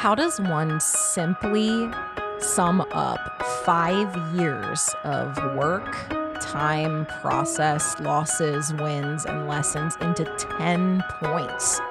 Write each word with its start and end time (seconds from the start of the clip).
How 0.00 0.14
does 0.14 0.40
one 0.40 0.80
simply 0.80 1.90
sum 2.38 2.80
up 2.92 3.42
five 3.66 4.16
years 4.34 4.88
of 5.04 5.36
work, 5.54 5.94
time, 6.40 7.04
process, 7.20 8.00
losses, 8.00 8.72
wins, 8.72 9.26
and 9.26 9.46
lessons 9.46 9.98
into 10.00 10.24
10 10.56 11.04
points? 11.20 11.82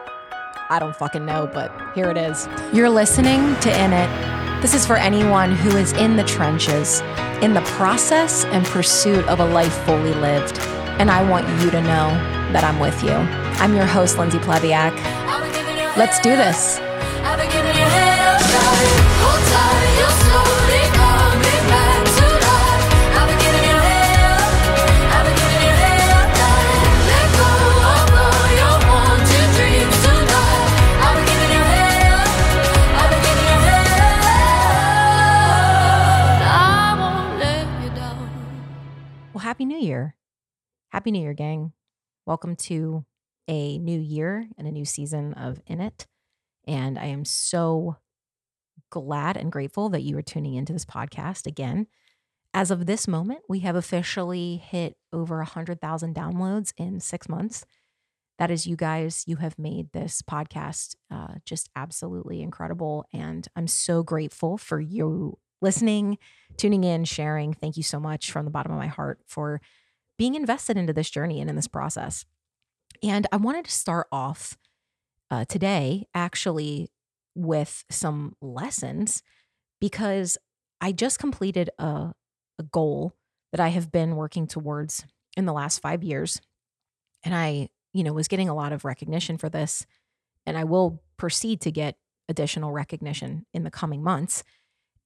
I 0.71 0.79
don't 0.79 0.95
fucking 0.95 1.23
know, 1.23 1.51
but 1.53 1.71
here 1.93 2.09
it 2.09 2.17
is. 2.17 2.49
You're 2.73 2.89
listening 2.89 3.55
to 3.59 3.79
In 3.79 3.93
It. 3.93 4.61
This 4.63 4.73
is 4.73 4.87
for 4.87 4.97
anyone 4.97 5.55
who 5.55 5.77
is 5.77 5.93
in 5.93 6.15
the 6.15 6.23
trenches, 6.23 7.01
in 7.43 7.53
the 7.53 7.61
process 7.77 8.43
and 8.45 8.65
pursuit 8.65 9.23
of 9.27 9.39
a 9.39 9.45
life 9.45 9.85
fully 9.85 10.15
lived. 10.15 10.57
And 10.97 11.11
I 11.11 11.21
want 11.29 11.47
you 11.61 11.69
to 11.69 11.79
know 11.79 12.09
that 12.53 12.63
I'm 12.63 12.79
with 12.79 13.03
you. 13.03 13.11
I'm 13.11 13.75
your 13.75 13.85
host, 13.85 14.17
Lindsey 14.17 14.39
Plevyak. 14.39 14.95
Let's 15.95 16.19
do 16.21 16.35
this. 16.35 16.79
Happy 40.99 41.11
New 41.11 41.21
Year, 41.21 41.33
gang. 41.33 41.71
Welcome 42.25 42.57
to 42.57 43.05
a 43.47 43.77
new 43.77 43.97
year 43.97 44.49
and 44.57 44.67
a 44.67 44.71
new 44.71 44.83
season 44.83 45.33
of 45.35 45.61
In 45.65 45.79
It. 45.79 46.05
And 46.67 46.99
I 46.99 47.05
am 47.05 47.23
so 47.23 47.95
glad 48.89 49.37
and 49.37 49.49
grateful 49.49 49.87
that 49.91 50.01
you 50.01 50.17
are 50.17 50.21
tuning 50.21 50.55
into 50.55 50.73
this 50.73 50.83
podcast 50.83 51.47
again. 51.47 51.87
As 52.53 52.69
of 52.69 52.85
this 52.85 53.07
moment, 53.07 53.43
we 53.47 53.59
have 53.59 53.77
officially 53.77 54.57
hit 54.57 54.97
over 55.13 55.37
100,000 55.37 56.13
downloads 56.13 56.73
in 56.75 56.99
six 56.99 57.29
months. 57.29 57.63
That 58.37 58.51
is, 58.51 58.67
you 58.67 58.75
guys, 58.75 59.23
you 59.25 59.37
have 59.37 59.57
made 59.57 59.93
this 59.93 60.21
podcast 60.21 60.97
uh, 61.09 61.35
just 61.45 61.69
absolutely 61.77 62.41
incredible. 62.41 63.05
And 63.13 63.47
I'm 63.55 63.67
so 63.67 64.03
grateful 64.03 64.57
for 64.57 64.81
you 64.81 65.37
listening, 65.61 66.17
tuning 66.57 66.83
in, 66.83 67.05
sharing. 67.05 67.53
Thank 67.53 67.77
you 67.77 67.83
so 67.83 68.01
much 68.01 68.33
from 68.33 68.43
the 68.43 68.51
bottom 68.51 68.73
of 68.73 68.77
my 68.77 68.87
heart 68.87 69.19
for 69.27 69.61
being 70.19 70.35
invested 70.35 70.77
into 70.77 70.91
this 70.91 71.09
journey 71.09 71.39
and 71.39 71.49
in 71.49 71.55
this 71.55 71.69
process. 71.69 72.25
And 73.01 73.25
I 73.31 73.37
wanted 73.37 73.65
to 73.65 73.71
start 73.71 74.07
off 74.11 74.57
uh, 75.31 75.45
today 75.45 76.07
actually 76.13 76.89
with 77.35 77.85
some 77.89 78.35
lessons 78.41 79.23
because 79.79 80.37
I 80.81 80.91
just 80.91 81.19
completed 81.19 81.69
a, 81.79 82.13
a 82.59 82.63
goal 82.69 83.13
that 83.53 83.61
I 83.61 83.69
have 83.69 83.93
been 83.93 84.17
working 84.17 84.45
towards 84.45 85.05
in 85.37 85.45
the 85.45 85.53
last 85.53 85.79
five 85.79 86.03
years. 86.03 86.41
And 87.23 87.33
I, 87.33 87.69
you 87.93 88.03
know, 88.03 88.11
was 88.11 88.27
getting 88.27 88.49
a 88.49 88.55
lot 88.55 88.73
of 88.73 88.83
recognition 88.83 89.37
for 89.37 89.47
this. 89.47 89.85
And 90.45 90.57
I 90.57 90.65
will 90.65 91.01
proceed 91.15 91.61
to 91.61 91.71
get 91.71 91.95
additional 92.27 92.73
recognition 92.73 93.45
in 93.53 93.63
the 93.63 93.71
coming 93.71 94.03
months. 94.03 94.43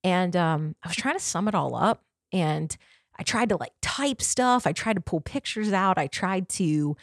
And 0.02 0.34
um, 0.34 0.74
I 0.82 0.88
was 0.88 0.96
trying 0.96 1.16
to 1.16 1.22
sum 1.22 1.46
it 1.46 1.54
all 1.54 1.76
up. 1.76 2.02
And 2.32 2.76
I 3.16 3.22
tried 3.22 3.50
to 3.50 3.56
like 3.56 3.72
type 3.96 4.20
stuff. 4.20 4.66
I 4.66 4.72
tried 4.72 4.94
to 4.94 5.00
pull 5.00 5.20
pictures 5.20 5.72
out. 5.72 5.98
I 5.98 6.06
tried 6.06 6.48
to, 6.50 6.96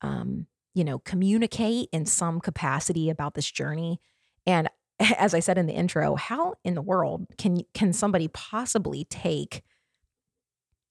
um, 0.00 0.46
you 0.74 0.84
know, 0.84 0.98
communicate 1.00 1.88
in 1.92 2.06
some 2.06 2.40
capacity 2.40 3.10
about 3.10 3.34
this 3.34 3.50
journey. 3.50 4.00
And 4.46 4.68
as 5.18 5.34
I 5.34 5.40
said 5.40 5.58
in 5.58 5.66
the 5.66 5.74
intro, 5.74 6.14
how 6.14 6.54
in 6.64 6.74
the 6.74 6.82
world 6.82 7.26
can 7.38 7.62
can 7.74 7.92
somebody 7.92 8.28
possibly 8.28 9.04
take 9.04 9.62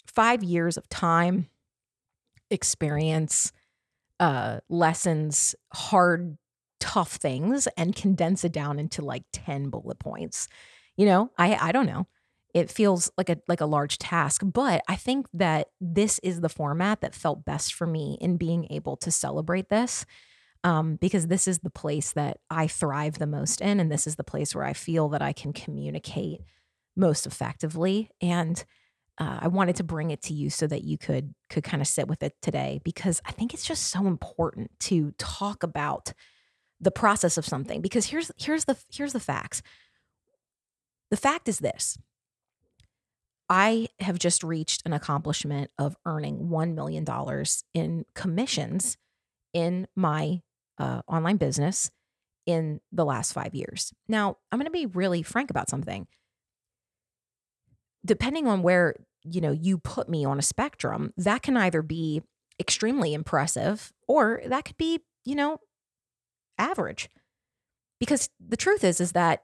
five 0.05 0.43
years 0.43 0.77
of 0.77 0.87
time, 0.89 1.47
experience, 2.49 3.51
uh, 4.19 4.59
lessons, 4.69 5.55
hard, 5.73 6.37
tough 6.79 7.13
things, 7.13 7.67
and 7.77 7.95
condense 7.95 8.43
it 8.43 8.51
down 8.51 8.77
into 8.77 9.01
like 9.01 9.23
ten 9.33 9.69
bullet 9.69 9.97
points? 9.97 10.47
You 10.97 11.05
know, 11.07 11.31
I 11.37 11.55
I 11.55 11.71
don't 11.71 11.87
know. 11.87 12.05
It 12.53 12.69
feels 12.69 13.11
like 13.17 13.29
a 13.29 13.37
like 13.47 13.61
a 13.61 13.65
large 13.65 13.97
task, 13.97 14.41
but 14.43 14.83
I 14.87 14.95
think 14.95 15.27
that 15.33 15.67
this 15.79 16.19
is 16.19 16.41
the 16.41 16.49
format 16.49 17.01
that 17.01 17.15
felt 17.15 17.45
best 17.45 17.73
for 17.73 17.87
me 17.87 18.17
in 18.19 18.37
being 18.37 18.67
able 18.69 18.97
to 18.97 19.11
celebrate 19.11 19.69
this 19.69 20.05
um, 20.63 20.95
because 20.95 21.27
this 21.27 21.47
is 21.47 21.59
the 21.59 21.69
place 21.69 22.11
that 22.13 22.37
I 22.49 22.67
thrive 22.67 23.17
the 23.17 23.27
most 23.27 23.61
in. 23.61 23.79
And 23.79 23.91
this 23.91 24.05
is 24.05 24.15
the 24.15 24.23
place 24.23 24.53
where 24.53 24.65
I 24.65 24.73
feel 24.73 25.09
that 25.09 25.21
I 25.21 25.33
can 25.33 25.53
communicate 25.53 26.41
most 26.95 27.25
effectively. 27.25 28.09
And 28.21 28.63
uh, 29.17 29.39
I 29.41 29.47
wanted 29.47 29.75
to 29.77 29.83
bring 29.83 30.11
it 30.11 30.21
to 30.23 30.33
you 30.33 30.49
so 30.49 30.67
that 30.67 30.83
you 30.83 30.97
could 30.97 31.33
could 31.49 31.63
kind 31.63 31.81
of 31.81 31.87
sit 31.87 32.07
with 32.07 32.23
it 32.23 32.33
today 32.41 32.79
because 32.83 33.21
I 33.25 33.31
think 33.31 33.53
it's 33.53 33.65
just 33.65 33.87
so 33.87 34.07
important 34.07 34.71
to 34.81 35.13
talk 35.17 35.63
about 35.63 36.13
the 36.79 36.91
process 36.91 37.37
of 37.37 37.45
something 37.45 37.81
because 37.81 38.05
here's 38.05 38.31
here's 38.37 38.65
the 38.65 38.77
here's 38.91 39.13
the 39.13 39.19
facts. 39.19 39.61
The 41.09 41.17
fact 41.17 41.49
is 41.49 41.59
this. 41.59 41.97
I 43.51 43.89
have 43.99 44.17
just 44.17 44.45
reached 44.45 44.81
an 44.85 44.93
accomplishment 44.93 45.71
of 45.77 45.97
earning 46.05 46.47
$1 46.47 46.73
million 46.73 47.05
in 47.73 48.05
commissions 48.15 48.97
in 49.53 49.89
my 49.93 50.41
uh, 50.77 51.01
online 51.05 51.35
business 51.35 51.91
in 52.45 52.79
the 52.93 53.03
last 53.03 53.33
five 53.33 53.53
years. 53.53 53.91
Now, 54.07 54.37
I'm 54.51 54.57
going 54.57 54.67
to 54.67 54.71
be 54.71 54.85
really 54.85 55.21
frank 55.21 55.49
about 55.49 55.69
something. 55.69 56.07
Depending 58.05 58.47
on 58.47 58.63
where 58.63 58.95
you 59.23 59.41
know 59.41 59.51
you 59.51 59.77
put 59.77 60.07
me 60.07 60.23
on 60.23 60.39
a 60.39 60.41
spectrum, 60.41 61.13
that 61.17 61.41
can 61.43 61.57
either 61.57 61.81
be 61.81 62.21
extremely 62.57 63.13
impressive 63.13 63.91
or 64.07 64.41
that 64.47 64.63
could 64.63 64.77
be 64.77 65.01
you 65.25 65.35
know 65.35 65.59
average. 66.57 67.09
Because 67.99 68.29
the 68.39 68.57
truth 68.57 68.85
is, 68.85 69.01
is 69.01 69.11
that 69.11 69.43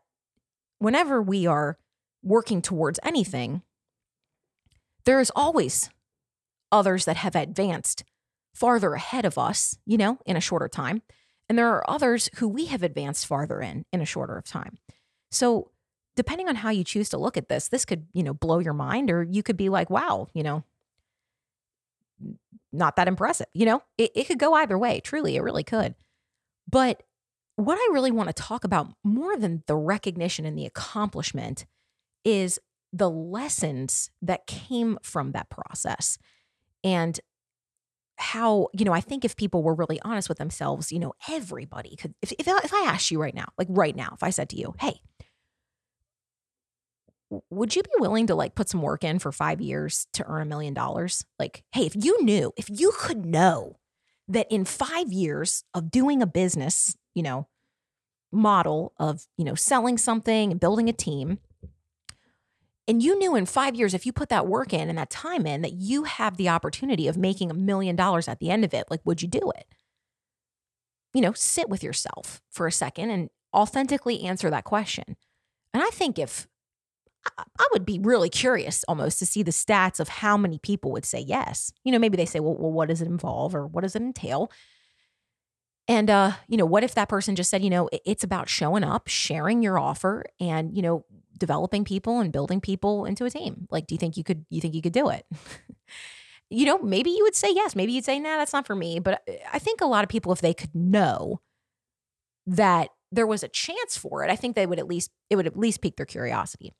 whenever 0.79 1.21
we 1.21 1.45
are 1.45 1.77
working 2.23 2.61
towards 2.61 2.99
anything, 3.03 3.63
there 5.07 5.21
is 5.21 5.31
always 5.37 5.89
others 6.69 7.05
that 7.05 7.15
have 7.15 7.33
advanced 7.33 8.03
farther 8.53 8.93
ahead 8.93 9.23
of 9.23 9.37
us, 9.37 9.77
you 9.85 9.97
know, 9.97 10.19
in 10.25 10.35
a 10.35 10.41
shorter 10.41 10.67
time. 10.67 11.01
And 11.47 11.57
there 11.57 11.69
are 11.69 11.89
others 11.89 12.29
who 12.35 12.47
we 12.49 12.65
have 12.65 12.83
advanced 12.83 13.25
farther 13.25 13.61
in 13.61 13.85
in 13.93 14.01
a 14.01 14.05
shorter 14.05 14.37
of 14.37 14.43
time. 14.43 14.77
So, 15.31 15.71
depending 16.17 16.49
on 16.49 16.55
how 16.55 16.71
you 16.71 16.83
choose 16.83 17.07
to 17.09 17.17
look 17.17 17.37
at 17.37 17.47
this, 17.47 17.69
this 17.69 17.85
could, 17.85 18.07
you 18.11 18.21
know, 18.21 18.33
blow 18.33 18.59
your 18.59 18.73
mind 18.73 19.09
or 19.09 19.23
you 19.23 19.43
could 19.43 19.55
be 19.55 19.69
like, 19.69 19.89
wow, 19.89 20.27
you 20.33 20.43
know, 20.43 20.65
not 22.73 22.97
that 22.97 23.07
impressive. 23.07 23.47
You 23.53 23.65
know, 23.65 23.83
it, 23.97 24.11
it 24.13 24.23
could 24.25 24.39
go 24.39 24.55
either 24.55 24.77
way. 24.77 24.99
Truly, 24.99 25.37
it 25.37 25.41
really 25.41 25.63
could. 25.63 25.95
But 26.69 27.03
what 27.55 27.77
I 27.77 27.93
really 27.93 28.11
want 28.11 28.27
to 28.27 28.33
talk 28.33 28.65
about 28.65 28.89
more 29.05 29.37
than 29.37 29.63
the 29.67 29.75
recognition 29.75 30.45
and 30.45 30.57
the 30.57 30.65
accomplishment 30.65 31.65
is 32.25 32.59
the 32.93 33.09
lessons 33.09 34.09
that 34.21 34.47
came 34.47 34.97
from 35.01 35.31
that 35.31 35.49
process. 35.49 36.17
And 36.83 37.19
how 38.17 38.67
you 38.73 38.83
know 38.83 38.93
i 38.93 38.99
think 38.99 39.23
if 39.23 39.35
people 39.35 39.61
were 39.61 39.75
really 39.75 39.99
honest 40.01 40.27
with 40.27 40.39
themselves 40.39 40.91
you 40.91 40.99
know 40.99 41.13
everybody 41.29 41.95
could 41.95 42.13
if, 42.21 42.31
if, 42.33 42.47
if 42.47 42.73
i 42.73 42.81
asked 42.87 43.11
you 43.11 43.21
right 43.21 43.35
now 43.35 43.45
like 43.57 43.67
right 43.69 43.95
now 43.95 44.09
if 44.13 44.23
i 44.23 44.29
said 44.29 44.49
to 44.49 44.57
you 44.57 44.73
hey 44.79 44.99
would 47.49 47.75
you 47.75 47.83
be 47.83 47.89
willing 47.99 48.25
to 48.27 48.35
like 48.35 48.55
put 48.55 48.69
some 48.69 48.81
work 48.81 49.03
in 49.03 49.19
for 49.19 49.31
five 49.31 49.61
years 49.61 50.07
to 50.13 50.25
earn 50.25 50.41
a 50.41 50.45
million 50.45 50.73
dollars 50.73 51.25
like 51.37 51.63
hey 51.73 51.85
if 51.85 51.95
you 51.95 52.23
knew 52.23 52.51
if 52.57 52.67
you 52.69 52.91
could 52.97 53.25
know 53.25 53.77
that 54.27 54.47
in 54.49 54.65
five 54.65 55.11
years 55.11 55.63
of 55.73 55.91
doing 55.91 56.21
a 56.21 56.27
business 56.27 56.97
you 57.13 57.21
know 57.21 57.47
model 58.31 58.93
of 58.97 59.27
you 59.37 59.45
know 59.45 59.55
selling 59.55 59.97
something 59.97 60.51
and 60.51 60.59
building 60.59 60.89
a 60.89 60.93
team 60.93 61.37
and 62.87 63.03
you 63.03 63.17
knew 63.19 63.35
in 63.35 63.45
five 63.45 63.75
years, 63.75 63.93
if 63.93 64.05
you 64.05 64.13
put 64.13 64.29
that 64.29 64.47
work 64.47 64.73
in 64.73 64.89
and 64.89 64.97
that 64.97 65.09
time 65.09 65.45
in, 65.45 65.61
that 65.61 65.73
you 65.73 66.03
have 66.03 66.37
the 66.37 66.49
opportunity 66.49 67.07
of 67.07 67.17
making 67.17 67.51
a 67.51 67.55
million 67.55 67.95
dollars 67.95 68.27
at 68.27 68.39
the 68.39 68.49
end 68.49 68.63
of 68.63 68.73
it. 68.73 68.85
Like, 68.89 69.01
would 69.03 69.21
you 69.21 69.27
do 69.27 69.51
it? 69.55 69.65
You 71.13 71.21
know, 71.21 71.33
sit 71.33 71.67
with 71.69 71.83
yourself 71.83 72.41
for 72.49 72.67
a 72.67 72.71
second 72.71 73.09
and 73.09 73.29
authentically 73.53 74.23
answer 74.23 74.49
that 74.49 74.63
question. 74.63 75.17
And 75.73 75.83
I 75.83 75.89
think 75.89 76.17
if 76.17 76.47
I 77.37 77.67
would 77.73 77.85
be 77.85 77.99
really 77.99 78.29
curious 78.29 78.85
almost 78.87 79.19
to 79.19 79.25
see 79.25 79.43
the 79.43 79.51
stats 79.51 79.99
of 79.99 80.07
how 80.07 80.37
many 80.37 80.59
people 80.59 80.91
would 80.91 81.05
say 81.05 81.19
yes. 81.19 81.73
You 81.83 81.91
know, 81.91 81.99
maybe 81.99 82.15
they 82.15 82.25
say, 82.25 82.39
well, 82.39 82.55
well 82.55 82.71
what 82.71 82.87
does 82.87 83.01
it 83.01 83.07
involve 83.07 83.53
or 83.53 83.67
what 83.67 83.81
does 83.81 83.95
it 83.95 84.01
entail? 84.01 84.51
And, 85.89 86.09
uh, 86.09 86.33
you 86.47 86.57
know, 86.57 86.65
what 86.65 86.83
if 86.83 86.95
that 86.95 87.09
person 87.09 87.35
just 87.35 87.49
said, 87.49 87.63
you 87.63 87.69
know, 87.69 87.89
it's 88.05 88.23
about 88.23 88.49
showing 88.49 88.83
up, 88.83 89.07
sharing 89.07 89.63
your 89.63 89.79
offer, 89.79 90.25
and, 90.39 90.75
you 90.75 90.81
know, 90.81 91.05
developing 91.37 91.83
people 91.83 92.19
and 92.19 92.31
building 92.31 92.61
people 92.61 93.05
into 93.05 93.25
a 93.25 93.29
team. 93.29 93.67
Like, 93.69 93.87
do 93.87 93.95
you 93.95 93.99
think 93.99 94.17
you 94.17 94.23
could 94.23 94.45
you 94.49 94.61
think 94.61 94.73
you 94.73 94.81
could 94.81 94.93
do 94.93 95.09
it? 95.09 95.25
you 96.49 96.65
know, 96.65 96.77
maybe 96.79 97.09
you 97.09 97.23
would 97.23 97.35
say 97.35 97.49
yes. 97.53 97.75
Maybe 97.75 97.91
you'd 97.91 98.05
say, 98.05 98.19
nah, 98.19 98.37
that's 98.37 98.53
not 98.53 98.67
for 98.67 98.75
me. 98.75 98.99
But 98.99 99.21
uh, 99.27 99.33
I 99.51 99.59
think 99.59 99.81
a 99.81 99.85
lot 99.85 100.03
of 100.03 100.09
people, 100.09 100.31
if 100.31 100.41
they 100.41 100.53
could 100.53 100.73
know 100.73 101.41
that 102.45 102.89
there 103.11 103.27
was 103.27 103.43
a 103.43 103.49
chance 103.49 103.97
for 103.97 104.23
it, 104.23 104.31
I 104.31 104.35
think 104.35 104.55
they 104.55 104.65
would 104.65 104.79
at 104.79 104.87
least 104.87 105.11
it 105.29 105.35
would 105.35 105.47
at 105.47 105.57
least 105.57 105.81
pique 105.81 105.97
their 105.97 106.05
curiosity. 106.05 106.73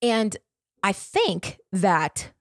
And 0.00 0.36
I 0.82 0.92
think 0.92 1.58
that 1.70 2.32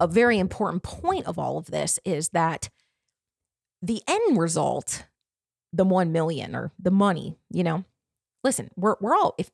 a 0.00 0.06
very 0.06 0.38
important 0.38 0.82
point 0.82 1.26
of 1.26 1.38
all 1.38 1.58
of 1.58 1.66
this 1.66 2.00
is 2.04 2.30
that 2.30 2.70
the 3.82 4.02
end 4.08 4.38
result, 4.38 5.04
the 5.72 5.84
1 5.84 6.12
million 6.12 6.56
or 6.56 6.72
the 6.78 6.90
money, 6.90 7.36
you 7.50 7.62
know, 7.62 7.84
listen, 8.42 8.70
we're, 8.76 8.96
we're 9.00 9.14
all, 9.14 9.34
if, 9.38 9.50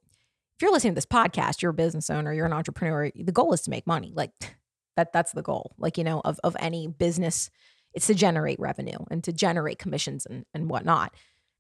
if 0.59 0.63
you're 0.63 0.73
listening 0.73 0.91
to 0.91 0.97
this 0.97 1.07
podcast, 1.07 1.63
you're 1.63 1.71
a 1.71 1.75
business 1.75 2.11
owner, 2.11 2.33
you're 2.33 2.45
an 2.45 2.53
entrepreneur, 2.53 3.13
the 3.15 3.31
goal 3.31 3.53
is 3.53 3.61
to 3.63 3.71
make 3.71 3.87
money. 3.87 4.13
Like 4.13 4.33
that, 4.97 5.13
that's 5.13 5.31
the 5.31 5.43
goal, 5.43 5.73
like, 5.79 5.97
you 5.97 6.03
know, 6.03 6.21
of, 6.25 6.41
of 6.43 6.57
any 6.59 6.89
business, 6.89 7.49
it's 7.95 8.09
to 8.09 8.15
generate 8.15 8.59
revenue 8.59 8.99
and 9.09 9.23
to 9.23 9.33
generate 9.33 9.79
commissions 9.79 10.27
and, 10.27 10.45
and 10.53 10.69
whatnot. 10.69 11.15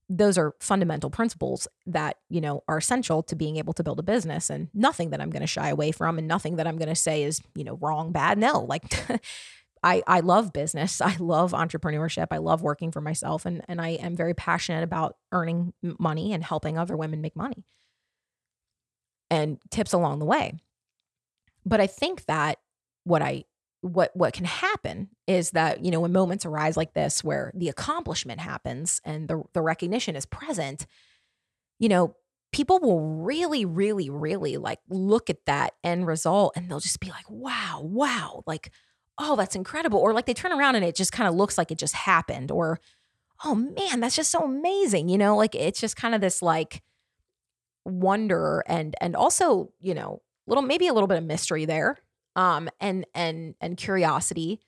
Those 0.08 0.36
are 0.36 0.52
fundamental 0.58 1.10
principles 1.10 1.68
that 1.86 2.16
you 2.28 2.40
know 2.40 2.64
are 2.66 2.78
essential 2.78 3.22
to 3.24 3.36
being 3.36 3.56
able 3.56 3.74
to 3.74 3.84
build 3.84 4.00
a 4.00 4.02
business 4.02 4.48
and 4.48 4.68
nothing 4.72 5.10
that 5.10 5.20
i'm 5.20 5.30
to 5.30 5.46
shy 5.46 5.68
away 5.68 5.92
from 5.92 6.16
and 6.16 6.26
nothing 6.26 6.56
that 6.56 6.66
i'm 6.66 6.78
to 6.78 6.94
say 6.94 7.24
is 7.24 7.42
you 7.54 7.62
know 7.62 7.76
wrong 7.76 8.10
bad 8.10 8.38
no. 8.38 8.60
Like 8.60 8.84
i 9.82 10.02
i 10.06 10.20
love 10.20 10.54
business. 10.54 11.02
I 11.02 11.14
love 11.18 11.52
entrepreneurship. 11.52 12.28
I 12.30 12.38
love 12.38 12.62
working 12.62 12.90
for 12.90 13.02
myself 13.02 13.44
and 13.44 13.62
and 13.68 13.82
i 13.82 13.90
am 13.90 14.16
very 14.16 14.32
passionate 14.32 14.82
about 14.82 15.18
earning 15.30 15.74
money 15.82 16.32
and 16.32 16.42
helping 16.42 16.78
other 16.78 16.96
women 16.96 17.20
make 17.20 17.36
money 17.36 17.66
and 19.30 19.58
tips 19.70 19.92
along 19.92 20.18
the 20.18 20.24
way. 20.24 20.54
But 21.64 21.80
i 21.80 21.86
think 21.86 22.24
that 22.26 22.58
what 23.04 23.22
i 23.22 23.44
what 23.80 24.10
what 24.14 24.32
can 24.32 24.44
happen 24.44 25.08
is 25.26 25.50
that 25.50 25.84
you 25.84 25.90
know 25.90 26.00
when 26.00 26.12
moments 26.12 26.44
arise 26.44 26.76
like 26.76 26.94
this 26.94 27.22
where 27.22 27.52
the 27.54 27.68
accomplishment 27.68 28.40
happens 28.40 29.00
and 29.04 29.28
the 29.28 29.42
the 29.52 29.62
recognition 29.62 30.16
is 30.16 30.26
present 30.26 30.86
you 31.78 31.88
know 31.88 32.16
people 32.52 32.80
will 32.80 33.00
really 33.22 33.64
really 33.64 34.10
really 34.10 34.56
like 34.56 34.80
look 34.88 35.30
at 35.30 35.44
that 35.46 35.74
end 35.84 36.06
result 36.06 36.54
and 36.56 36.68
they'll 36.68 36.80
just 36.80 37.00
be 37.00 37.10
like 37.10 37.28
wow 37.28 37.80
wow 37.82 38.42
like 38.46 38.72
oh 39.18 39.36
that's 39.36 39.56
incredible. 39.56 39.98
Or 39.98 40.12
like 40.12 40.26
they 40.26 40.34
turn 40.34 40.52
around 40.52 40.76
and 40.76 40.84
it 40.84 40.94
just 40.94 41.12
kind 41.12 41.28
of 41.28 41.34
looks 41.34 41.58
like 41.58 41.70
it 41.70 41.78
just 41.78 41.94
happened 41.94 42.50
or 42.50 42.80
oh 43.44 43.54
man 43.54 44.00
that's 44.00 44.16
just 44.16 44.30
so 44.30 44.42
amazing 44.42 45.08
you 45.08 45.18
know 45.18 45.36
like 45.36 45.54
it's 45.54 45.80
just 45.80 45.96
kind 45.96 46.14
of 46.14 46.20
this 46.20 46.42
like 46.42 46.82
wonder 47.88 48.62
and 48.66 48.94
and 49.00 49.16
also 49.16 49.72
you 49.80 49.94
know 49.94 50.22
little 50.46 50.62
maybe 50.62 50.88
a 50.88 50.92
little 50.92 51.06
bit 51.08 51.18
of 51.18 51.24
mystery 51.24 51.64
there 51.64 51.98
um, 52.36 52.68
and 52.80 53.04
and 53.14 53.54
and 53.60 53.76
curiosity. 53.76 54.60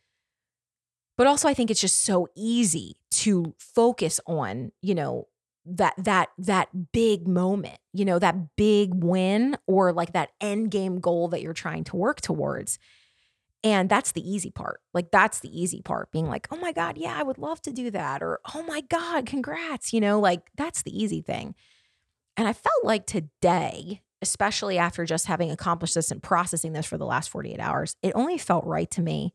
But 1.16 1.26
also, 1.26 1.48
I 1.48 1.54
think 1.54 1.70
it's 1.70 1.80
just 1.80 2.04
so 2.04 2.28
easy 2.34 2.96
to 3.12 3.54
focus 3.58 4.20
on, 4.26 4.72
you 4.80 4.94
know, 4.94 5.28
that 5.66 5.94
that 5.98 6.30
that 6.38 6.92
big 6.92 7.28
moment, 7.28 7.78
you 7.92 8.04
know, 8.04 8.18
that 8.18 8.56
big 8.56 9.04
win 9.04 9.56
or 9.66 9.92
like 9.92 10.14
that 10.14 10.30
end 10.40 10.70
game 10.70 10.98
goal 10.98 11.28
that 11.28 11.42
you're 11.42 11.52
trying 11.52 11.84
to 11.84 11.96
work 11.96 12.20
towards. 12.20 12.78
And 13.62 13.90
that's 13.90 14.12
the 14.12 14.28
easy 14.28 14.50
part. 14.50 14.80
Like 14.94 15.10
that's 15.10 15.40
the 15.40 15.60
easy 15.60 15.82
part, 15.82 16.10
being 16.12 16.28
like, 16.28 16.48
"Oh 16.50 16.56
my 16.56 16.72
god, 16.72 16.96
yeah, 16.98 17.14
I 17.18 17.22
would 17.22 17.38
love 17.38 17.60
to 17.62 17.72
do 17.72 17.90
that," 17.90 18.22
or 18.22 18.40
"Oh 18.54 18.62
my 18.62 18.80
god, 18.82 19.26
congrats," 19.26 19.92
you 19.92 20.00
know, 20.00 20.18
like 20.20 20.42
that's 20.56 20.82
the 20.82 20.98
easy 20.98 21.20
thing. 21.22 21.54
And 22.36 22.48
I 22.48 22.52
felt 22.52 22.84
like 22.84 23.06
today 23.06 24.02
especially 24.22 24.78
after 24.78 25.04
just 25.04 25.26
having 25.26 25.50
accomplished 25.50 25.94
this 25.94 26.10
and 26.10 26.22
processing 26.22 26.72
this 26.72 26.86
for 26.86 26.98
the 26.98 27.06
last 27.06 27.30
48 27.30 27.58
hours, 27.58 27.96
it 28.02 28.12
only 28.14 28.38
felt 28.38 28.64
right 28.66 28.90
to 28.90 29.02
me 29.02 29.32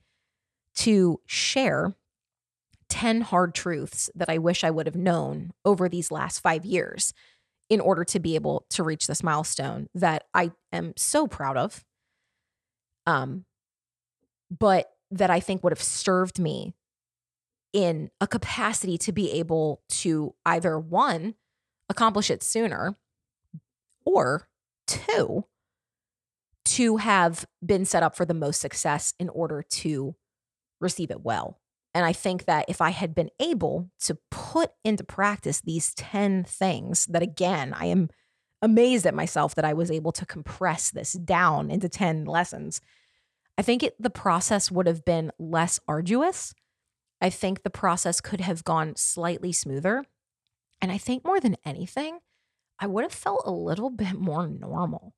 to 0.75 1.19
share 1.25 1.95
10 2.89 3.21
hard 3.21 3.55
truths 3.55 4.09
that 4.13 4.29
I 4.29 4.37
wish 4.37 4.63
I 4.63 4.69
would 4.69 4.85
have 4.85 4.95
known 4.95 5.51
over 5.63 5.89
these 5.89 6.11
last 6.11 6.39
five 6.39 6.65
years 6.65 7.13
in 7.67 7.79
order 7.79 8.03
to 8.03 8.19
be 8.19 8.35
able 8.35 8.65
to 8.69 8.83
reach 8.83 9.07
this 9.07 9.23
milestone 9.23 9.87
that 9.95 10.25
I 10.33 10.51
am 10.71 10.93
so 10.95 11.25
proud 11.25 11.57
of. 11.57 11.83
Um, 13.07 13.45
but 14.51 14.91
that 15.09 15.31
I 15.31 15.39
think 15.39 15.63
would 15.63 15.71
have 15.71 15.81
served 15.81 16.39
me 16.39 16.75
in 17.73 18.11
a 18.21 18.27
capacity 18.27 18.97
to 18.99 19.11
be 19.11 19.31
able 19.31 19.81
to 19.89 20.35
either 20.45 20.77
one, 20.77 21.33
accomplish 21.89 22.29
it 22.29 22.43
sooner, 22.43 22.95
or 24.05 24.47
two 24.87 25.45
to 26.65 26.97
have 26.97 27.45
been 27.63 27.85
set 27.85 28.03
up 28.03 28.15
for 28.15 28.25
the 28.25 28.33
most 28.33 28.59
success 28.59 29.13
in 29.19 29.29
order 29.29 29.61
to 29.61 30.15
receive 30.81 31.11
it 31.11 31.23
well. 31.23 31.59
And 31.93 32.05
I 32.05 32.11
think 32.11 32.45
that 32.45 32.65
if 32.67 32.81
I 32.81 32.89
had 32.89 33.15
been 33.15 33.29
able 33.39 33.89
to 34.01 34.17
put 34.29 34.71
into 34.83 35.03
practice 35.03 35.61
these 35.61 35.93
10 35.93 36.43
things 36.43 37.05
that, 37.05 37.21
again, 37.21 37.73
I 37.73 37.85
am 37.85 38.09
amazed 38.61 39.05
at 39.05 39.13
myself 39.13 39.55
that 39.55 39.63
I 39.63 39.73
was 39.73 39.89
able 39.89 40.11
to 40.13 40.25
compress 40.25 40.91
this 40.91 41.13
down 41.13 41.71
into 41.71 41.87
10 41.87 42.25
lessons. 42.25 42.81
I 43.57 43.61
think 43.61 43.83
it, 43.83 43.95
the 44.01 44.09
process 44.09 44.69
would 44.69 44.87
have 44.87 45.05
been 45.05 45.31
less 45.39 45.79
arduous. 45.87 46.53
I 47.21 47.29
think 47.29 47.63
the 47.63 47.69
process 47.69 48.19
could 48.19 48.41
have 48.41 48.65
gone 48.65 48.95
slightly 48.97 49.53
smoother. 49.53 50.03
And 50.81 50.91
I 50.91 50.97
think 50.97 51.25
more 51.25 51.39
than 51.39 51.57
anything, 51.65 52.19
I 52.79 52.87
would 52.87 53.03
have 53.03 53.13
felt 53.13 53.43
a 53.45 53.51
little 53.51 53.89
bit 54.03 54.13
more 54.13 54.47
normal. 54.47 55.13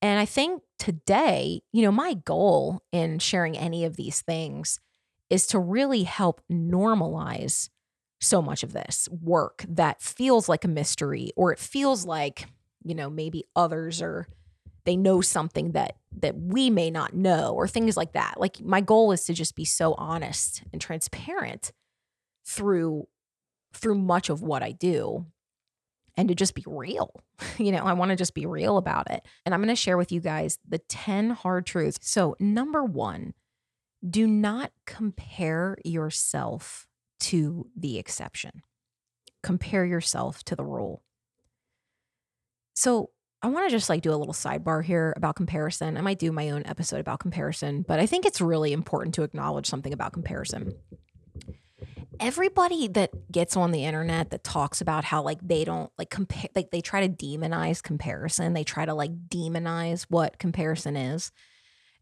And 0.00 0.20
I 0.20 0.24
think 0.24 0.62
today, 0.78 1.62
you 1.72 1.82
know, 1.82 1.90
my 1.90 2.14
goal 2.14 2.82
in 2.92 3.18
sharing 3.18 3.58
any 3.58 3.84
of 3.84 3.96
these 3.96 4.20
things 4.20 4.78
is 5.28 5.46
to 5.48 5.58
really 5.58 6.04
help 6.04 6.40
normalize 6.50 7.68
so 8.20 8.40
much 8.40 8.62
of 8.62 8.72
this 8.72 9.08
work 9.10 9.64
that 9.68 10.00
feels 10.00 10.48
like 10.48 10.64
a 10.64 10.68
mystery 10.68 11.32
or 11.36 11.52
it 11.52 11.58
feels 11.58 12.04
like, 12.04 12.46
you 12.84 12.94
know, 12.94 13.10
maybe 13.10 13.44
others 13.54 14.00
are 14.02 14.26
they 14.84 14.96
know 14.96 15.20
something 15.20 15.72
that 15.72 15.96
that 16.20 16.36
we 16.36 16.70
may 16.70 16.90
not 16.90 17.12
know 17.12 17.52
or 17.52 17.68
things 17.68 17.96
like 17.96 18.12
that. 18.12 18.40
Like 18.40 18.60
my 18.60 18.80
goal 18.80 19.12
is 19.12 19.24
to 19.26 19.34
just 19.34 19.54
be 19.54 19.64
so 19.64 19.94
honest 19.94 20.62
and 20.72 20.80
transparent 20.80 21.72
through 22.46 23.06
through 23.72 23.96
much 23.96 24.28
of 24.28 24.42
what 24.42 24.62
I 24.62 24.72
do 24.72 25.26
and 26.16 26.28
to 26.28 26.34
just 26.34 26.54
be 26.54 26.64
real. 26.66 27.12
You 27.58 27.72
know, 27.72 27.84
I 27.84 27.92
want 27.92 28.10
to 28.10 28.16
just 28.16 28.34
be 28.34 28.46
real 28.46 28.76
about 28.78 29.10
it. 29.10 29.24
And 29.44 29.54
I'm 29.54 29.60
going 29.60 29.68
to 29.68 29.76
share 29.76 29.96
with 29.96 30.10
you 30.12 30.20
guys 30.20 30.58
the 30.68 30.78
10 30.78 31.30
hard 31.30 31.66
truths. 31.66 31.98
So, 32.02 32.36
number 32.40 32.84
one, 32.84 33.34
do 34.08 34.26
not 34.26 34.72
compare 34.86 35.76
yourself 35.84 36.86
to 37.20 37.68
the 37.76 37.98
exception, 37.98 38.62
compare 39.42 39.84
yourself 39.84 40.44
to 40.44 40.56
the 40.56 40.64
rule. 40.64 41.02
So, 42.74 43.10
I 43.40 43.48
want 43.48 43.68
to 43.68 43.70
just 43.70 43.88
like 43.88 44.02
do 44.02 44.12
a 44.12 44.16
little 44.16 44.34
sidebar 44.34 44.82
here 44.82 45.14
about 45.16 45.36
comparison. 45.36 45.96
I 45.96 46.00
might 46.00 46.18
do 46.18 46.32
my 46.32 46.50
own 46.50 46.64
episode 46.66 46.98
about 46.98 47.20
comparison, 47.20 47.82
but 47.86 48.00
I 48.00 48.06
think 48.06 48.26
it's 48.26 48.40
really 48.40 48.72
important 48.72 49.14
to 49.14 49.22
acknowledge 49.22 49.66
something 49.66 49.92
about 49.92 50.12
comparison 50.12 50.74
everybody 52.20 52.88
that 52.88 53.10
gets 53.30 53.56
on 53.56 53.70
the 53.70 53.84
internet 53.84 54.30
that 54.30 54.44
talks 54.44 54.80
about 54.80 55.04
how 55.04 55.22
like 55.22 55.38
they 55.42 55.64
don't 55.64 55.90
like 55.98 56.10
compare 56.10 56.48
like 56.54 56.70
they 56.70 56.80
try 56.80 57.06
to 57.06 57.12
demonize 57.12 57.82
comparison 57.82 58.52
they 58.52 58.64
try 58.64 58.84
to 58.84 58.94
like 58.94 59.28
demonize 59.28 60.04
what 60.08 60.38
comparison 60.38 60.96
is 60.96 61.32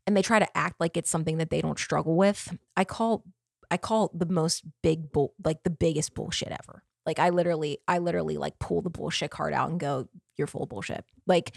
and 0.06 0.16
they 0.16 0.22
try 0.22 0.38
to 0.38 0.56
act 0.56 0.80
like 0.80 0.96
it's 0.96 1.10
something 1.10 1.38
that 1.38 1.50
they 1.50 1.60
don't 1.60 1.78
struggle 1.78 2.16
with 2.16 2.56
i 2.76 2.84
call 2.84 3.24
i 3.70 3.76
call 3.76 4.10
the 4.14 4.26
most 4.26 4.64
big 4.82 5.12
bull 5.12 5.34
like 5.44 5.62
the 5.62 5.70
biggest 5.70 6.14
bullshit 6.14 6.48
ever. 6.48 6.82
Like 7.04 7.18
i 7.18 7.30
literally 7.30 7.78
i 7.86 7.98
literally 7.98 8.36
like 8.36 8.58
pull 8.58 8.82
the 8.82 8.90
bullshit 8.90 9.30
card 9.30 9.52
out 9.52 9.70
and 9.70 9.80
go 9.80 10.08
you're 10.36 10.46
full 10.46 10.66
bullshit. 10.66 11.04
Like 11.26 11.54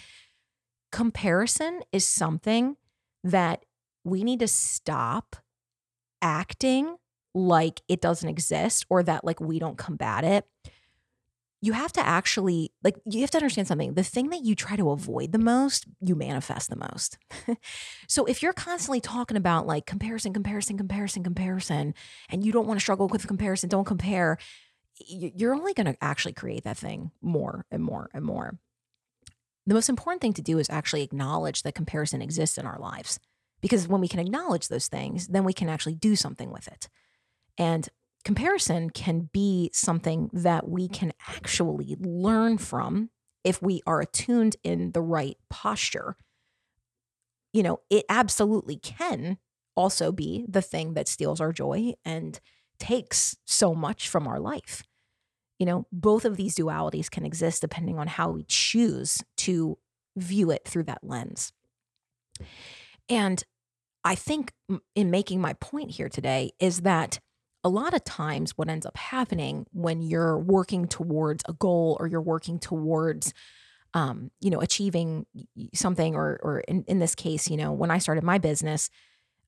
comparison 0.91 1.81
is 1.91 2.05
something 2.05 2.77
that 3.23 3.65
we 4.03 4.23
need 4.23 4.39
to 4.39 4.47
stop 4.47 5.35
acting 6.21 6.97
like 7.33 7.81
it 7.87 8.01
doesn't 8.01 8.29
exist 8.29 8.85
or 8.89 9.03
that 9.03 9.23
like 9.23 9.39
we 9.39 9.59
don't 9.59 9.77
combat 9.77 10.23
it 10.23 10.45
you 11.61 11.73
have 11.73 11.91
to 11.93 12.05
actually 12.05 12.71
like 12.83 12.95
you 13.05 13.21
have 13.21 13.31
to 13.31 13.37
understand 13.37 13.67
something. 13.67 13.93
The 13.93 14.03
thing 14.03 14.29
that 14.29 14.43
you 14.43 14.55
try 14.55 14.75
to 14.75 14.91
avoid 14.91 15.31
the 15.31 15.39
most 15.39 15.85
you 15.99 16.15
manifest 16.15 16.69
the 16.69 16.75
most. 16.75 17.17
So 18.07 18.25
if 18.25 18.41
you're 18.41 18.53
constantly 18.53 19.01
talking 19.01 19.37
about 19.37 19.67
like 19.67 19.85
comparison 19.85 20.33
comparison 20.33 20.77
comparison 20.77 21.23
comparison 21.23 21.93
and 22.29 22.43
you 22.43 22.51
don't 22.51 22.67
want 22.67 22.79
to 22.79 22.83
struggle 22.83 23.07
with 23.07 23.27
comparison 23.27 23.69
don't 23.69 23.85
compare 23.85 24.37
you're 24.97 25.53
only 25.53 25.73
going 25.73 25.85
to 25.85 25.95
actually 26.01 26.33
create 26.33 26.63
that 26.63 26.77
thing 26.77 27.11
more 27.21 27.65
and 27.71 27.83
more 27.83 28.09
and 28.13 28.25
more. 28.25 28.57
The 29.65 29.73
most 29.73 29.89
important 29.89 30.21
thing 30.21 30.33
to 30.33 30.41
do 30.41 30.57
is 30.59 30.69
actually 30.69 31.03
acknowledge 31.03 31.63
that 31.63 31.75
comparison 31.75 32.21
exists 32.21 32.57
in 32.57 32.65
our 32.65 32.79
lives 32.79 33.19
because 33.61 33.87
when 33.87 34.01
we 34.01 34.07
can 34.07 34.19
acknowledge 34.19 34.67
those 34.67 34.87
things 34.87 35.27
then 35.27 35.43
we 35.43 35.53
can 35.53 35.69
actually 35.69 35.95
do 35.95 36.15
something 36.15 36.51
with 36.51 36.67
it 36.67 36.89
and 37.59 37.87
comparison 38.23 38.89
can 38.89 39.29
be 39.31 39.69
something 39.73 40.29
that 40.33 40.67
we 40.67 40.87
can 40.87 41.11
actually 41.27 41.97
learn 41.99 42.57
from 42.57 43.09
if 43.43 43.61
we 43.61 43.81
are 43.85 44.01
attuned 44.01 44.55
in 44.63 44.91
the 44.93 45.01
right 45.01 45.37
posture. 45.49 46.15
You 47.53 47.63
know, 47.63 47.79
it 47.89 48.05
absolutely 48.09 48.77
can 48.77 49.37
also 49.75 50.11
be 50.11 50.45
the 50.47 50.61
thing 50.61 50.93
that 50.93 51.07
steals 51.07 51.41
our 51.41 51.51
joy 51.51 51.93
and 52.05 52.39
takes 52.79 53.35
so 53.45 53.75
much 53.75 54.07
from 54.07 54.27
our 54.27 54.39
life. 54.39 54.83
You 55.57 55.65
know, 55.65 55.85
both 55.91 56.25
of 56.25 56.37
these 56.37 56.55
dualities 56.55 57.11
can 57.11 57.25
exist 57.25 57.61
depending 57.61 57.99
on 57.99 58.07
how 58.07 58.31
we 58.31 58.45
choose 58.47 59.21
to 59.37 59.77
view 60.15 60.51
it 60.51 60.65
through 60.65 60.83
that 60.83 61.03
lens. 61.03 61.51
And 63.09 63.43
I 64.03 64.15
think 64.15 64.53
in 64.95 65.11
making 65.11 65.41
my 65.41 65.53
point 65.53 65.91
here 65.91 66.07
today 66.07 66.51
is 66.59 66.81
that 66.81 67.19
a 67.63 67.69
lot 67.69 67.93
of 67.93 68.03
times 68.03 68.57
what 68.57 68.69
ends 68.69 68.85
up 68.85 68.97
happening 68.97 69.65
when 69.71 70.01
you're 70.01 70.37
working 70.37 70.87
towards 70.87 71.43
a 71.47 71.53
goal 71.53 71.97
or 71.99 72.07
you're 72.07 72.21
working 72.21 72.59
towards 72.59 73.33
um, 73.93 74.29
you 74.39 74.51
know, 74.51 74.61
achieving 74.61 75.25
something 75.73 76.15
or 76.15 76.39
or 76.43 76.59
in, 76.61 76.83
in 76.87 76.99
this 76.99 77.15
case, 77.15 77.49
you 77.49 77.57
know, 77.57 77.71
when 77.71 77.89
I 77.89 77.97
started 77.97 78.23
my 78.23 78.37
business, 78.37 78.89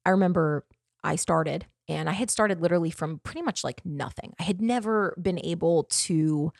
I 0.06 0.10
remember 0.10 0.66
I 1.04 1.16
started 1.16 1.68
and 1.88 2.10
I 2.10 2.14
had 2.14 2.32
started 2.32 2.60
literally 2.62 2.90
from 2.90 3.20
pretty 3.20 3.44
much 3.44 3.64
like 3.64 3.86
nothing. 3.86 4.34
I 4.40 4.44
had 4.44 4.62
never 4.62 5.16
been 5.22 5.40
able 5.44 5.84
to 5.84 6.52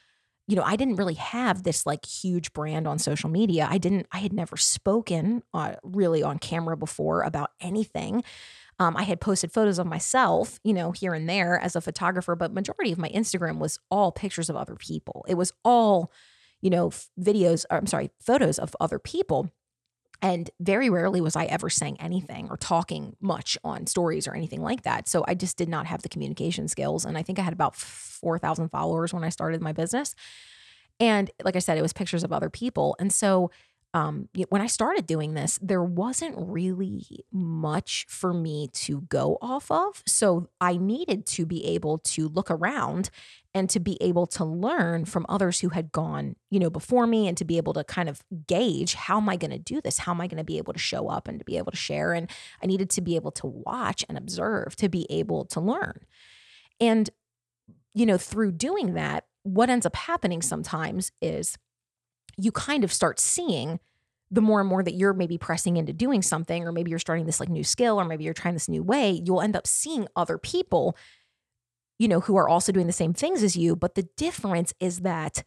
you 0.48 0.58
know, 0.58 0.64
I 0.64 0.76
didn't 0.76 0.98
really 0.98 1.14
have 1.14 1.64
this 1.64 1.86
like 1.86 2.06
huge 2.06 2.52
brand 2.52 2.86
on 2.86 3.00
social 3.00 3.30
media. 3.30 3.68
I 3.70 3.78
didn't, 3.78 4.08
I 4.12 4.18
had 4.18 4.34
never 4.34 4.58
spoken 4.58 5.44
uh, 5.54 5.76
really 5.82 6.24
on 6.24 6.40
camera 6.40 6.76
before 6.76 7.22
about 7.22 7.52
anything. 7.62 8.24
Um, 8.82 8.98
I 8.98 9.04
had 9.04 9.22
posted 9.22 9.52
photos 9.52 9.78
of 9.78 9.86
myself, 9.86 10.60
you 10.64 10.74
know, 10.74 10.92
here 10.92 11.14
and 11.14 11.30
there 11.30 11.60
as 11.60 11.76
a 11.76 11.82
photographer, 11.82 12.36
but 12.36 12.52
majority 12.52 12.92
of 12.92 12.98
my 12.98 13.10
Instagram 13.10 13.60
was 13.60 13.78
all 13.92 14.12
pictures 14.12 14.50
of 14.50 14.56
other 14.56 14.74
people. 14.74 15.24
It 15.28 15.36
was 15.36 15.54
all, 15.64 16.12
you 16.62 16.72
know, 16.72 16.90
videos, 17.20 17.64
or, 17.70 17.78
I'm 17.78 17.86
sorry, 17.86 18.10
photos 18.20 18.58
of 18.58 18.76
other 18.80 18.98
people. 18.98 19.52
And 20.24 20.50
very 20.60 20.90
rarely 20.90 21.22
was 21.22 21.36
I 21.36 21.46
ever 21.46 21.70
saying 21.70 22.02
anything 22.02 22.48
or 22.50 22.58
talking 22.58 23.16
much 23.22 23.56
on 23.64 23.86
stories 23.86 24.28
or 24.28 24.34
anything 24.34 24.64
like 24.64 24.82
that. 24.82 25.08
So 25.08 25.24
I 25.28 25.36
just 25.36 25.58
did 25.58 25.70
not 25.70 25.86
have 25.86 26.02
the 26.02 26.10
communication 26.10 26.68
skills. 26.68 27.06
And 27.06 27.20
I 27.20 27.22
think 27.22 27.38
I 27.38 27.44
had 27.44 27.54
about 27.54 27.76
4,000 27.76 28.70
followers 28.70 29.14
when 29.14 29.24
I 29.24 29.30
started 29.30 29.62
my 29.62 29.74
business. 29.74 30.16
And 31.00 31.30
like 31.44 31.56
I 31.56 31.60
said, 31.60 31.78
it 31.78 31.84
was 31.84 31.94
pictures 31.94 32.24
of 32.24 32.34
other 32.34 32.50
people. 32.50 32.96
And 33.00 33.14
so 33.14 33.52
um, 33.94 34.30
when 34.50 34.62
I 34.62 34.68
started 34.68 35.06
doing 35.06 35.34
this, 35.34 35.60
there 35.62 35.84
wasn't 35.84 36.36
really 36.38 37.26
much 37.32 38.06
for 38.08 38.34
me 38.34 38.70
to 38.74 39.02
go 39.02 39.38
off 39.42 39.70
of. 39.70 40.02
So 40.06 40.48
I 40.62 40.78
needed 40.78 41.26
to 41.28 41.46
be 41.46 41.66
able 41.66 41.98
to 42.00 42.30
look 42.30 42.50
around 42.50 43.10
and 43.54 43.70
to 43.70 43.82
be 43.82 43.98
able 44.02 44.28
to 44.28 44.46
learn 44.46 45.04
from 45.04 45.26
others 45.28 45.60
who 45.60 45.70
had 45.70 45.92
gone, 45.92 46.38
you 46.50 46.60
know, 46.60 46.70
before 46.70 47.06
me 47.06 47.28
and 47.28 47.38
to 47.38 47.44
be 47.44 47.58
able 47.58 47.74
to 47.74 47.84
kind 47.84 48.08
of 48.08 48.22
gauge 48.48 48.94
how 48.94 49.18
am 49.18 49.28
I 49.28 49.36
going 49.36 49.52
to 49.52 49.60
do 49.60 49.82
this? 49.82 49.98
How 49.98 50.14
am 50.14 50.22
I 50.22 50.28
going 50.28 50.38
to 50.38 50.44
be 50.46 50.58
able 50.58 50.72
to 50.72 50.80
show 50.80 51.10
up 51.10 51.28
and 51.28 51.40
to 51.40 51.46
be 51.46 51.58
able 51.58 51.72
to 51.72 51.78
share? 51.78 52.14
And 52.14 52.30
I 52.64 52.68
needed 52.68 52.90
to 52.92 53.02
be 53.02 53.18
able 53.18 53.32
to 53.32 53.48
watch 53.48 54.06
and 54.08 54.18
observe 54.18 54.78
to 54.78 54.88
be 54.88 55.06
able 55.10 55.44
to 55.46 55.60
learn. 55.60 56.00
And, 56.80 57.10
you 57.94 58.06
know, 58.06 58.18
through 58.18 58.54
doing 58.54 58.94
that, 58.94 59.26
what 59.44 59.70
ends 59.70 59.86
up 59.86 59.98
happening 59.98 60.42
sometimes 60.42 61.12
is 61.22 61.58
you 62.38 62.52
kind 62.52 62.84
of 62.84 62.92
start 62.92 63.20
seeing 63.20 63.80
the 64.32 64.42
more 64.42 64.62
and 64.62 64.70
more 64.70 64.82
that 64.82 64.94
you're 64.94 65.14
maybe 65.14 65.38
pressing 65.38 65.76
into 65.78 65.92
doing 65.92 66.22
something, 66.22 66.64
or 66.64 66.72
maybe 66.72 66.90
you're 66.90 67.00
starting 67.00 67.26
this 67.26 67.40
like 67.40 67.50
new 67.50 67.66
skill, 67.66 68.00
or 68.00 68.06
maybe 68.06 68.24
you're 68.24 68.34
trying 68.34 68.54
this 68.54 68.70
new 68.70 68.82
way, 68.82 69.12
you'll 69.12 69.42
end 69.42 69.58
up 69.58 69.68
seeing 69.68 70.08
other 70.16 70.38
people, 70.38 70.96
you 72.00 72.08
know, 72.08 72.22
who 72.22 72.38
are 72.38 72.48
also 72.48 72.72
doing 72.72 72.88
the 72.88 72.94
same 72.94 73.14
things 73.14 73.44
as 73.44 73.58
you. 73.58 73.76
But 73.76 73.96
the 73.96 74.08
difference 74.16 74.74
is 74.80 75.00
that 75.00 75.44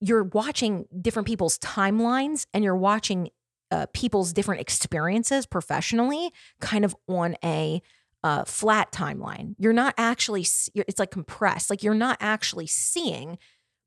you're 0.00 0.22
watching 0.22 0.86
different 1.00 1.26
people's 1.26 1.58
timelines 1.58 2.46
and 2.54 2.62
you're 2.62 2.76
watching 2.76 3.30
uh, 3.72 3.86
people's 3.92 4.32
different 4.32 4.60
experiences 4.60 5.44
professionally 5.44 6.30
kind 6.60 6.84
of 6.84 6.94
on 7.08 7.36
a 7.44 7.82
uh, 8.22 8.44
flat 8.44 8.92
timeline. 8.92 9.56
You're 9.58 9.72
not 9.72 9.94
actually, 9.98 10.42
it's 10.74 10.98
like 10.98 11.10
compressed, 11.10 11.68
like 11.68 11.82
you're 11.82 11.94
not 11.94 12.16
actually 12.20 12.68
seeing 12.68 13.38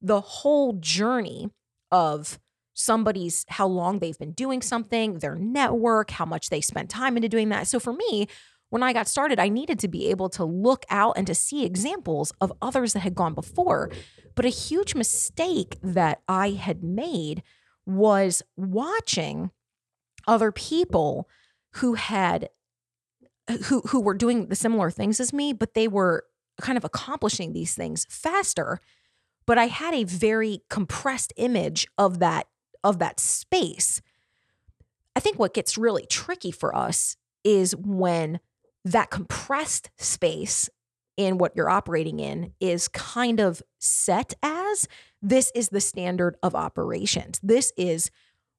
the 0.02 0.20
whole 0.20 0.74
journey 0.74 1.50
of 1.92 2.40
somebody's 2.74 3.46
how 3.50 3.68
long 3.68 4.00
they've 4.00 4.18
been 4.18 4.32
doing 4.32 4.62
something, 4.62 5.20
their 5.20 5.36
network, 5.36 6.12
how 6.12 6.26
much 6.26 6.50
they 6.50 6.62
spent 6.62 6.90
time 6.90 7.18
into 7.18 7.30
doing 7.30 7.50
that. 7.50 7.68
So 7.68 7.80
for 7.80 7.94
me, 7.94 8.28
when 8.70 8.84
I 8.84 8.94
got 8.94 9.08
started, 9.08 9.38
I 9.40 9.50
needed 9.50 9.80
to 9.80 9.90
be 9.90 10.10
able 10.10 10.30
to 10.30 10.46
look 10.46 10.86
out 10.90 11.18
and 11.18 11.28
to 11.28 11.36
see 11.36 11.66
examples 11.66 12.32
of 12.40 12.54
others 12.62 12.94
that 12.94 13.02
had 13.02 13.16
gone 13.16 13.34
before. 13.34 13.92
But 14.34 14.46
a 14.46 14.50
huge 14.50 14.96
mistake 14.96 15.78
that 15.84 16.22
I 16.28 16.52
had 16.52 16.82
made 16.82 17.44
was 17.86 18.42
watching 18.56 19.52
other 20.26 20.52
people 20.52 21.28
who 21.76 21.96
had 21.96 22.50
who 23.66 23.82
who 23.82 24.00
were 24.00 24.14
doing 24.14 24.48
the 24.48 24.56
similar 24.56 24.90
things 24.90 25.20
as 25.20 25.34
me, 25.34 25.52
but 25.52 25.74
they 25.74 25.90
were 25.90 26.24
kind 26.62 26.78
of 26.78 26.86
accomplishing 26.86 27.52
these 27.52 27.76
things 27.76 28.06
faster 28.10 28.80
but 29.46 29.58
I 29.58 29.68
had 29.68 29.94
a 29.94 30.04
very 30.04 30.62
compressed 30.70 31.34
image 31.38 31.88
of 31.98 32.20
that 32.20 32.48
of 32.84 33.00
that 33.00 33.20
space. 33.20 34.02
I 35.16 35.20
think 35.20 35.38
what 35.38 35.54
gets 35.54 35.78
really 35.78 36.06
tricky 36.08 36.52
for 36.52 36.76
us 36.76 37.16
is 37.44 37.76
when 37.76 38.40
that 38.86 39.12
compressed 39.12 39.90
space 39.98 40.70
in 41.18 41.38
what 41.38 41.56
you're 41.56 41.70
operating 41.70 42.20
in 42.20 42.54
is 42.60 42.88
kind 42.88 43.40
of 43.40 43.62
set 43.80 44.34
as 44.42 44.88
this 45.22 45.52
is 45.54 45.70
the 45.70 45.82
standard 45.82 46.36
of 46.42 46.56
operations. 46.56 47.40
This 47.44 47.72
is 47.78 48.10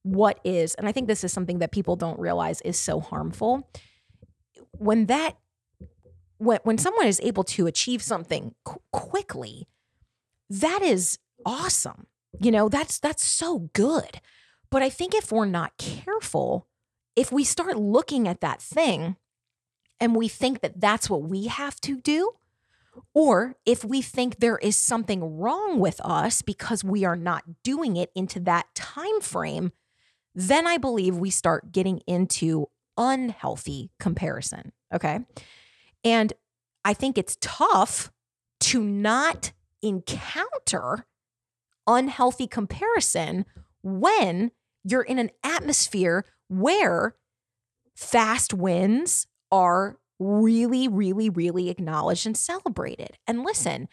what 0.03 0.39
is, 0.45 0.75
and 0.75 0.87
I 0.87 0.93
think 0.93 1.09
this 1.09 1.25
is 1.25 1.33
something 1.33 1.59
that 1.59 1.73
people 1.73 1.97
don't 1.97 2.19
realize 2.19 2.61
is 2.61 2.79
so 2.79 3.01
harmful. 3.01 3.69
When 4.73 5.07
that, 5.07 5.37
when, 6.39 6.61
when 6.63 6.79
someone 6.79 7.07
is 7.07 7.21
able 7.23 7.45
to 7.45 7.67
achieve 7.67 8.03
something 8.03 8.55
qu- 8.65 8.81
quickly, 8.93 9.67
that 10.51 10.83
is 10.83 11.19
awesome. 11.45 12.07
You 12.41 12.51
know, 12.51 12.69
that's 12.69 12.99
that's 12.99 13.25
so 13.25 13.71
good. 13.73 14.21
But 14.71 14.83
I 14.83 14.89
think 14.89 15.15
if 15.15 15.31
we're 15.31 15.45
not 15.45 15.77
careful, 15.77 16.67
if 17.15 17.31
we 17.31 17.45
start 17.45 17.77
looking 17.77 18.27
at 18.27 18.41
that 18.41 18.63
thing 18.63 19.17
and 20.01 20.17
we 20.17 20.29
think 20.29 20.61
that 20.63 20.81
that's 20.81 21.11
what 21.11 21.23
we 21.23 21.47
have 21.47 21.81
to 21.83 22.01
do, 22.01 22.33
or 23.15 23.57
if 23.67 23.85
we 23.85 24.03
think 24.03 24.39
there 24.39 24.59
is 24.59 24.77
something 24.77 25.39
wrong 25.39 25.79
with 25.79 26.01
us 26.03 26.43
because 26.43 26.83
we 26.83 27.05
are 27.05 27.17
not 27.17 27.63
doing 27.63 27.97
it 27.97 28.11
into 28.15 28.41
that 28.41 28.75
time 28.75 29.21
frame, 29.21 29.73
then 30.35 30.67
I 30.67 30.79
believe 30.79 31.17
we 31.17 31.31
start 31.31 31.73
getting 31.73 32.01
into 32.07 32.69
unhealthy 32.97 33.91
comparison, 33.99 34.73
okay? 34.95 35.21
And 36.05 36.33
I 36.85 36.95
think 36.95 37.19
it's 37.19 37.37
tough 37.41 38.11
to 38.61 38.83
not 38.83 39.53
encounter 39.83 41.07
unhealthy 41.87 42.47
comparison 42.47 43.45
when 43.83 44.51
you're 44.85 45.03
in 45.03 45.19
an 45.19 45.31
atmosphere 45.43 46.25
where 46.49 47.17
fast 47.95 48.55
wins 48.55 49.27
are 49.51 49.99
really, 50.19 50.89
really, 50.89 51.29
really 51.29 51.69
acknowledged 51.69 52.27
and 52.27 52.37
celebrated. 52.37 53.19
And 53.27 53.45
listen, 53.45 53.89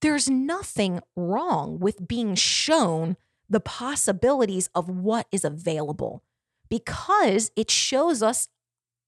there's 0.00 0.28
nothing 0.28 1.00
wrong 1.16 1.78
with 1.78 2.06
being 2.06 2.34
shown 2.34 3.16
the 3.48 3.60
possibilities 3.60 4.68
of 4.74 4.88
what 4.88 5.26
is 5.32 5.44
available 5.44 6.22
because 6.68 7.50
it 7.56 7.70
shows 7.70 8.22
us 8.22 8.48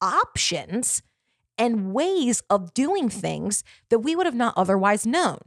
options 0.01 1.03
and 1.59 1.93
ways 1.93 2.43
of 2.51 2.75
doing 2.75 3.09
things 3.09 3.63
that 3.91 4.01
we 4.01 4.17
would 4.17 4.27
have 4.27 4.35
not 4.35 4.55
otherwise 4.57 5.07
known. 5.07 5.39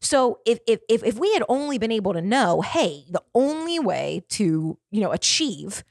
So 0.00 0.40
if 0.44 0.58
if 0.66 0.80
if, 0.88 1.18
we 1.18 1.32
had 1.32 1.44
only 1.48 1.78
been 1.78 1.92
able 1.92 2.12
to 2.12 2.20
know, 2.22 2.60
hey, 2.60 3.04
the 3.08 3.22
only 3.34 3.78
way 3.78 4.24
to, 4.30 4.78
you 4.90 5.00
know, 5.00 5.12
achieve 5.12 5.84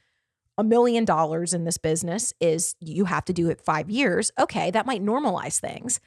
a 0.58 0.64
million 0.64 1.04
dollars 1.04 1.54
in 1.54 1.64
this 1.64 1.78
business 1.78 2.32
is 2.40 2.74
you 2.78 3.06
have 3.06 3.24
to 3.24 3.32
do 3.32 3.48
it 3.48 3.60
5 3.60 3.90
years. 3.90 4.30
Okay, 4.38 4.70
that 4.70 4.86
might 4.86 5.02
normalize 5.02 5.58
things. 5.58 5.98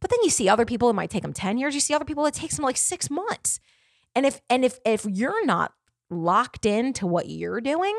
But 0.00 0.10
then 0.10 0.18
you 0.24 0.30
see 0.30 0.48
other 0.48 0.64
people 0.64 0.90
it 0.90 0.94
might 0.94 1.10
take 1.10 1.22
them 1.22 1.32
10 1.32 1.58
years, 1.58 1.74
you 1.74 1.80
see 1.80 1.94
other 1.94 2.04
people 2.04 2.26
it 2.26 2.34
takes 2.34 2.56
them 2.56 2.64
like 2.64 2.76
6 2.76 3.10
months. 3.10 3.60
And 4.14 4.26
if 4.26 4.40
and 4.50 4.64
if 4.64 4.78
if 4.84 5.06
you're 5.06 5.46
not 5.46 5.72
locked 6.10 6.66
into 6.66 7.06
what 7.06 7.28
you're 7.28 7.60
doing, 7.60 7.98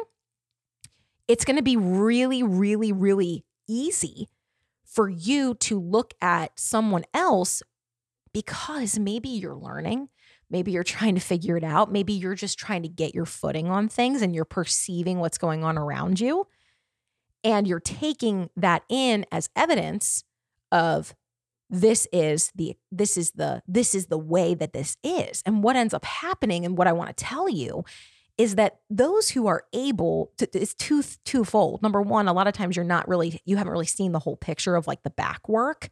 it's 1.27 1.45
going 1.45 1.55
to 1.55 1.63
be 1.63 1.77
really 1.77 2.43
really 2.43 2.91
really 2.91 3.45
easy 3.67 4.29
for 4.93 5.09
you 5.09 5.55
to 5.55 5.79
look 5.79 6.13
at 6.21 6.59
someone 6.59 7.03
else 7.13 7.63
because 8.33 8.99
maybe 8.99 9.29
you're 9.29 9.55
learning. 9.55 10.09
Maybe 10.49 10.71
you're 10.71 10.83
trying 10.83 11.15
to 11.15 11.21
figure 11.21 11.57
it 11.57 11.63
out. 11.63 11.91
Maybe 11.91 12.13
you're 12.13 12.35
just 12.35 12.59
trying 12.59 12.83
to 12.83 12.89
get 12.89 13.15
your 13.15 13.25
footing 13.25 13.69
on 13.69 13.87
things 13.87 14.21
and 14.21 14.35
you're 14.35 14.45
perceiving 14.45 15.19
what's 15.19 15.37
going 15.37 15.63
on 15.63 15.77
around 15.77 16.19
you. 16.19 16.47
And 17.43 17.67
you're 17.67 17.79
taking 17.79 18.49
that 18.55 18.83
in 18.87 19.25
as 19.31 19.49
evidence 19.55 20.23
of 20.71 21.15
this 21.69 22.07
is 22.13 22.51
the 22.55 22.75
this 22.91 23.17
is 23.17 23.31
the 23.31 23.63
this 23.67 23.95
is 23.95 24.05
the 24.05 24.17
way 24.17 24.53
that 24.53 24.73
this 24.73 24.95
is 25.03 25.41
and 25.43 25.63
what 25.63 25.75
ends 25.75 25.93
up 25.93 26.05
happening 26.05 26.65
and 26.65 26.77
what 26.77 26.87
i 26.87 26.91
want 26.91 27.09
to 27.09 27.23
tell 27.23 27.49
you 27.49 27.83
is 28.37 28.55
that 28.55 28.79
those 28.89 29.29
who 29.29 29.47
are 29.47 29.63
able 29.73 30.31
to 30.37 30.47
it's 30.53 30.73
two 30.73 31.03
twofold. 31.23 31.81
Number 31.83 32.01
one, 32.01 32.27
a 32.27 32.33
lot 32.33 32.47
of 32.47 32.53
times 32.53 32.75
you're 32.75 32.85
not 32.85 33.07
really 33.07 33.41
you 33.45 33.57
haven't 33.57 33.71
really 33.71 33.85
seen 33.85 34.11
the 34.11 34.19
whole 34.19 34.37
picture 34.37 34.75
of 34.75 34.87
like 34.87 35.03
the 35.03 35.09
back 35.09 35.47
work. 35.47 35.89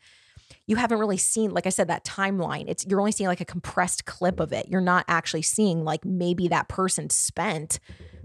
you 0.67 0.75
haven't 0.75 0.99
really 0.99 1.17
seen, 1.17 1.51
like 1.51 1.65
I 1.65 1.69
said, 1.69 1.87
that 1.87 2.05
timeline. 2.05 2.65
It's 2.67 2.85
you're 2.87 2.99
only 2.99 3.11
seeing 3.11 3.27
like 3.27 3.41
a 3.41 3.45
compressed 3.45 4.05
clip 4.05 4.39
of 4.39 4.53
it. 4.53 4.67
You're 4.69 4.81
not 4.81 5.05
actually 5.07 5.41
seeing 5.41 5.83
like 5.83 6.05
maybe 6.05 6.47
that 6.49 6.67
person 6.67 7.09
spent 7.09 7.79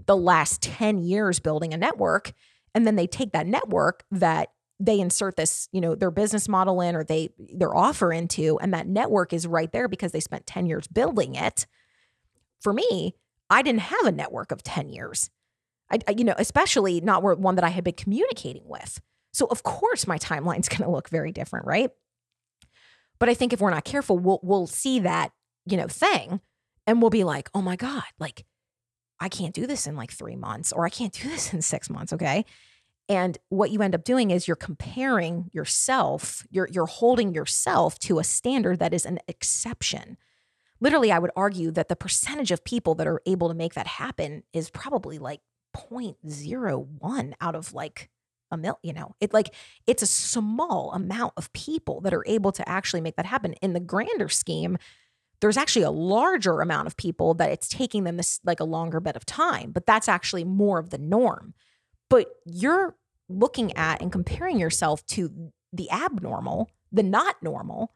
the 0.05 0.17
last 0.17 0.61
10 0.61 0.99
years 0.99 1.39
building 1.39 1.73
a 1.73 1.77
network. 1.77 2.33
And 2.73 2.85
then 2.85 2.95
they 2.95 3.07
take 3.07 3.31
that 3.33 3.47
network 3.47 4.03
that 4.11 4.49
they 4.79 4.99
insert 4.99 5.35
this, 5.35 5.67
you 5.71 5.81
know, 5.81 5.95
their 5.95 6.11
business 6.11 6.47
model 6.47 6.81
in 6.81 6.95
or 6.95 7.03
they 7.03 7.29
their 7.37 7.75
offer 7.75 8.13
into, 8.13 8.59
and 8.59 8.73
that 8.73 8.87
network 8.87 9.33
is 9.33 9.47
right 9.47 9.71
there 9.71 9.87
because 9.87 10.11
they 10.11 10.19
spent 10.19 10.45
10 10.45 10.67
years 10.67 10.87
building 10.87 11.35
it. 11.35 11.65
For 12.61 12.73
me, 12.73 13.15
I 13.49 13.61
didn't 13.61 13.81
have 13.81 14.05
a 14.05 14.11
network 14.11 14.51
of 14.51 14.63
10 14.63 14.89
years. 14.89 15.29
I, 15.89 15.99
you 16.11 16.25
know, 16.25 16.35
especially 16.37 16.99
not 16.99 17.23
one 17.23 17.55
that 17.55 17.63
I 17.63 17.69
had 17.69 17.83
been 17.83 17.93
communicating 17.93 18.67
with. 18.67 18.99
So 19.33 19.45
of 19.47 19.63
course 19.63 20.05
my 20.07 20.17
timeline's 20.17 20.69
going 20.69 20.83
to 20.83 20.89
look 20.89 21.09
very 21.09 21.31
different, 21.31 21.65
right? 21.65 21.91
But 23.19 23.29
I 23.29 23.33
think 23.33 23.53
if 23.53 23.61
we're 23.61 23.71
not 23.71 23.85
careful, 23.85 24.17
we'll 24.19 24.39
we'll 24.43 24.67
see 24.67 24.99
that, 24.99 25.31
you 25.65 25.77
know, 25.77 25.87
thing 25.87 26.41
and 26.85 27.01
we'll 27.01 27.09
be 27.09 27.23
like, 27.23 27.49
"Oh 27.53 27.61
my 27.61 27.75
god, 27.75 28.03
like 28.19 28.45
I 29.19 29.29
can't 29.29 29.55
do 29.55 29.65
this 29.65 29.87
in 29.87 29.95
like 29.95 30.11
3 30.11 30.35
months 30.35 30.71
or 30.71 30.85
I 30.85 30.89
can't 30.89 31.13
do 31.13 31.29
this 31.29 31.53
in 31.53 31.61
6 31.61 31.89
months, 31.89 32.13
okay?" 32.13 32.45
And 33.09 33.37
what 33.49 33.71
you 33.71 33.81
end 33.81 33.95
up 33.95 34.03
doing 34.03 34.31
is 34.31 34.47
you're 34.47 34.55
comparing 34.55 35.49
yourself, 35.53 36.45
you're 36.49 36.67
you're 36.71 36.85
holding 36.85 37.33
yourself 37.33 37.97
to 37.99 38.19
a 38.19 38.23
standard 38.23 38.79
that 38.79 38.93
is 38.93 39.05
an 39.05 39.19
exception. 39.27 40.17
Literally, 40.79 41.11
I 41.11 41.19
would 41.19 41.31
argue 41.35 41.71
that 41.71 41.89
the 41.89 41.95
percentage 41.95 42.51
of 42.51 42.63
people 42.63 42.95
that 42.95 43.07
are 43.07 43.21
able 43.25 43.49
to 43.49 43.55
make 43.55 43.73
that 43.73 43.87
happen 43.87 44.43
is 44.53 44.69
probably 44.69 45.17
like 45.17 45.41
0.01 45.75 47.33
out 47.41 47.55
of 47.55 47.73
like 47.73 48.09
a 48.51 48.57
mil, 48.57 48.79
you 48.81 48.93
know, 48.93 49.15
it 49.19 49.33
like 49.33 49.53
it's 49.85 50.01
a 50.01 50.07
small 50.07 50.91
amount 50.93 51.33
of 51.37 51.51
people 51.53 52.01
that 52.01 52.13
are 52.13 52.23
able 52.27 52.51
to 52.53 52.67
actually 52.67 53.01
make 53.01 53.15
that 53.17 53.25
happen. 53.25 53.53
In 53.53 53.73
the 53.73 53.79
grander 53.79 54.29
scheme, 54.29 54.77
there's 55.41 55.57
actually 55.57 55.83
a 55.83 55.91
larger 55.91 56.61
amount 56.61 56.87
of 56.87 56.97
people 56.97 57.33
that 57.35 57.51
it's 57.51 57.67
taking 57.67 58.03
them 58.03 58.17
this 58.17 58.39
like 58.43 58.59
a 58.59 58.65
longer 58.65 58.99
bit 58.99 59.15
of 59.15 59.25
time, 59.25 59.71
but 59.71 59.85
that's 59.85 60.07
actually 60.07 60.43
more 60.43 60.79
of 60.79 60.89
the 60.89 60.97
norm. 60.97 61.53
But 62.09 62.27
you're 62.45 62.95
looking 63.29 63.75
at 63.75 64.01
and 64.01 64.11
comparing 64.11 64.59
yourself 64.59 65.05
to 65.07 65.51
the 65.73 65.91
abnormal, 65.91 66.69
the 66.91 67.03
not 67.03 67.35
normal, 67.43 67.93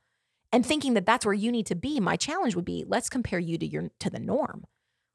and 0.51 0.65
thinking 0.65 0.93
that 0.93 1.05
that's 1.05 1.25
where 1.25 1.33
you 1.33 1.51
need 1.51 1.65
to 1.67 1.75
be. 1.75 1.99
My 1.99 2.15
challenge 2.15 2.55
would 2.55 2.65
be 2.65 2.83
let's 2.87 3.09
compare 3.09 3.39
you 3.39 3.57
to 3.57 3.65
your 3.65 3.91
to 3.99 4.09
the 4.09 4.19
norm. 4.19 4.65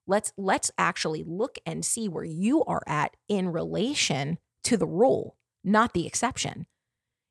Let's 0.07 0.33
let's 0.37 0.71
actually 0.79 1.25
look 1.27 1.59
and 1.67 1.85
see 1.85 2.09
where 2.09 2.25
you 2.25 2.65
are 2.65 2.83
at 2.87 3.17
in 3.29 3.49
relation 3.49 4.39
to 4.65 4.77
the 4.77 4.87
rule, 4.87 5.37
not 5.65 5.93
the 5.95 6.07
exception. 6.07 6.67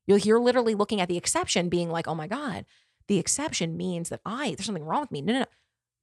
You're, 0.07 0.19
you're 0.19 0.39
literally 0.39 0.75
looking 0.75 1.01
at 1.01 1.09
the 1.09 1.17
exception 1.17 1.69
being 1.69 1.89
like, 1.89 2.07
"Oh 2.07 2.15
my 2.15 2.27
god, 2.27 2.65
the 3.07 3.19
exception 3.19 3.77
means 3.77 4.09
that 4.09 4.21
I 4.25 4.49
there's 4.55 4.65
something 4.65 4.83
wrong 4.83 5.01
with 5.01 5.11
me." 5.11 5.21
No, 5.21 5.33
no, 5.33 5.39
no 5.39 5.45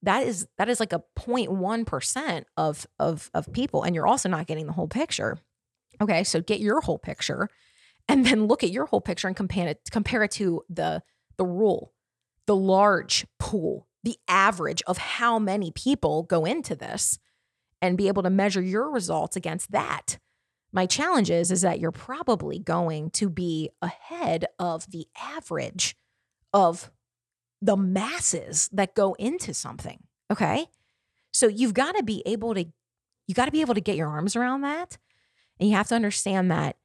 that 0.05 0.27
is 0.27 0.49
that 0.59 0.69
is 0.69 0.81
like 0.81 0.93
a 0.93 1.03
0.1% 1.17 2.45
of 2.57 2.87
of 2.99 3.31
of 3.35 3.53
people 3.53 3.85
and 3.85 3.95
you're 3.95 4.07
also 4.07 4.29
not 4.29 4.47
getting 4.47 4.67
the 4.67 4.73
whole 4.73 4.89
picture 4.89 5.39
Okay, 6.01 6.25
so 6.25 6.41
get 6.41 6.61
your 6.61 6.81
whole 6.81 6.99
picture 6.99 7.49
and 8.09 8.27
then 8.27 8.47
look 8.47 8.65
at 8.65 8.71
your 8.71 8.87
whole 8.87 9.01
picture 9.01 9.29
and 9.29 9.37
compare 9.37 9.69
it 9.69 9.81
compare 9.91 10.23
it 10.23 10.33
to 10.33 10.63
the 10.69 11.03
the 11.37 11.45
rule, 11.45 11.93
the 12.47 12.57
large 12.57 13.27
pool, 13.39 13.87
the 14.03 14.17
average 14.29 14.83
of 14.87 14.99
how 14.99 15.39
many 15.39 15.71
people 15.71 16.23
go 16.23 16.45
into 16.45 16.75
this 16.75 17.19
and 17.81 17.99
be 17.99 18.09
able 18.09 18.23
to 18.23 18.31
measure 18.31 18.62
your 18.62 18.91
results 18.91 19.37
against 19.37 19.73
that. 19.73 20.19
My 20.73 20.87
challenge 20.87 21.31
is 21.31 21.51
is 21.51 21.61
that 21.62 21.81
you're 21.81 21.93
probably 21.93 22.59
going 22.59 23.11
to 23.11 23.29
be 23.29 23.71
ahead 23.83 24.47
of 24.59 24.91
the 24.91 25.07
average 25.21 25.95
of 26.53 26.91
the 27.61 27.77
masses 27.77 28.69
that 28.73 28.95
go 28.95 29.15
into 29.15 29.55
something, 29.55 30.03
okay? 30.31 30.67
So 31.33 31.47
you've 31.47 31.75
got 31.75 31.97
to 31.97 32.03
be 32.03 32.23
able 32.27 32.55
to 32.55 32.67
you 33.29 33.35
got 33.35 33.47
to 33.47 33.53
be 33.53 33.61
able 33.61 33.75
to 33.75 33.81
get 33.81 33.97
your 33.97 34.09
arms 34.09 34.35
around 34.35 34.62
that 34.62 34.99
and 35.61 35.69
you 35.69 35.77
have 35.77 35.89
to 35.89 35.95
understand 35.95 36.51
that 36.51 36.77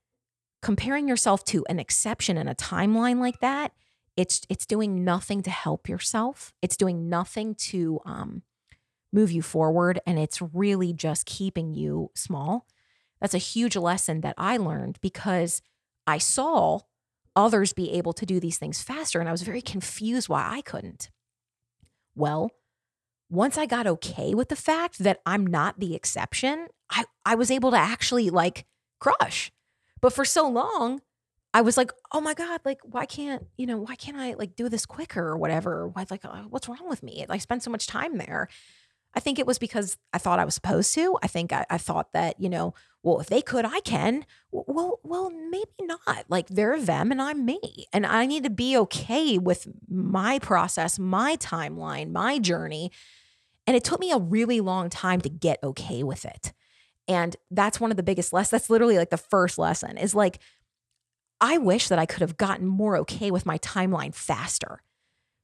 comparing 0.62 1.07
yourself 1.07 1.43
to 1.45 1.65
an 1.69 1.79
exception 1.79 2.38
in 2.38 2.47
a 2.47 2.55
timeline 2.55 3.19
like 3.19 3.39
that, 3.39 3.71
it's 4.17 4.41
it's 4.49 4.65
doing 4.65 5.06
nothing 5.06 5.43
to 5.43 5.51
help 5.51 5.88
yourself. 5.88 6.53
It's 6.62 6.75
doing 6.75 7.08
nothing 7.08 7.56
to 7.56 8.01
um, 8.03 8.41
move 9.13 9.32
you 9.32 9.41
forward, 9.41 9.99
and 10.06 10.19
it's 10.19 10.41
really 10.41 10.91
just 10.91 11.25
keeping 11.25 11.73
you 11.73 12.12
small. 12.15 12.65
That's 13.21 13.36
a 13.36 13.39
huge 13.39 13.75
lesson 13.75 14.21
that 14.21 14.36
I 14.38 14.58
learned 14.58 14.97
because 15.01 15.62
I 16.06 16.17
saw 16.17 16.80
others 17.36 17.73
be 17.73 17.91
able 17.91 18.13
to 18.13 18.25
do 18.25 18.39
these 18.39 18.58
things 18.58 18.82
faster, 18.82 19.19
and 19.19 19.30
I 19.30 19.32
was 19.32 19.43
very 19.43 19.62
confused 19.62 20.27
why 20.27 20.47
I 20.49 20.62
couldn't. 20.62 21.12
Well, 22.15 22.51
once 23.30 23.58
I 23.58 23.67
got 23.67 23.86
okay 23.88 24.34
with 24.34 24.49
the 24.49 24.56
fact 24.56 24.99
that 24.99 25.21
I'm 25.25 25.45
not 25.45 25.80
the 25.80 25.93
exception, 25.93 26.67
I, 26.89 27.06
I 27.25 27.36
was 27.36 27.51
able 27.51 27.71
to 27.71 27.77
actually 27.77 28.30
like 28.32 28.65
crush. 28.99 29.51
But 30.01 30.13
for 30.13 30.25
so 30.25 30.47
long, 30.47 31.01
I 31.57 31.61
was 31.61 31.75
like, 31.75 31.91
oh 32.11 32.21
my 32.21 32.35
God, 32.35 32.61
like, 32.65 32.79
why 32.83 33.07
can't, 33.07 33.47
you 33.57 33.65
know, 33.65 33.79
why 33.79 33.95
can't 33.95 34.15
I 34.15 34.35
like 34.35 34.55
do 34.55 34.69
this 34.69 34.85
quicker 34.85 35.29
or 35.29 35.37
whatever? 35.37 35.87
Why, 35.87 36.05
like, 36.11 36.23
uh, 36.23 36.43
what's 36.43 36.69
wrong 36.69 36.87
with 36.87 37.01
me? 37.01 37.25
I 37.27 37.39
spent 37.39 37.63
so 37.63 37.71
much 37.71 37.87
time 37.87 38.19
there. 38.19 38.47
I 39.15 39.19
think 39.19 39.39
it 39.39 39.47
was 39.47 39.57
because 39.57 39.97
I 40.13 40.19
thought 40.19 40.37
I 40.37 40.45
was 40.45 40.53
supposed 40.53 40.93
to. 40.93 41.17
I 41.23 41.27
think 41.27 41.51
I, 41.51 41.65
I 41.67 41.79
thought 41.79 42.13
that, 42.13 42.39
you 42.39 42.47
know, 42.47 42.75
well, 43.01 43.19
if 43.19 43.25
they 43.25 43.41
could, 43.41 43.65
I 43.65 43.79
can. 43.79 44.23
Well, 44.51 44.99
well, 45.01 45.31
maybe 45.31 45.71
not. 45.81 46.25
Like 46.29 46.47
they're 46.47 46.79
them 46.79 47.11
and 47.11 47.19
I'm 47.19 47.43
me. 47.43 47.87
And 47.91 48.05
I 48.05 48.27
need 48.27 48.43
to 48.43 48.51
be 48.51 48.77
okay 48.77 49.39
with 49.39 49.67
my 49.89 50.37
process, 50.37 50.99
my 50.99 51.37
timeline, 51.37 52.11
my 52.11 52.37
journey. 52.37 52.91
And 53.65 53.75
it 53.75 53.83
took 53.83 53.99
me 53.99 54.11
a 54.11 54.19
really 54.19 54.61
long 54.61 54.91
time 54.91 55.21
to 55.21 55.29
get 55.29 55.57
okay 55.63 56.03
with 56.03 56.23
it. 56.23 56.53
And 57.07 57.35
that's 57.49 57.79
one 57.79 57.89
of 57.89 57.97
the 57.97 58.03
biggest 58.03 58.31
lessons. 58.31 58.51
That's 58.51 58.69
literally 58.69 58.97
like 58.97 59.09
the 59.09 59.17
first 59.17 59.57
lesson 59.57 59.97
is 59.97 60.13
like, 60.13 60.39
I 61.39 61.58
wish 61.58 61.88
that 61.88 62.00
I 62.00 62.06
could 62.06 62.21
have 62.21 62.38
gotten 62.38 62.65
more 62.65 62.97
okay 62.97 63.32
with 63.32 63.45
my 63.45 63.58
timeline 63.60 64.13
faster 64.13 64.82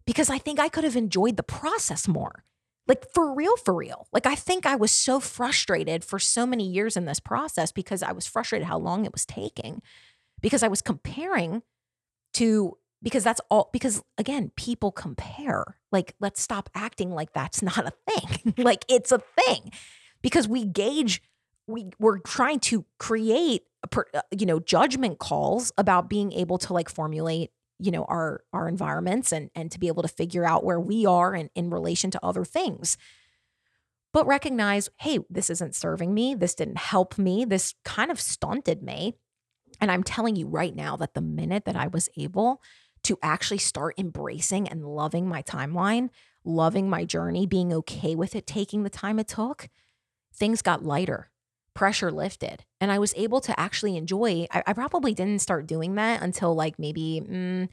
because 0.05 0.29
I 0.29 0.37
think 0.37 0.59
I 0.59 0.69
could 0.69 0.83
have 0.83 0.95
enjoyed 0.95 1.37
the 1.37 1.43
process 1.43 2.07
more. 2.07 2.43
Like 2.87 3.05
for 3.13 3.33
real, 3.33 3.55
for 3.55 3.73
real. 3.73 4.07
Like 4.11 4.25
I 4.25 4.35
think 4.35 4.65
I 4.65 4.75
was 4.75 4.91
so 4.91 5.19
frustrated 5.19 6.03
for 6.03 6.19
so 6.19 6.45
many 6.45 6.69
years 6.69 6.97
in 6.97 7.05
this 7.05 7.19
process 7.19 7.71
because 7.71 8.03
I 8.03 8.11
was 8.11 8.27
frustrated 8.27 8.67
how 8.67 8.77
long 8.77 9.05
it 9.05 9.13
was 9.13 9.25
taking 9.25 9.81
because 10.41 10.63
I 10.63 10.67
was 10.67 10.81
comparing 10.81 11.61
to 12.33 12.77
because 13.01 13.23
that's 13.23 13.41
all 13.49 13.69
because 13.71 14.01
again 14.17 14.51
people 14.55 14.91
compare 14.91 15.77
like 15.91 16.15
let's 16.19 16.41
stop 16.41 16.69
acting 16.73 17.11
like 17.11 17.31
that's 17.33 17.61
not 17.61 17.85
a 17.85 17.93
thing 18.11 18.53
like 18.57 18.85
it's 18.89 19.11
a 19.11 19.19
thing 19.19 19.71
because 20.21 20.47
we 20.47 20.65
gauge 20.65 21.21
we 21.67 21.89
we're 21.99 22.19
trying 22.19 22.59
to 22.59 22.85
create 22.99 23.63
uh, 23.95 24.21
you 24.37 24.45
know 24.45 24.59
judgment 24.59 25.19
calls 25.19 25.71
about 25.77 26.09
being 26.09 26.31
able 26.33 26.57
to 26.57 26.73
like 26.73 26.89
formulate 26.89 27.51
you 27.79 27.91
know 27.91 28.03
our 28.05 28.43
our 28.53 28.67
environments 28.67 29.31
and 29.31 29.49
and 29.55 29.71
to 29.71 29.79
be 29.79 29.87
able 29.87 30.03
to 30.03 30.07
figure 30.07 30.45
out 30.45 30.63
where 30.63 30.79
we 30.79 31.05
are 31.05 31.35
in, 31.35 31.49
in 31.55 31.69
relation 31.69 32.11
to 32.11 32.19
other 32.23 32.45
things. 32.45 32.97
But 34.11 34.27
recognize 34.27 34.89
hey 34.99 35.19
this 35.29 35.49
isn't 35.49 35.75
serving 35.75 36.13
me. 36.13 36.35
This 36.35 36.55
didn't 36.55 36.77
help 36.77 37.17
me. 37.17 37.45
This 37.45 37.75
kind 37.83 38.11
of 38.11 38.19
stunted 38.19 38.83
me. 38.83 39.15
And 39.81 39.91
i'm 39.91 40.03
telling 40.03 40.35
you 40.35 40.47
right 40.47 40.75
now 40.75 40.95
that 40.97 41.13
the 41.13 41.21
minute 41.21 41.65
that 41.65 41.75
i 41.75 41.87
was 41.87 42.07
able 42.15 42.61
to 43.03 43.19
actually 43.21 43.57
start 43.57 43.95
embracing 43.97 44.67
and 44.67 44.85
loving 44.85 45.27
my 45.27 45.41
timeline, 45.41 46.09
loving 46.43 46.89
my 46.89 47.05
journey, 47.05 47.45
being 47.45 47.73
okay 47.73 48.15
with 48.15 48.35
it, 48.35 48.47
taking 48.47 48.83
the 48.83 48.89
time 48.89 49.19
it 49.19 49.27
took, 49.27 49.69
things 50.33 50.61
got 50.61 50.83
lighter, 50.83 51.29
pressure 51.73 52.11
lifted. 52.11 52.63
And 52.79 52.91
I 52.91 52.99
was 52.99 53.13
able 53.15 53.41
to 53.41 53.59
actually 53.59 53.97
enjoy. 53.97 54.47
I, 54.51 54.63
I 54.67 54.73
probably 54.73 55.13
didn't 55.13 55.41
start 55.41 55.67
doing 55.67 55.95
that 55.95 56.21
until 56.21 56.55
like 56.55 56.77
maybe, 56.77 57.21
mm, 57.23 57.69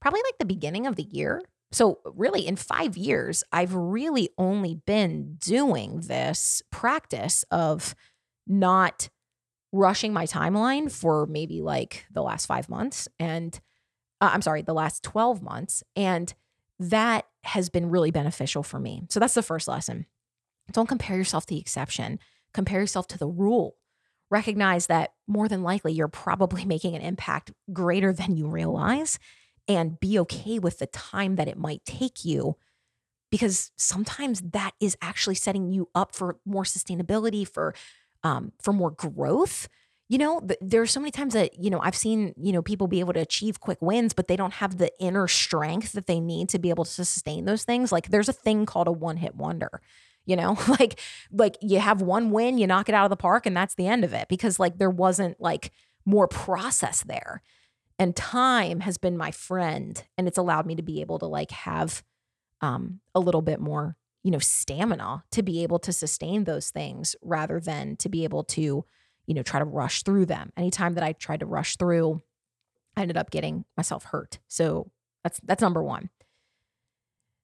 probably 0.00 0.20
like 0.24 0.38
the 0.38 0.44
beginning 0.44 0.86
of 0.86 0.96
the 0.96 1.06
year. 1.10 1.42
So, 1.70 1.98
really, 2.04 2.46
in 2.46 2.56
five 2.56 2.96
years, 2.96 3.44
I've 3.52 3.74
really 3.74 4.30
only 4.38 4.74
been 4.74 5.34
doing 5.34 6.00
this 6.00 6.62
practice 6.70 7.44
of 7.50 7.94
not 8.46 9.10
rushing 9.70 10.12
my 10.12 10.24
timeline 10.24 10.90
for 10.90 11.26
maybe 11.26 11.60
like 11.60 12.06
the 12.10 12.22
last 12.22 12.46
five 12.46 12.70
months. 12.70 13.06
And 13.18 13.58
uh, 14.20 14.30
I'm 14.32 14.42
sorry, 14.42 14.62
the 14.62 14.72
last 14.72 15.02
12 15.02 15.42
months. 15.42 15.82
And 15.94 16.32
that 16.78 17.26
has 17.44 17.68
been 17.68 17.90
really 17.90 18.10
beneficial 18.10 18.62
for 18.62 18.78
me. 18.78 19.04
So 19.10 19.20
that's 19.20 19.34
the 19.34 19.42
first 19.42 19.68
lesson. 19.68 20.06
Don't 20.72 20.88
compare 20.88 21.16
yourself 21.16 21.44
to 21.46 21.54
the 21.54 21.60
exception, 21.60 22.18
compare 22.52 22.80
yourself 22.80 23.06
to 23.08 23.18
the 23.18 23.26
rule. 23.26 23.76
Recognize 24.30 24.86
that 24.88 25.12
more 25.26 25.48
than 25.48 25.62
likely 25.62 25.92
you're 25.92 26.08
probably 26.08 26.64
making 26.66 26.94
an 26.94 27.02
impact 27.02 27.52
greater 27.72 28.12
than 28.12 28.36
you 28.36 28.48
realize 28.48 29.18
and 29.66 30.00
be 30.00 30.18
okay 30.18 30.58
with 30.58 30.78
the 30.78 30.86
time 30.86 31.36
that 31.36 31.48
it 31.48 31.58
might 31.58 31.84
take 31.84 32.24
you 32.24 32.56
because 33.30 33.70
sometimes 33.76 34.40
that 34.40 34.72
is 34.80 34.96
actually 35.02 35.34
setting 35.34 35.70
you 35.70 35.88
up 35.94 36.14
for 36.14 36.38
more 36.46 36.64
sustainability 36.64 37.46
for 37.46 37.74
um, 38.24 38.52
for 38.60 38.72
more 38.72 38.90
growth 38.90 39.68
you 40.08 40.16
know, 40.16 40.40
th- 40.40 40.58
there 40.62 40.80
are 40.80 40.86
so 40.86 41.00
many 41.00 41.10
times 41.10 41.34
that, 41.34 41.58
you 41.58 41.68
know, 41.68 41.80
I've 41.80 41.96
seen, 41.96 42.32
you 42.38 42.52
know, 42.52 42.62
people 42.62 42.86
be 42.86 43.00
able 43.00 43.12
to 43.12 43.20
achieve 43.20 43.60
quick 43.60 43.80
wins, 43.82 44.14
but 44.14 44.26
they 44.26 44.36
don't 44.36 44.54
have 44.54 44.78
the 44.78 44.90
inner 44.98 45.28
strength 45.28 45.92
that 45.92 46.06
they 46.06 46.18
need 46.18 46.48
to 46.50 46.58
be 46.58 46.70
able 46.70 46.86
to 46.86 47.04
sustain 47.04 47.44
those 47.44 47.64
things. 47.64 47.92
Like 47.92 48.08
there's 48.08 48.28
a 48.28 48.32
thing 48.32 48.64
called 48.64 48.88
a 48.88 48.92
one 48.92 49.18
hit 49.18 49.34
wonder, 49.34 49.82
you 50.28 50.36
know, 50.36 50.56
like, 50.68 51.00
like 51.32 51.56
you 51.60 51.80
have 51.80 52.02
one 52.02 52.30
win, 52.30 52.58
you 52.58 52.66
knock 52.66 52.88
it 52.88 52.94
out 52.94 53.06
of 53.06 53.10
the 53.10 53.16
park 53.16 53.46
and 53.46 53.56
that's 53.56 53.74
the 53.74 53.88
end 53.88 54.04
of 54.04 54.12
it 54.12 54.28
because 54.28 54.60
like 54.60 54.78
there 54.78 54.90
wasn't 54.90 55.40
like 55.40 55.72
more 56.04 56.28
process 56.28 57.02
there. 57.02 57.42
And 57.98 58.14
time 58.14 58.80
has 58.80 58.98
been 58.98 59.16
my 59.16 59.32
friend 59.32 60.00
and 60.16 60.28
it's 60.28 60.38
allowed 60.38 60.66
me 60.66 60.76
to 60.76 60.82
be 60.82 61.00
able 61.00 61.18
to 61.18 61.26
like 61.26 61.50
have 61.50 62.04
um, 62.60 63.00
a 63.14 63.20
little 63.20 63.42
bit 63.42 63.58
more, 63.58 63.96
you 64.22 64.30
know, 64.30 64.38
stamina 64.38 65.24
to 65.32 65.42
be 65.42 65.62
able 65.62 65.78
to 65.80 65.92
sustain 65.92 66.44
those 66.44 66.70
things 66.70 67.16
rather 67.22 67.58
than 67.58 67.96
to 67.96 68.08
be 68.08 68.24
able 68.24 68.44
to, 68.44 68.84
you 69.26 69.34
know, 69.34 69.42
try 69.42 69.58
to 69.58 69.64
rush 69.64 70.02
through 70.02 70.26
them. 70.26 70.52
Anytime 70.56 70.94
that 70.94 71.04
I 71.04 71.12
tried 71.12 71.40
to 71.40 71.46
rush 71.46 71.76
through, 71.76 72.22
I 72.96 73.02
ended 73.02 73.16
up 73.16 73.30
getting 73.30 73.64
myself 73.76 74.04
hurt. 74.04 74.38
So 74.46 74.90
that's 75.24 75.40
that's 75.42 75.62
number 75.62 75.82
1. 75.82 76.10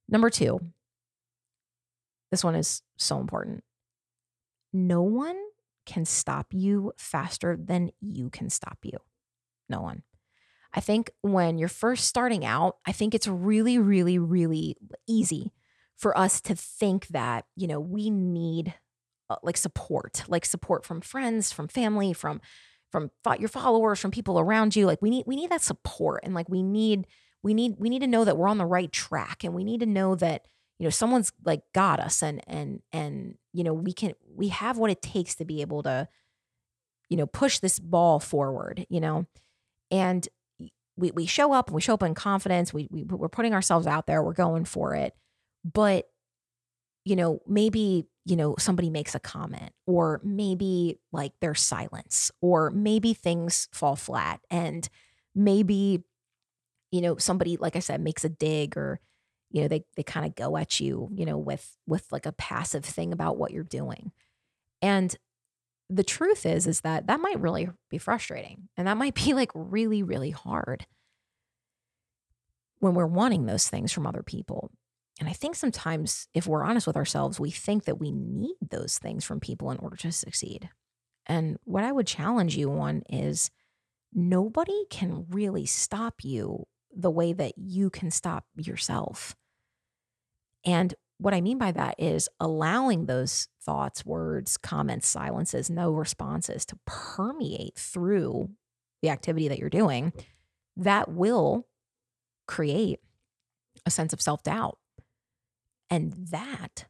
Number 0.07 0.29
2. 0.29 0.59
This 2.35 2.43
one 2.43 2.55
is 2.55 2.81
so 2.97 3.21
important. 3.21 3.63
No 4.73 5.01
one 5.01 5.37
can 5.85 6.03
stop 6.03 6.47
you 6.51 6.91
faster 6.97 7.57
than 7.57 7.91
you 8.01 8.29
can 8.29 8.49
stop 8.49 8.79
you. 8.83 8.97
No 9.69 9.79
one. 9.79 10.03
I 10.73 10.81
think 10.81 11.11
when 11.21 11.57
you're 11.57 11.69
first 11.69 12.09
starting 12.09 12.43
out, 12.43 12.75
I 12.85 12.91
think 12.91 13.15
it's 13.15 13.25
really, 13.25 13.79
really, 13.79 14.19
really 14.19 14.75
easy 15.07 15.53
for 15.95 16.17
us 16.17 16.41
to 16.41 16.55
think 16.55 17.07
that, 17.07 17.45
you 17.55 17.67
know, 17.67 17.79
we 17.79 18.09
need 18.09 18.73
uh, 19.29 19.37
like 19.41 19.55
support, 19.55 20.25
like 20.27 20.45
support 20.45 20.85
from 20.85 20.99
friends, 20.99 21.53
from 21.53 21.69
family, 21.69 22.11
from 22.11 22.41
from 22.91 23.11
your 23.39 23.47
followers, 23.47 24.01
from 24.01 24.11
people 24.11 24.41
around 24.41 24.75
you. 24.75 24.85
Like 24.85 25.01
we 25.01 25.09
need 25.09 25.23
we 25.25 25.37
need 25.37 25.51
that 25.51 25.61
support 25.61 26.19
and 26.25 26.33
like 26.33 26.49
we 26.49 26.63
need 26.63 27.07
we 27.43 27.53
need 27.53 27.75
we 27.77 27.87
need 27.87 27.99
to 27.99 28.07
know 28.07 28.25
that 28.25 28.35
we're 28.35 28.49
on 28.49 28.57
the 28.57 28.65
right 28.65 28.91
track 28.91 29.45
and 29.45 29.53
we 29.53 29.63
need 29.63 29.79
to 29.79 29.85
know 29.85 30.15
that 30.15 30.41
you 30.79 30.83
know 30.83 30.89
someone's 30.89 31.31
like 31.43 31.61
got 31.73 31.99
us 31.99 32.21
and 32.21 32.41
and 32.47 32.81
and 32.91 33.37
you 33.53 33.63
know 33.63 33.73
we 33.73 33.93
can 33.93 34.13
we 34.35 34.49
have 34.49 34.77
what 34.77 34.91
it 34.91 35.01
takes 35.01 35.35
to 35.35 35.45
be 35.45 35.61
able 35.61 35.83
to 35.83 36.07
you 37.09 37.17
know 37.17 37.25
push 37.25 37.59
this 37.59 37.79
ball 37.79 38.19
forward 38.19 38.85
you 38.89 38.99
know? 38.99 39.25
And 39.91 40.27
we 40.97 41.11
we 41.11 41.25
show 41.25 41.53
up 41.53 41.67
and 41.67 41.75
we 41.75 41.81
show 41.81 41.93
up 41.93 42.03
in 42.03 42.15
confidence 42.15 42.73
we, 42.73 42.87
we 42.89 43.03
we're 43.03 43.29
putting 43.29 43.53
ourselves 43.53 43.87
out 43.87 44.07
there 44.07 44.23
we're 44.23 44.33
going 44.33 44.65
for 44.65 44.95
it. 44.95 45.13
But 45.63 46.07
you 47.03 47.15
know 47.15 47.41
maybe 47.47 48.07
you 48.25 48.35
know, 48.35 48.55
somebody 48.57 48.89
makes 48.89 49.13
a 49.13 49.19
comment, 49.19 49.71
or 49.85 50.19
maybe 50.23 50.99
like 51.11 51.33
there's 51.41 51.61
silence, 51.61 52.31
or 52.41 52.71
maybe 52.71 53.13
things 53.13 53.69
fall 53.71 53.95
flat, 53.95 54.39
and 54.49 54.89
maybe, 55.35 56.03
you 56.91 57.01
know, 57.01 57.17
somebody, 57.17 57.55
like 57.57 57.75
I 57.75 57.79
said, 57.79 58.01
makes 58.01 58.25
a 58.25 58.29
dig, 58.29 58.75
or 58.75 58.99
you 59.51 59.61
know, 59.61 59.67
they 59.67 59.83
they 59.95 60.03
kind 60.03 60.25
of 60.25 60.35
go 60.35 60.57
at 60.57 60.79
you, 60.79 61.09
you 61.13 61.25
know, 61.25 61.37
with 61.37 61.77
with 61.87 62.05
like 62.11 62.25
a 62.25 62.31
passive 62.33 62.85
thing 62.85 63.13
about 63.13 63.37
what 63.37 63.51
you're 63.51 63.63
doing, 63.63 64.11
and 64.81 65.15
the 65.89 66.03
truth 66.03 66.45
is 66.45 66.65
is 66.65 66.81
that 66.81 67.07
that 67.07 67.19
might 67.19 67.39
really 67.39 67.69
be 67.91 67.99
frustrating 67.99 68.67
and 68.75 68.87
that 68.87 68.97
might 68.97 69.13
be 69.13 69.33
like 69.35 69.51
really 69.53 70.01
really 70.01 70.31
hard 70.31 70.87
when 72.79 72.95
we're 72.95 73.05
wanting 73.05 73.45
those 73.45 73.67
things 73.67 73.91
from 73.91 74.07
other 74.07 74.23
people 74.23 74.71
and 75.19 75.29
I 75.29 75.33
think 75.33 75.55
sometimes, 75.55 76.27
if 76.33 76.45
we're 76.45 76.63
honest 76.63 76.87
with 76.87 76.97
ourselves, 76.97 77.39
we 77.39 77.49
think 77.49 77.85
that 77.85 77.99
we 77.99 78.11
need 78.11 78.57
those 78.69 78.97
things 78.97 79.23
from 79.23 79.39
people 79.39 79.71
in 79.71 79.77
order 79.77 79.95
to 79.97 80.11
succeed. 80.11 80.69
And 81.25 81.57
what 81.63 81.83
I 81.83 81.91
would 81.91 82.07
challenge 82.07 82.57
you 82.57 82.71
on 82.73 83.01
is 83.09 83.49
nobody 84.13 84.85
can 84.89 85.25
really 85.29 85.65
stop 85.65 86.15
you 86.23 86.65
the 86.95 87.11
way 87.11 87.33
that 87.33 87.53
you 87.57 87.89
can 87.89 88.11
stop 88.11 88.45
yourself. 88.55 89.35
And 90.65 90.93
what 91.17 91.33
I 91.33 91.41
mean 91.41 91.57
by 91.57 91.71
that 91.71 91.95
is 91.97 92.27
allowing 92.39 93.05
those 93.05 93.47
thoughts, 93.61 94.05
words, 94.05 94.57
comments, 94.57 95.07
silences, 95.07 95.69
no 95.69 95.91
responses 95.91 96.65
to 96.67 96.79
permeate 96.85 97.77
through 97.77 98.49
the 99.01 99.09
activity 99.09 99.47
that 99.47 99.59
you're 99.59 99.69
doing. 99.69 100.13
That 100.75 101.11
will 101.11 101.67
create 102.47 102.99
a 103.85 103.91
sense 103.91 104.13
of 104.13 104.21
self 104.21 104.43
doubt 104.43 104.77
and 105.89 106.13
that 106.31 106.85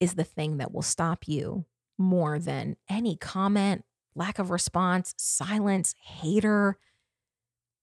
is 0.00 0.14
the 0.14 0.24
thing 0.24 0.58
that 0.58 0.72
will 0.72 0.82
stop 0.82 1.26
you 1.26 1.64
more 1.98 2.38
than 2.38 2.76
any 2.88 3.16
comment, 3.16 3.84
lack 4.14 4.38
of 4.38 4.50
response, 4.50 5.14
silence, 5.16 5.94
hater. 6.02 6.76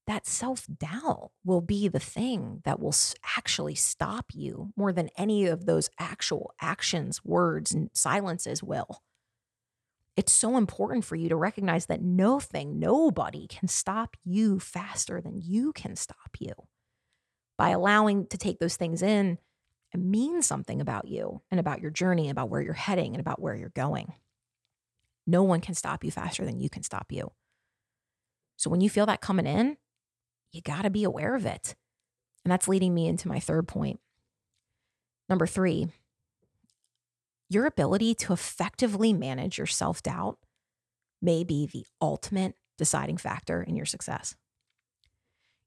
That 0.06 0.26
self 0.28 0.68
doubt 0.68 1.32
will 1.46 1.62
be 1.62 1.88
the 1.88 2.00
thing 2.00 2.62
that 2.66 2.80
will 2.80 2.94
actually 3.38 3.76
stop 3.76 4.26
you 4.34 4.74
more 4.76 4.92
than 4.92 5.10
any 5.18 5.46
of 5.46 5.66
those 5.66 5.90
actual 5.98 6.54
actions, 6.60 7.24
words, 7.24 7.72
and 7.72 7.90
silences 7.94 8.62
will. 8.62 9.02
It's 10.16 10.34
so 10.34 10.58
important 10.58 11.06
for 11.06 11.16
you 11.16 11.30
to 11.30 11.36
recognize 11.36 11.88
that 11.88 12.02
nothing, 12.02 12.80
nobody 12.80 13.48
can 13.48 13.68
stop 13.68 14.16
you 14.24 14.60
faster 14.60 15.22
than 15.22 15.42
you 15.42 15.74
can 15.74 15.96
stop 15.96 16.32
you. 16.38 16.54
By 17.58 17.70
allowing 17.70 18.28
to 18.28 18.38
take 18.38 18.60
those 18.60 18.76
things 18.76 19.02
in 19.02 19.40
it 19.94 20.00
means 20.00 20.48
something 20.48 20.82
about 20.82 21.08
you 21.08 21.42
and 21.52 21.60
about 21.60 21.80
your 21.80 21.92
journey, 21.92 22.30
about 22.30 22.50
where 22.50 22.62
you're 22.62 22.74
heading 22.74 23.14
and 23.14 23.22
about 23.22 23.40
where 23.40 23.56
you're 23.56 23.70
going. 23.70 24.14
No 25.28 25.44
one 25.44 25.62
can 25.62 25.76
stop 25.76 26.04
you 26.04 26.12
faster 26.12 26.44
than 26.46 26.60
you 26.60 26.70
can 26.70 26.84
stop 26.84 27.12
you. 27.12 27.32
So 28.58 28.70
when 28.70 28.82
you 28.82 28.90
feel 28.90 29.06
that 29.06 29.22
coming 29.22 29.46
in, 29.46 29.78
you 30.54 30.62
got 30.62 30.84
to 30.84 30.90
be 30.90 31.04
aware 31.04 31.36
of 31.36 31.46
it. 31.46 31.76
And 32.46 32.52
that's 32.52 32.68
leading 32.68 32.94
me 32.94 33.08
into 33.08 33.28
my 33.28 33.40
third 33.40 33.68
point. 33.68 34.00
Number 35.28 35.48
three, 35.48 35.88
your 37.50 37.66
ability 37.66 38.16
to 38.16 38.34
effectively 38.34 39.14
manage 39.14 39.58
your 39.58 39.68
self 39.68 40.02
doubt 40.02 40.38
may 41.22 41.44
be 41.44 41.66
the 41.66 41.86
ultimate 42.02 42.56
deciding 42.78 43.18
factor 43.18 43.62
in 43.62 43.76
your 43.76 43.86
success. 43.86 44.36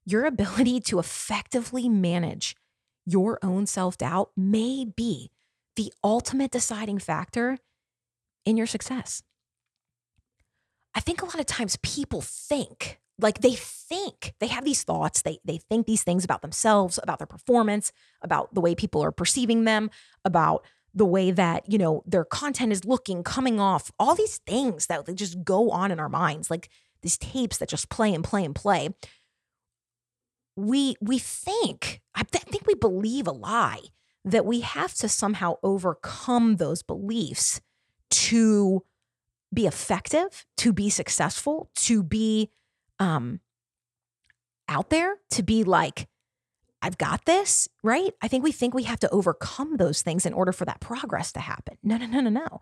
Your 0.05 0.25
ability 0.25 0.79
to 0.81 0.99
effectively 0.99 1.89
manage 1.89 2.55
your 3.05 3.39
own 3.41 3.65
self 3.65 3.97
doubt 3.97 4.31
may 4.35 4.85
be 4.85 5.31
the 5.75 5.93
ultimate 6.03 6.51
deciding 6.51 6.99
factor 6.99 7.57
in 8.45 8.57
your 8.57 8.67
success. 8.67 9.23
I 10.93 10.99
think 10.99 11.21
a 11.21 11.25
lot 11.25 11.39
of 11.39 11.45
times 11.45 11.77
people 11.83 12.21
think, 12.21 12.99
like 13.19 13.41
they 13.41 13.53
think, 13.53 14.33
they 14.39 14.47
have 14.47 14.65
these 14.65 14.83
thoughts, 14.83 15.21
they, 15.21 15.39
they 15.43 15.57
think 15.57 15.87
these 15.87 16.03
things 16.03 16.23
about 16.23 16.41
themselves, 16.41 16.99
about 17.01 17.19
their 17.19 17.27
performance, 17.27 17.91
about 18.21 18.53
the 18.53 18.61
way 18.61 18.75
people 18.75 19.03
are 19.03 19.11
perceiving 19.11 19.63
them, 19.63 19.89
about 20.23 20.65
the 20.93 21.05
way 21.05 21.31
that, 21.31 21.71
you 21.71 21.77
know, 21.77 22.03
their 22.05 22.25
content 22.25 22.71
is 22.71 22.85
looking, 22.85 23.23
coming 23.23 23.59
off, 23.59 23.91
all 23.99 24.15
these 24.15 24.37
things 24.39 24.87
that 24.87 25.03
just 25.15 25.43
go 25.43 25.69
on 25.71 25.91
in 25.91 25.99
our 25.99 26.09
minds, 26.09 26.49
like 26.49 26.69
these 27.01 27.17
tapes 27.17 27.57
that 27.57 27.69
just 27.69 27.89
play 27.89 28.13
and 28.13 28.23
play 28.23 28.43
and 28.43 28.55
play. 28.55 28.89
We 30.55 30.95
we 30.99 31.19
think 31.19 32.01
I 32.15 32.23
th- 32.23 32.45
think 32.45 32.65
we 32.65 32.73
believe 32.73 33.27
a 33.27 33.31
lie 33.31 33.81
that 34.25 34.45
we 34.45 34.61
have 34.61 34.93
to 34.95 35.07
somehow 35.07 35.55
overcome 35.61 36.55
those 36.55 36.81
beliefs 36.81 37.61
to 38.09 38.83
be 39.53 39.67
effective, 39.67 40.45
to 40.57 40.73
be 40.73 40.89
successful, 40.89 41.69
to 41.75 42.01
be 42.01 42.49
um 42.99 43.39
out 44.67 44.89
there, 44.89 45.17
to 45.31 45.43
be 45.43 45.63
like 45.63 46.07
I've 46.81 46.97
got 46.97 47.25
this, 47.25 47.67
right? 47.83 48.13
I 48.21 48.27
think 48.27 48.43
we 48.43 48.51
think 48.51 48.73
we 48.73 48.83
have 48.83 48.99
to 48.99 49.09
overcome 49.09 49.77
those 49.77 50.01
things 50.01 50.25
in 50.25 50.33
order 50.33 50.51
for 50.51 50.65
that 50.65 50.79
progress 50.79 51.31
to 51.33 51.39
happen. 51.39 51.77
No, 51.81 51.97
no, 51.97 52.05
no, 52.05 52.21
no, 52.21 52.29
no. 52.29 52.59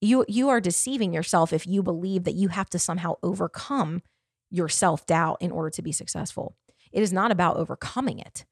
You 0.00 0.24
you 0.28 0.48
are 0.50 0.60
deceiving 0.60 1.14
yourself 1.14 1.52
if 1.52 1.66
you 1.66 1.82
believe 1.82 2.24
that 2.24 2.34
you 2.34 2.48
have 2.48 2.68
to 2.70 2.78
somehow 2.78 3.14
overcome 3.22 4.02
your 4.50 4.68
self-doubt 4.68 5.38
in 5.40 5.50
order 5.50 5.70
to 5.70 5.82
be 5.82 5.92
successful. 5.92 6.56
It 6.92 7.02
is 7.02 7.12
not 7.12 7.30
about 7.30 7.56
overcoming 7.56 8.18
it. 8.18 8.44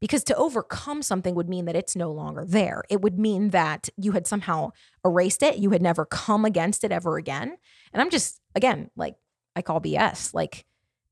Because 0.00 0.24
to 0.24 0.36
overcome 0.36 1.02
something 1.02 1.34
would 1.34 1.48
mean 1.48 1.64
that 1.64 1.76
it's 1.76 1.96
no 1.96 2.12
longer 2.12 2.44
there. 2.44 2.82
It 2.90 3.00
would 3.00 3.18
mean 3.18 3.50
that 3.50 3.88
you 3.96 4.12
had 4.12 4.26
somehow 4.26 4.72
erased 5.04 5.42
it, 5.42 5.56
you 5.56 5.70
had 5.70 5.80
never 5.82 6.04
come 6.04 6.44
against 6.44 6.84
it 6.84 6.92
ever 6.92 7.16
again. 7.16 7.56
And 7.92 8.02
I'm 8.02 8.10
just, 8.10 8.40
again, 8.54 8.90
like 8.96 9.14
I 9.56 9.62
call 9.62 9.80
BS. 9.80 10.34
Like, 10.34 10.64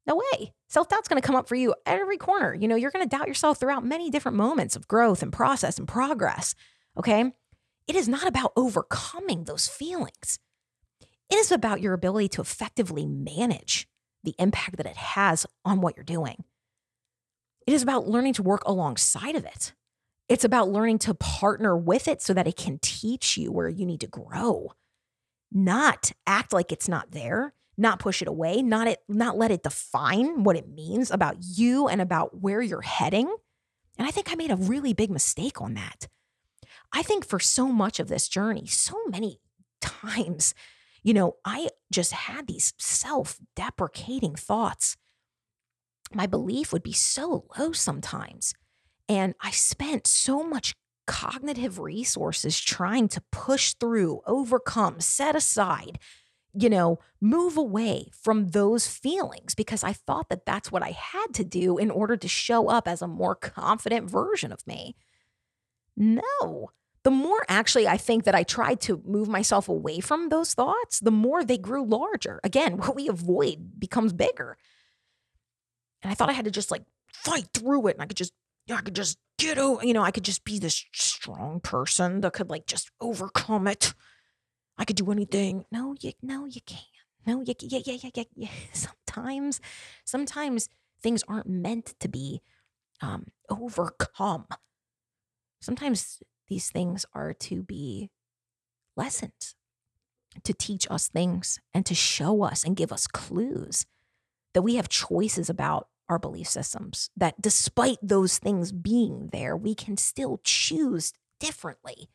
no 0.07 0.16
way. 0.16 0.52
Self 0.68 0.88
doubt's 0.88 1.09
going 1.09 1.20
to 1.20 1.26
come 1.26 1.37
up 1.37 1.48
for 1.48 1.55
you 1.55 1.74
at 1.87 2.00
every 2.00 2.16
corner. 2.16 2.55
You 2.55 2.68
know, 2.68 2.76
you're 2.76 2.90
going 2.90 3.09
to 3.09 3.16
doubt 3.16 3.28
yourself 3.28 3.59
throughout 3.59 3.85
many 3.85 4.11
different 4.11 4.37
moments 4.37 4.76
of 4.76 4.88
growth 4.88 5.22
and 5.22 5.33
process 5.33 5.78
and 5.78 5.87
progress. 5.87 6.55
Okay. 6.96 7.33
It 7.87 7.96
is 7.96 8.09
not 8.09 8.26
about 8.26 8.52
overcoming 8.57 9.44
those 9.44 9.68
feelings, 9.68 10.38
it 11.31 11.37
is 11.37 11.50
about 11.50 11.81
your 11.81 11.94
ability 11.94 12.28
to 12.28 12.40
effectively 12.40 13.07
manage 13.07 13.88
the 14.24 14.35
impact 14.38 14.76
that 14.76 14.87
it 14.87 14.96
has 14.96 15.46
on 15.64 15.81
what 15.81 15.96
you're 15.96 16.05
doing. 16.05 16.44
It 17.66 17.72
is 17.74 17.83
about 17.83 18.07
learning 18.07 18.35
to 18.35 18.42
work 18.42 18.62
alongside 18.66 19.35
of 19.35 19.44
it. 19.44 19.72
It's 20.28 20.44
about 20.44 20.68
learning 20.68 20.98
to 21.00 21.14
partner 21.14 21.76
with 21.76 22.09
it 22.09 22.22
so 22.22 22.35
that 22.35 22.46
it 22.46 22.57
can 22.57 22.78
teach 22.81 23.37
you 23.37 23.50
where 23.50 23.68
you 23.68 23.85
need 23.85 24.00
to 24.00 24.07
grow, 24.07 24.72
not 25.50 26.12
act 26.26 26.52
like 26.52 26.72
it's 26.72 26.88
not 26.88 27.11
there, 27.11 27.55
not 27.83 27.99
push 27.99 28.23
it 28.23 28.29
away, 28.29 28.62
not 28.62 28.87
it 28.88 29.01
not 29.09 29.37
let 29.37 29.51
it 29.51 29.62
define 29.62 30.45
what 30.45 30.57
it 30.57 30.68
means 30.68 31.11
about 31.11 31.37
you 31.40 31.88
and 31.88 32.01
about 32.01 32.40
where 32.40 32.62
you're 32.62 32.81
heading. 32.81 33.35
And 33.99 34.09
I 34.09 34.11
think 34.11 34.33
I 34.33 34.37
made 34.37 34.51
a 34.51 34.57
really 34.57 34.95
big 34.95 35.11
mistake 35.11 35.61
on 35.61 35.75
that. 35.75 36.09
I 36.92 37.03
think 37.03 37.27
for 37.27 37.38
so 37.38 37.66
much 37.68 38.01
of 38.01 38.09
this 38.09 38.29
journey, 38.29 38.66
so 38.66 38.97
many 39.09 39.40
times, 39.81 40.55
you 41.03 41.12
know, 41.12 41.37
I 41.45 41.68
just 41.90 42.12
had 42.12 42.47
these 42.47 42.73
self-deprecating 42.79 44.37
thoughts. 44.37 44.97
My 46.14 46.27
belief 46.27 46.73
would 46.73 46.83
be 46.83 46.92
so 46.92 47.47
low 47.59 47.73
sometimes. 47.73 48.55
And 49.09 49.35
I 49.40 49.51
spent 49.51 50.07
so 50.07 50.42
much 50.42 50.75
cognitive 51.07 51.81
resources 51.81 52.61
trying 52.61 53.09
to 53.09 53.23
push 53.33 53.75
through, 53.75 54.21
overcome, 54.27 55.01
set 55.01 55.35
aside, 55.35 55.99
you 56.55 56.69
know, 56.69 56.99
move 57.21 57.57
away 57.57 58.11
from 58.12 58.49
those 58.49 58.87
feelings 58.87 59.55
because 59.55 59.83
I 59.83 59.93
thought 59.93 60.29
that 60.29 60.45
that's 60.45 60.71
what 60.71 60.83
I 60.83 60.91
had 60.91 61.29
to 61.35 61.45
do 61.45 61.79
in 61.79 61.91
order 61.91 62.17
to 62.17 62.29
show 62.29 62.69
up 62.69 62.87
as 62.87 63.01
a 63.01 63.09
more 63.09 63.35
confident 63.35 64.11
version 64.11 64.53
of 64.53 64.67
me. 64.67 64.95
No. 65.97 66.71
The 67.05 67.11
more 67.11 67.45
actually 67.49 67.88
I 67.88 67.97
think 67.97 68.25
that 68.25 68.35
I 68.35 68.43
tried 68.43 68.81
to 68.83 69.03
move 69.05 69.29
myself 69.29 69.69
away 69.69 70.01
from 70.01 70.29
those 70.29 70.55
thoughts, 70.55 71.01
the 71.01 71.11
more 71.11 71.43
they 71.45 71.59
grew 71.59 71.85
larger. 71.85 72.38
Again, 72.45 72.77
what 72.77 72.95
we 72.95 73.09
avoid 73.09 73.81
becomes 73.81 74.12
bigger. 74.12 74.57
And 76.03 76.11
I 76.11 76.15
thought 76.15 76.31
I 76.31 76.35
had 76.35 76.45
to 76.45 76.51
just 76.51 76.71
like 76.71 76.83
fight 77.12 77.49
through 77.55 77.88
it 77.88 77.95
and 77.97 78.03
I 78.03 78.07
could 78.07 78.17
just 78.17 78.33
I 78.71 78.81
could 78.81 78.95
just 78.95 79.19
get 79.38 79.59
over, 79.59 79.85
you 79.85 79.93
know, 79.93 80.03
I 80.03 80.12
could 80.12 80.25
just 80.25 80.45
be 80.45 80.59
this 80.59 80.85
strong 80.93 81.61
person 81.61 82.21
that 82.21 82.33
could 82.33 82.49
like 82.49 82.67
just 82.67 82.91
overcome 83.01 83.67
it. 83.67 83.93
I 84.78 84.85
could 84.85 84.96
do 84.96 85.11
anything. 85.11 85.64
No, 85.70 85.94
you 86.00 86.12
no, 86.22 86.46
you 86.46 86.61
can't. 86.66 86.82
No, 87.26 87.40
you 87.42 87.54
yeah, 87.61 87.80
yeah, 87.85 87.98
yeah, 88.02 88.11
yeah, 88.14 88.24
yeah. 88.35 88.48
Sometimes, 88.72 89.61
sometimes 90.04 90.68
things 91.02 91.22
aren't 91.28 91.48
meant 91.48 91.94
to 92.00 92.08
be 92.08 92.40
um, 93.00 93.26
overcome. 93.48 94.46
Sometimes 95.61 96.22
these 96.48 96.70
things 96.70 97.04
are 97.14 97.32
to 97.35 97.62
be 97.62 98.11
lessons, 98.96 99.54
to 100.42 100.52
teach 100.52 100.87
us 100.90 101.08
things 101.08 101.61
and 101.74 101.85
to 101.87 101.94
show 101.94 102.42
us 102.42 102.64
and 102.64 102.76
give 102.76 102.92
us 102.92 103.06
clues 103.06 103.87
that 104.54 104.62
we 104.62 104.76
have 104.76 104.88
choices 104.88 105.48
about 105.48 105.88
our 106.08 106.18
belief 106.18 106.48
systems, 106.48 107.11
that 107.16 107.40
despite 107.40 107.98
those 108.02 108.38
things 108.38 108.72
being 108.72 109.30
there, 109.32 109.56
we 109.56 109.74
can 109.74 109.96
still 109.96 110.40
choose 110.44 111.12
differently. 111.40 112.08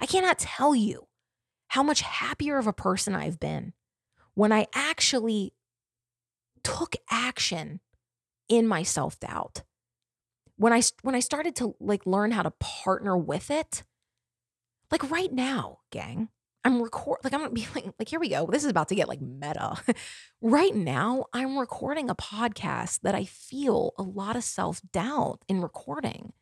I 0.00 0.06
cannot 0.06 0.38
tell 0.38 0.74
you 0.74 1.06
how 1.68 1.82
much 1.82 2.02
happier 2.02 2.58
of 2.58 2.66
a 2.66 2.72
person 2.72 3.14
I've 3.14 3.40
been 3.40 3.72
when 4.34 4.52
I 4.52 4.66
actually 4.74 5.54
took 6.62 6.96
action 7.10 7.80
in 8.48 8.66
my 8.66 8.82
self-doubt. 8.82 9.62
When 10.56 10.72
I 10.72 10.82
when 11.02 11.14
I 11.14 11.20
started 11.20 11.56
to 11.56 11.74
like 11.80 12.06
learn 12.06 12.30
how 12.30 12.42
to 12.42 12.52
partner 12.52 13.16
with 13.16 13.50
it, 13.50 13.82
like 14.90 15.10
right 15.10 15.32
now, 15.32 15.78
gang, 15.90 16.28
I'm 16.64 16.80
record 16.80 17.18
like 17.24 17.32
I'm 17.32 17.40
gonna 17.40 17.52
be 17.52 17.66
like, 17.74 17.86
like 17.98 18.08
here 18.08 18.20
we 18.20 18.28
go. 18.28 18.46
This 18.46 18.64
is 18.64 18.70
about 18.70 18.88
to 18.88 18.94
get 18.94 19.08
like 19.08 19.20
meta. 19.20 19.76
right 20.40 20.74
now, 20.74 21.26
I'm 21.32 21.58
recording 21.58 22.08
a 22.08 22.14
podcast 22.14 23.00
that 23.02 23.14
I 23.14 23.24
feel 23.24 23.92
a 23.98 24.02
lot 24.02 24.36
of 24.36 24.44
self-doubt 24.44 25.40
in 25.48 25.60
recording. 25.60 26.32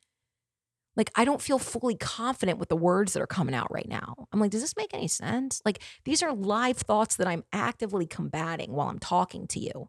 Like 0.96 1.10
I 1.14 1.24
don't 1.24 1.40
feel 1.40 1.58
fully 1.58 1.96
confident 1.96 2.58
with 2.58 2.68
the 2.68 2.76
words 2.76 3.12
that 3.12 3.22
are 3.22 3.26
coming 3.26 3.54
out 3.54 3.72
right 3.72 3.88
now. 3.88 4.28
I'm 4.32 4.40
like, 4.40 4.50
does 4.50 4.60
this 4.60 4.76
make 4.76 4.92
any 4.92 5.08
sense? 5.08 5.62
Like 5.64 5.82
these 6.04 6.22
are 6.22 6.34
live 6.34 6.78
thoughts 6.78 7.16
that 7.16 7.26
I'm 7.26 7.44
actively 7.52 8.06
combating 8.06 8.72
while 8.72 8.88
I'm 8.88 8.98
talking 8.98 9.46
to 9.48 9.60
you. 9.60 9.88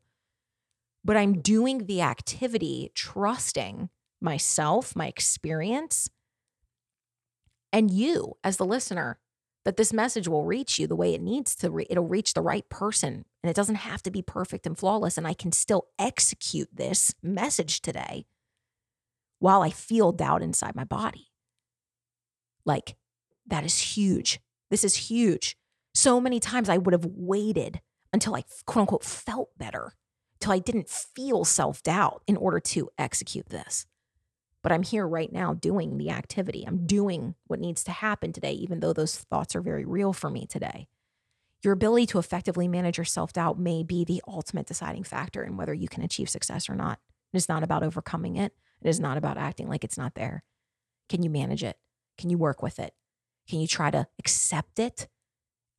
But 1.03 1.17
I'm 1.17 1.41
doing 1.41 1.85
the 1.85 2.01
activity 2.01 2.91
trusting 2.95 3.89
myself, 4.21 4.95
my 4.95 5.07
experience, 5.07 6.09
and 7.73 7.91
you 7.91 8.35
as 8.43 8.55
the 8.55 8.65
listener 8.65 9.19
that 9.65 9.77
this 9.77 9.93
message 9.93 10.27
will 10.27 10.45
reach 10.45 10.77
you 10.79 10.87
the 10.87 10.95
way 10.95 11.13
it 11.13 11.21
needs 11.21 11.55
to. 11.55 11.71
Re- 11.71 11.87
it'll 11.89 12.07
reach 12.07 12.33
the 12.33 12.41
right 12.41 12.67
person 12.69 13.25
and 13.43 13.49
it 13.49 13.55
doesn't 13.55 13.75
have 13.75 14.03
to 14.03 14.11
be 14.11 14.21
perfect 14.21 14.65
and 14.65 14.77
flawless. 14.77 15.17
And 15.17 15.27
I 15.27 15.33
can 15.33 15.51
still 15.51 15.87
execute 15.97 16.69
this 16.73 17.13
message 17.21 17.81
today 17.81 18.25
while 19.43 19.61
I 19.61 19.69
feel 19.69 20.11
doubt 20.11 20.41
inside 20.41 20.75
my 20.75 20.85
body. 20.85 21.27
Like, 22.65 22.95
that 23.47 23.65
is 23.65 23.77
huge. 23.77 24.39
This 24.69 24.83
is 24.83 24.95
huge. 24.95 25.57
So 25.93 26.21
many 26.21 26.39
times 26.39 26.69
I 26.69 26.77
would 26.77 26.93
have 26.93 27.05
waited 27.05 27.81
until 28.13 28.35
I 28.35 28.43
quote 28.65 28.81
unquote 28.81 29.03
felt 29.03 29.49
better, 29.57 29.93
till 30.39 30.53
I 30.53 30.59
didn't 30.59 30.89
feel 30.89 31.43
self 31.43 31.83
doubt 31.83 32.23
in 32.25 32.37
order 32.37 32.59
to 32.59 32.89
execute 32.97 33.49
this 33.49 33.85
but 34.63 34.71
I'm 34.71 34.83
here 34.83 35.05
right 35.05 35.31
now 35.31 35.53
doing 35.53 35.97
the 35.97 36.09
activity. 36.09 36.63
I'm 36.65 36.87
doing 36.87 37.35
what 37.47 37.59
needs 37.59 37.83
to 37.83 37.91
happen 37.91 38.31
today, 38.31 38.53
even 38.53 38.79
though 38.79 38.93
those 38.93 39.17
thoughts 39.17 39.55
are 39.55 39.61
very 39.61 39.83
real 39.85 40.13
for 40.13 40.29
me 40.29 40.47
today. 40.47 40.87
Your 41.63 41.73
ability 41.73 42.05
to 42.07 42.19
effectively 42.19 42.67
manage 42.67 42.97
your 42.97 43.05
self 43.05 43.33
doubt 43.33 43.59
may 43.59 43.83
be 43.83 44.05
the 44.05 44.23
ultimate 44.25 44.65
deciding 44.65 45.03
factor 45.03 45.43
in 45.43 45.57
whether 45.57 45.73
you 45.73 45.89
can 45.89 46.01
achieve 46.01 46.29
success 46.29 46.69
or 46.69 46.75
not. 46.75 46.99
It 47.33 47.37
is 47.37 47.49
not 47.49 47.63
about 47.63 47.83
overcoming 47.83 48.37
it, 48.37 48.53
it 48.83 48.89
is 48.89 48.99
not 48.99 49.17
about 49.17 49.37
acting 49.37 49.69
like 49.69 49.83
it's 49.83 49.97
not 49.97 50.15
there. 50.15 50.43
Can 51.09 51.23
you 51.23 51.29
manage 51.29 51.63
it? 51.63 51.77
Can 52.17 52.29
you 52.29 52.37
work 52.37 52.61
with 52.61 52.79
it? 52.79 52.93
Can 53.49 53.59
you 53.59 53.67
try 53.67 53.91
to 53.91 54.07
accept 54.19 54.79
it 54.79 55.07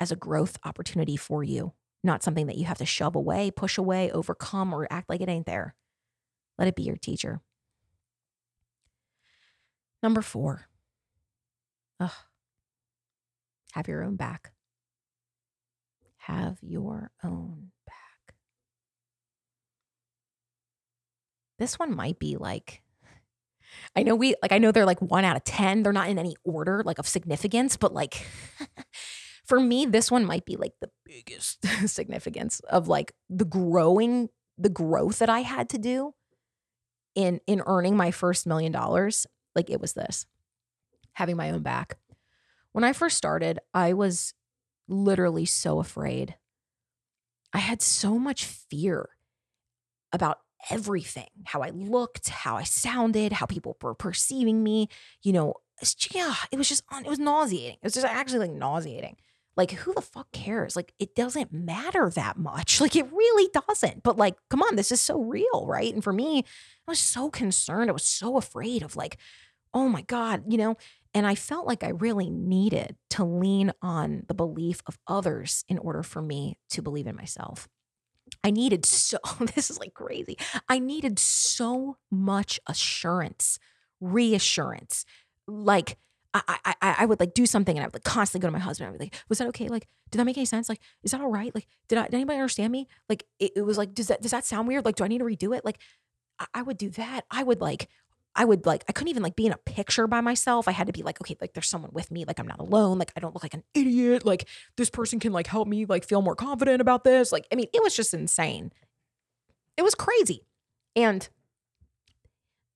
as 0.00 0.10
a 0.10 0.16
growth 0.16 0.58
opportunity 0.64 1.16
for 1.16 1.42
you, 1.42 1.72
not 2.02 2.22
something 2.22 2.46
that 2.46 2.56
you 2.56 2.64
have 2.64 2.78
to 2.78 2.86
shove 2.86 3.16
away, 3.16 3.50
push 3.50 3.78
away, 3.78 4.10
overcome, 4.10 4.72
or 4.72 4.86
act 4.90 5.08
like 5.08 5.20
it 5.20 5.28
ain't 5.28 5.46
there? 5.46 5.74
Let 6.58 6.68
it 6.68 6.76
be 6.76 6.82
your 6.82 6.96
teacher. 6.96 7.40
Number 10.02 10.20
four, 10.20 10.66
ugh, 11.98 12.10
have 13.72 13.88
your 13.88 14.04
own 14.04 14.16
back. 14.16 14.52
Have 16.18 16.58
your 16.62 17.10
own 17.22 17.70
back. 17.86 18.34
This 21.58 21.78
one 21.78 21.94
might 21.94 22.18
be 22.18 22.36
like, 22.36 22.82
I 23.96 24.02
know 24.02 24.14
we, 24.14 24.34
like, 24.42 24.52
I 24.52 24.58
know 24.58 24.72
they're 24.72 24.86
like 24.86 25.00
one 25.00 25.24
out 25.24 25.36
of 25.36 25.44
10. 25.44 25.82
They're 25.82 25.92
not 25.92 26.08
in 26.08 26.18
any 26.18 26.36
order, 26.44 26.82
like 26.84 26.98
of 26.98 27.06
significance, 27.06 27.76
but 27.76 27.92
like, 27.92 28.26
for 29.44 29.60
me, 29.60 29.86
this 29.86 30.10
one 30.10 30.24
might 30.24 30.44
be 30.44 30.56
like 30.56 30.72
the 30.80 30.90
biggest 31.04 31.64
significance 31.88 32.60
of 32.70 32.88
like 32.88 33.12
the 33.28 33.44
growing, 33.44 34.28
the 34.58 34.68
growth 34.68 35.18
that 35.18 35.30
I 35.30 35.40
had 35.40 35.68
to 35.70 35.78
do 35.78 36.14
in 37.14 37.40
in 37.46 37.62
earning 37.66 37.96
my 37.96 38.10
first 38.10 38.46
million 38.46 38.72
dollars 38.72 39.26
like 39.54 39.70
it 39.70 39.80
was 39.80 39.92
this 39.92 40.26
having 41.14 41.36
my 41.36 41.50
own 41.50 41.62
back. 41.62 41.96
When 42.72 42.82
I 42.84 42.92
first 42.92 43.16
started, 43.16 43.60
I 43.72 43.92
was 43.92 44.34
literally 44.88 45.44
so 45.44 45.78
afraid. 45.78 46.34
I 47.52 47.58
had 47.58 47.80
so 47.80 48.18
much 48.18 48.44
fear 48.44 49.10
about 50.12 50.38
everything 50.70 51.28
how 51.44 51.60
I 51.60 51.70
looked, 51.70 52.28
how 52.28 52.56
I 52.56 52.64
sounded, 52.64 53.32
how 53.32 53.46
people 53.46 53.76
were 53.82 53.94
perceiving 53.94 54.62
me. 54.62 54.88
You 55.22 55.32
know, 55.32 55.54
yeah, 56.10 56.34
it 56.50 56.58
was 56.58 56.68
just, 56.68 56.84
it 56.92 57.08
was 57.08 57.18
nauseating. 57.18 57.74
It 57.74 57.84
was 57.84 57.94
just 57.94 58.06
actually 58.06 58.48
like 58.48 58.56
nauseating. 58.56 59.16
Like, 59.56 59.70
who 59.70 59.94
the 59.94 60.02
fuck 60.02 60.32
cares? 60.32 60.74
Like, 60.74 60.92
it 60.98 61.14
doesn't 61.14 61.52
matter 61.52 62.10
that 62.10 62.36
much. 62.36 62.80
Like, 62.84 62.96
it 62.96 63.10
really 63.12 63.50
doesn't. 63.68 64.02
But, 64.02 64.16
like, 64.16 64.34
come 64.50 64.62
on, 64.62 64.74
this 64.76 64.90
is 64.90 65.00
so 65.00 65.22
real, 65.22 65.64
right? 65.66 65.94
And 65.94 66.02
for 66.02 66.12
me, 66.12 66.40
I 66.88 66.90
was 66.90 66.98
so 66.98 67.30
concerned. 67.30 67.88
I 67.88 67.92
was 67.92 68.04
so 68.04 68.36
afraid 68.36 68.82
of, 68.82 68.96
like, 68.96 69.16
oh 69.72 69.88
my 69.88 70.02
God, 70.02 70.44
you 70.48 70.58
know? 70.58 70.76
And 71.14 71.26
I 71.26 71.36
felt 71.36 71.66
like 71.66 71.84
I 71.84 71.90
really 71.90 72.28
needed 72.28 72.96
to 73.10 73.24
lean 73.24 73.72
on 73.80 74.24
the 74.26 74.34
belief 74.34 74.82
of 74.86 74.98
others 75.06 75.64
in 75.68 75.78
order 75.78 76.02
for 76.02 76.20
me 76.20 76.58
to 76.70 76.82
believe 76.82 77.06
in 77.06 77.14
myself. 77.14 77.68
I 78.44 78.50
needed 78.50 78.86
so, 78.86 79.18
this 79.54 79.70
is 79.70 79.80
like 79.80 79.94
crazy. 79.94 80.36
I 80.68 80.78
needed 80.78 81.18
so 81.18 81.96
much 82.10 82.60
assurance, 82.68 83.58
reassurance. 84.00 85.04
Like, 85.48 85.96
I, 86.36 86.74
I, 86.82 86.96
I 86.98 87.06
would 87.06 87.20
like 87.20 87.32
do 87.32 87.46
something 87.46 87.76
and 87.76 87.84
I 87.84 87.86
would 87.86 87.94
like 87.94 88.02
constantly 88.02 88.42
go 88.42 88.48
to 88.48 88.52
my 88.52 88.58
husband. 88.58 88.88
I 88.88 88.90
would 88.90 89.00
like, 89.00 89.14
was 89.28 89.38
that 89.38 89.46
okay? 89.48 89.68
Like, 89.68 89.86
did 90.10 90.18
that 90.18 90.24
make 90.24 90.36
any 90.36 90.46
sense? 90.46 90.68
Like, 90.68 90.80
is 91.04 91.12
that 91.12 91.20
all 91.20 91.30
right? 91.30 91.54
Like, 91.54 91.68
did 91.88 91.96
I, 91.96 92.04
did 92.04 92.14
anybody 92.14 92.38
understand 92.38 92.72
me? 92.72 92.88
Like, 93.08 93.24
it, 93.38 93.52
it 93.54 93.62
was 93.62 93.78
like, 93.78 93.94
does 93.94 94.08
that, 94.08 94.20
does 94.20 94.32
that 94.32 94.44
sound 94.44 94.66
weird? 94.66 94.84
Like, 94.84 94.96
do 94.96 95.04
I 95.04 95.08
need 95.08 95.18
to 95.18 95.24
redo 95.24 95.56
it? 95.56 95.64
Like, 95.64 95.78
I, 96.40 96.46
I 96.54 96.62
would 96.62 96.76
do 96.76 96.90
that. 96.90 97.24
I 97.30 97.44
would 97.44 97.60
like 97.60 97.88
I 98.36 98.44
would 98.44 98.66
like, 98.66 98.84
I 98.88 98.92
couldn't 98.92 99.10
even 99.10 99.22
like 99.22 99.36
be 99.36 99.46
in 99.46 99.52
a 99.52 99.58
picture 99.58 100.06
by 100.06 100.20
myself. 100.20 100.66
I 100.66 100.72
had 100.72 100.88
to 100.88 100.92
be 100.92 101.02
like, 101.02 101.20
okay, 101.20 101.36
like 101.40 101.54
there's 101.54 101.68
someone 101.68 101.92
with 101.92 102.10
me. 102.10 102.24
Like 102.24 102.40
I'm 102.40 102.48
not 102.48 102.58
alone. 102.58 102.98
Like 102.98 103.12
I 103.16 103.20
don't 103.20 103.34
look 103.34 103.44
like 103.44 103.54
an 103.54 103.62
idiot. 103.74 104.26
Like 104.26 104.48
this 104.76 104.90
person 104.90 105.20
can 105.20 105.32
like 105.32 105.46
help 105.46 105.68
me 105.68 105.84
like 105.84 106.04
feel 106.04 106.22
more 106.22 106.34
confident 106.34 106.80
about 106.80 107.04
this. 107.04 107.30
Like, 107.30 107.46
I 107.52 107.54
mean, 107.54 107.68
it 107.72 107.82
was 107.82 107.94
just 107.94 108.12
insane. 108.12 108.72
It 109.76 109.82
was 109.82 109.94
crazy. 109.94 110.42
And 110.96 111.28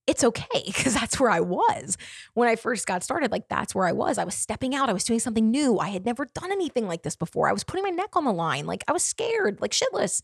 it's 0.07 0.23
okay 0.23 0.63
because 0.65 0.93
that's 0.95 1.19
where 1.19 1.29
I 1.29 1.39
was 1.39 1.97
when 2.33 2.49
I 2.49 2.55
first 2.55 2.87
got 2.87 3.03
started. 3.03 3.31
Like, 3.31 3.47
that's 3.47 3.75
where 3.75 3.85
I 3.85 3.91
was. 3.91 4.17
I 4.17 4.23
was 4.23 4.35
stepping 4.35 4.73
out, 4.73 4.89
I 4.89 4.93
was 4.93 5.03
doing 5.03 5.19
something 5.19 5.51
new. 5.51 5.77
I 5.77 5.89
had 5.89 6.05
never 6.05 6.25
done 6.25 6.51
anything 6.51 6.87
like 6.87 7.03
this 7.03 7.15
before. 7.15 7.47
I 7.47 7.53
was 7.53 7.63
putting 7.63 7.83
my 7.83 7.91
neck 7.91 8.15
on 8.15 8.25
the 8.25 8.33
line. 8.33 8.65
Like, 8.65 8.83
I 8.87 8.91
was 8.91 9.03
scared, 9.03 9.61
like 9.61 9.71
shitless. 9.71 10.21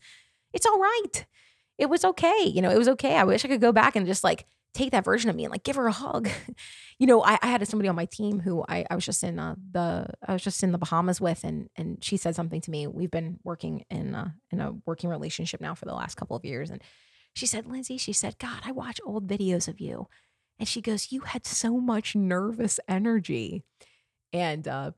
It's 0.52 0.66
all 0.66 0.78
right. 0.78 1.26
It 1.78 1.86
was 1.86 2.04
okay. 2.04 2.44
You 2.46 2.62
know, 2.62 2.70
it 2.70 2.78
was 2.78 2.88
okay. 2.88 3.16
I 3.16 3.24
wish 3.24 3.44
I 3.44 3.48
could 3.48 3.60
go 3.60 3.70
back 3.70 3.94
and 3.94 4.06
just 4.06 4.24
like 4.24 4.46
take 4.76 4.92
that 4.92 5.04
version 5.04 5.30
of 5.30 5.36
me 5.36 5.44
and 5.44 5.52
like 5.52 5.64
give 5.64 5.76
her 5.76 5.86
a 5.86 5.92
hug. 5.92 6.28
you 6.98 7.06
know, 7.06 7.22
I, 7.22 7.38
I 7.42 7.48
had 7.48 7.66
somebody 7.66 7.88
on 7.88 7.96
my 7.96 8.06
team 8.06 8.40
who 8.40 8.64
I, 8.68 8.84
I 8.90 8.94
was 8.94 9.04
just 9.04 9.24
in 9.24 9.38
uh, 9.38 9.54
the 9.72 10.06
I 10.26 10.32
was 10.32 10.42
just 10.42 10.62
in 10.62 10.72
the 10.72 10.78
Bahamas 10.78 11.20
with, 11.20 11.44
and 11.44 11.68
and 11.76 12.02
she 12.02 12.16
said 12.16 12.34
something 12.34 12.60
to 12.60 12.70
me. 12.70 12.86
We've 12.86 13.10
been 13.10 13.38
working 13.44 13.84
in 13.90 14.14
uh, 14.14 14.30
in 14.50 14.60
a 14.60 14.72
working 14.86 15.10
relationship 15.10 15.60
now 15.60 15.74
for 15.74 15.84
the 15.84 15.94
last 15.94 16.16
couple 16.16 16.36
of 16.36 16.44
years, 16.44 16.70
and 16.70 16.82
she 17.36 17.44
said, 17.44 17.66
Lindsey, 17.66 17.98
she 17.98 18.14
said, 18.14 18.38
God, 18.38 18.62
I 18.64 18.72
watch 18.72 18.98
old 19.04 19.28
videos 19.28 19.68
of 19.68 19.78
you. 19.78 20.08
And 20.58 20.66
she 20.66 20.80
goes, 20.80 21.12
You 21.12 21.20
had 21.20 21.46
so 21.46 21.78
much 21.78 22.16
nervous 22.16 22.80
energy. 22.88 23.62
And 24.32 24.66
uh, 24.66 24.92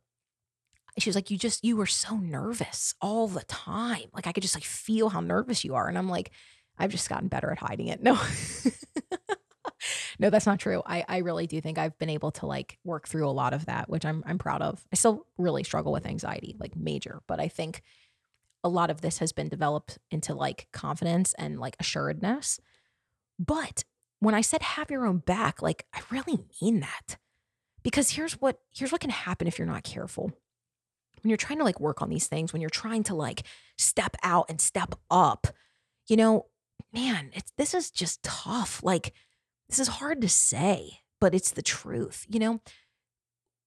she 0.99 1.09
was 1.09 1.17
like, 1.17 1.33
You 1.33 1.37
just, 1.37 1.65
you 1.65 1.77
were 1.77 1.87
so 1.87 2.17
nervous 2.17 2.95
all 3.01 3.27
the 3.27 3.43
time. 3.45 4.05
Like 4.15 4.29
I 4.29 4.33
could 4.33 4.45
just 4.45 4.55
like 4.55 4.63
feel 4.63 5.09
how 5.09 5.21
nervous 5.21 5.65
you 5.65 5.75
are. 5.75 5.89
And 5.89 5.99
I'm 5.99 6.09
like, 6.09 6.31
I've 6.79 6.93
just 6.93 7.09
gotten 7.09 7.27
better 7.27 7.51
at 7.51 7.59
hiding 7.59 7.89
it. 7.89 8.01
No. 8.01 8.17
no, 10.19 10.31
that's 10.31 10.47
not 10.47 10.59
true. 10.59 10.83
I, 10.85 11.05
I 11.09 11.19
really 11.19 11.47
do 11.47 11.61
think 11.61 11.79
I've 11.79 11.99
been 11.99 12.11
able 12.11 12.31
to 12.33 12.47
like 12.47 12.79
work 12.85 13.09
through 13.09 13.29
a 13.29 13.31
lot 13.31 13.53
of 13.53 13.67
that, 13.67 13.89
which 13.89 14.05
I'm 14.05 14.23
I'm 14.27 14.39
proud 14.39 14.63
of. 14.63 14.85
I 14.93 14.97
still 14.97 15.27
really 15.37 15.65
struggle 15.65 15.93
with 15.93 16.07
anxiety, 16.07 16.57
like 16.59 16.77
major, 16.77 17.23
but 17.27 17.41
I 17.41 17.49
think 17.49 17.83
a 18.65 18.69
lot 18.69 18.91
of 18.91 19.01
this 19.01 19.19
has 19.19 19.33
been 19.33 19.49
developed 19.49 19.99
into 20.11 20.35
like 20.35 20.67
confidence 20.73 21.35
and 21.35 21.59
like 21.59 21.77
assuredness. 21.79 22.61
But 23.39 23.85
when 24.21 24.35
I 24.35 24.41
said 24.41 24.63
have 24.63 24.91
your 24.91 25.07
own 25.07 25.19
back, 25.19 25.63
like 25.63 25.87
I 25.95 26.01
really 26.11 26.39
mean 26.61 26.81
that. 26.81 27.19
Because 27.83 28.11
here's 28.11 28.35
what 28.35 28.59
here's 28.75 28.93
what 28.93 29.01
can 29.01 29.11
happen 29.11 29.47
if 29.47 29.59
you're 29.59 29.67
not 29.67 29.85
careful. 29.85 30.33
When 31.23 31.31
you're 31.31 31.37
trying 31.37 31.59
to 31.59 31.65
like 31.65 31.81
work 31.81 32.03
on 32.03 32.11
these 32.11 32.27
things, 32.27 32.53
when 32.53 32.61
you're 32.61 32.71
trying 32.71 33.05
to 33.05 33.15
like 33.15 33.43
step 33.77 34.17
out 34.23 34.47
and 34.49 34.61
step 34.61 34.95
up, 35.11 35.47
you 36.09 36.17
know, 36.17 36.47
man, 36.93 37.31
it's 37.35 37.53
this 37.57 37.75
is 37.75 37.91
just 37.91 38.23
tough. 38.23 38.83
Like 38.83 39.15
this 39.69 39.79
is 39.79 39.89
hard 39.89 40.21
to 40.23 40.29
say, 40.29 41.01
but 41.21 41.35
it's 41.35 41.51
the 41.51 41.63
truth. 41.63 42.27
You 42.29 42.41
know, 42.41 42.61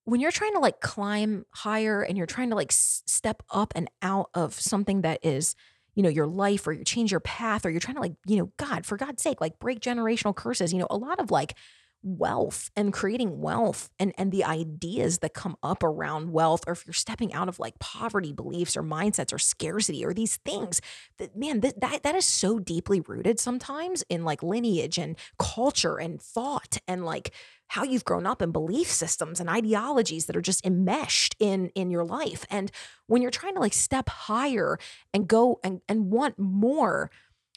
when 0.05 0.19
you're 0.19 0.31
trying 0.31 0.53
to 0.53 0.59
like 0.59 0.79
climb 0.81 1.45
higher 1.51 2.01
and 2.01 2.17
you're 2.17 2.27
trying 2.27 2.49
to 2.49 2.55
like 2.55 2.71
s- 2.71 3.03
step 3.05 3.43
up 3.51 3.73
and 3.75 3.89
out 4.01 4.29
of 4.33 4.53
something 4.53 5.01
that 5.01 5.19
is 5.23 5.55
you 5.95 6.03
know 6.03 6.09
your 6.09 6.27
life 6.27 6.65
or 6.67 6.71
you 6.73 6.83
change 6.83 7.11
your 7.11 7.19
path 7.19 7.65
or 7.65 7.69
you're 7.69 7.79
trying 7.79 7.95
to 7.95 8.01
like 8.01 8.15
you 8.25 8.37
know 8.37 8.51
god 8.57 8.85
for 8.85 8.97
god's 8.97 9.21
sake 9.21 9.41
like 9.41 9.59
break 9.59 9.79
generational 9.81 10.35
curses 10.35 10.71
you 10.71 10.79
know 10.79 10.87
a 10.89 10.97
lot 10.97 11.19
of 11.19 11.31
like 11.31 11.55
wealth 12.03 12.71
and 12.75 12.91
creating 12.93 13.39
wealth 13.41 13.89
and 13.99 14.13
and 14.17 14.31
the 14.31 14.43
ideas 14.43 15.19
that 15.19 15.33
come 15.33 15.55
up 15.61 15.83
around 15.83 16.31
wealth 16.31 16.63
or 16.65 16.73
if 16.73 16.85
you're 16.85 16.93
stepping 16.93 17.33
out 17.33 17.47
of 17.47 17.59
like 17.59 17.77
poverty 17.79 18.33
beliefs 18.33 18.75
or 18.75 18.81
mindsets 18.81 19.31
or 19.31 19.37
scarcity 19.37 20.03
or 20.03 20.13
these 20.13 20.37
things 20.37 20.81
that 21.17 21.35
man 21.35 21.59
that 21.59 21.79
that, 21.79 22.03
that 22.03 22.15
is 22.15 22.25
so 22.25 22.57
deeply 22.57 23.01
rooted 23.01 23.39
sometimes 23.39 24.03
in 24.09 24.23
like 24.23 24.41
lineage 24.41 24.97
and 24.97 25.15
culture 25.37 25.97
and 25.97 26.21
thought 26.21 26.77
and 26.87 27.05
like 27.05 27.33
how 27.71 27.83
you've 27.83 28.03
grown 28.03 28.25
up 28.25 28.41
and 28.41 28.51
belief 28.51 28.91
systems 28.91 29.39
and 29.39 29.49
ideologies 29.49 30.25
that 30.25 30.35
are 30.35 30.41
just 30.41 30.65
enmeshed 30.65 31.37
in 31.39 31.69
in 31.69 31.89
your 31.89 32.03
life. 32.03 32.45
And 32.49 32.69
when 33.07 33.21
you're 33.21 33.31
trying 33.31 33.53
to 33.53 33.61
like 33.61 33.71
step 33.73 34.09
higher 34.09 34.77
and 35.13 35.25
go 35.25 35.61
and 35.63 35.79
and 35.87 36.11
want 36.11 36.37
more 36.37 37.09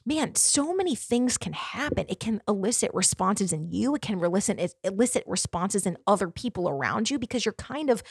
man 0.06 0.34
so 0.34 0.74
many 0.74 0.94
things 0.94 1.38
can 1.38 1.52
happen. 1.52 2.06
It 2.08 2.20
can 2.20 2.40
elicit 2.46 2.90
responses 2.92 3.52
in 3.52 3.70
you. 3.70 3.94
It 3.94 4.02
can 4.02 4.22
elicit 4.22 4.74
elicit 4.82 5.24
responses 5.26 5.86
in 5.86 5.96
other 6.06 6.28
people 6.28 6.68
around 6.68 7.10
you 7.10 7.18
because 7.18 7.44
you're 7.44 7.54
kind 7.54 7.90
of 7.90 8.02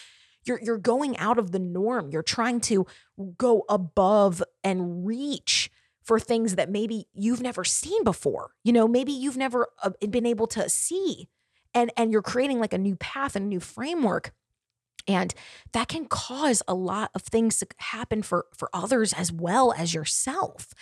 you're 0.46 0.60
you're 0.62 0.78
going 0.78 1.18
out 1.18 1.38
of 1.38 1.52
the 1.52 1.60
norm. 1.60 2.10
You're 2.12 2.24
trying 2.24 2.62
to 2.62 2.86
go 3.38 3.64
above 3.70 4.44
and 4.64 5.06
reach 5.06 5.70
for 6.04 6.20
things 6.20 6.56
that 6.56 6.70
maybe 6.70 7.06
you've 7.14 7.42
never 7.42 7.64
seen 7.64 8.04
before. 8.04 8.52
You 8.64 8.74
know 8.74 8.88
maybe 8.88 9.12
you've 9.12 9.38
never 9.38 9.68
uh, 9.82 9.92
been 10.10 10.26
able 10.26 10.48
to 10.48 10.70
see. 10.70 11.30
And 11.74 11.92
and 11.98 12.12
you're 12.12 12.22
creating 12.22 12.60
like 12.60 12.74
a 12.74 12.78
new 12.78 12.96
path 12.96 13.36
and 13.36 13.46
a 13.46 13.50
new 13.50 13.60
framework. 13.60 14.32
And 15.06 15.34
that 15.74 15.90
can 15.90 16.06
cause 16.06 16.64
a 16.66 16.74
lot 16.74 17.12
of 17.14 17.24
things 17.24 17.58
to 17.58 17.68
happen 17.78 18.24
for 18.24 18.46
for 18.58 18.70
others 18.74 19.14
as 19.14 19.32
well 19.32 19.74
as 19.78 19.94
yourself 19.94 20.74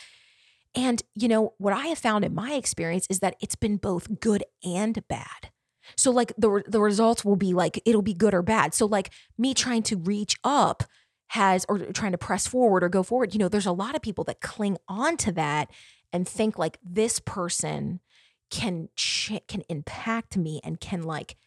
and 0.76 1.04
you 1.16 1.28
know 1.28 1.54
what 1.58 1.74
i 1.74 1.88
have 1.88 1.98
found 1.98 2.24
in 2.24 2.34
my 2.34 2.54
experience 2.54 3.08
is 3.10 3.20
that 3.20 3.36
it's 3.42 3.56
been 3.56 3.78
both 3.78 4.20
good 4.20 4.44
and 4.64 5.06
bad. 5.08 5.52
So 5.98 6.12
like 6.12 6.34
the 6.38 6.64
the 6.68 6.82
results 6.82 7.26
will 7.26 7.36
be 7.36 7.54
like 7.54 7.82
it'll 7.86 8.02
be 8.02 8.14
good 8.14 8.34
or 8.34 8.42
bad. 8.42 8.74
So 8.74 8.86
like 8.86 9.12
me 9.38 9.54
trying 9.54 9.84
to 9.84 9.98
reach 9.98 10.38
up 10.44 10.84
has 11.30 11.66
or 11.70 11.80
trying 11.80 12.12
to 12.12 12.18
press 12.18 12.46
forward 12.48 12.84
or 12.84 12.90
go 12.90 13.04
forward 13.04 13.34
you 13.34 13.40
know 13.40 13.48
there's 13.48 13.66
a 13.66 13.72
lot 13.72 13.96
of 13.96 14.02
people 14.02 14.26
that 14.26 14.42
cling 14.42 14.78
on 14.90 15.16
to 15.16 15.32
that 15.32 15.70
and 16.12 16.28
think 16.28 16.60
like 16.60 16.78
this 16.84 17.20
person 17.20 18.02
can 18.50 18.90
ch- 18.98 19.40
can 19.48 19.64
impact 19.70 20.36
me 20.36 20.60
and 20.62 20.82
can 20.82 21.02
like 21.02 21.38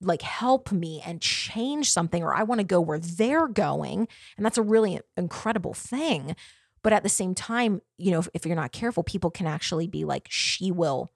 like 0.00 0.22
help 0.22 0.70
me 0.70 1.02
and 1.04 1.20
change 1.20 1.90
something 1.90 2.22
or 2.22 2.32
I 2.32 2.44
want 2.44 2.60
to 2.60 2.64
go 2.64 2.80
where 2.80 2.98
they're 2.98 3.48
going. 3.48 4.06
And 4.36 4.44
that's 4.44 4.58
a 4.58 4.62
really 4.62 5.00
incredible 5.16 5.74
thing 5.74 6.36
but 6.84 6.92
at 6.92 7.02
the 7.02 7.08
same 7.08 7.34
time 7.34 7.82
you 7.98 8.12
know 8.12 8.20
if, 8.20 8.28
if 8.34 8.46
you're 8.46 8.54
not 8.54 8.70
careful 8.70 9.02
people 9.02 9.30
can 9.30 9.48
actually 9.48 9.88
be 9.88 10.04
like 10.04 10.28
she 10.30 10.70
will 10.70 11.10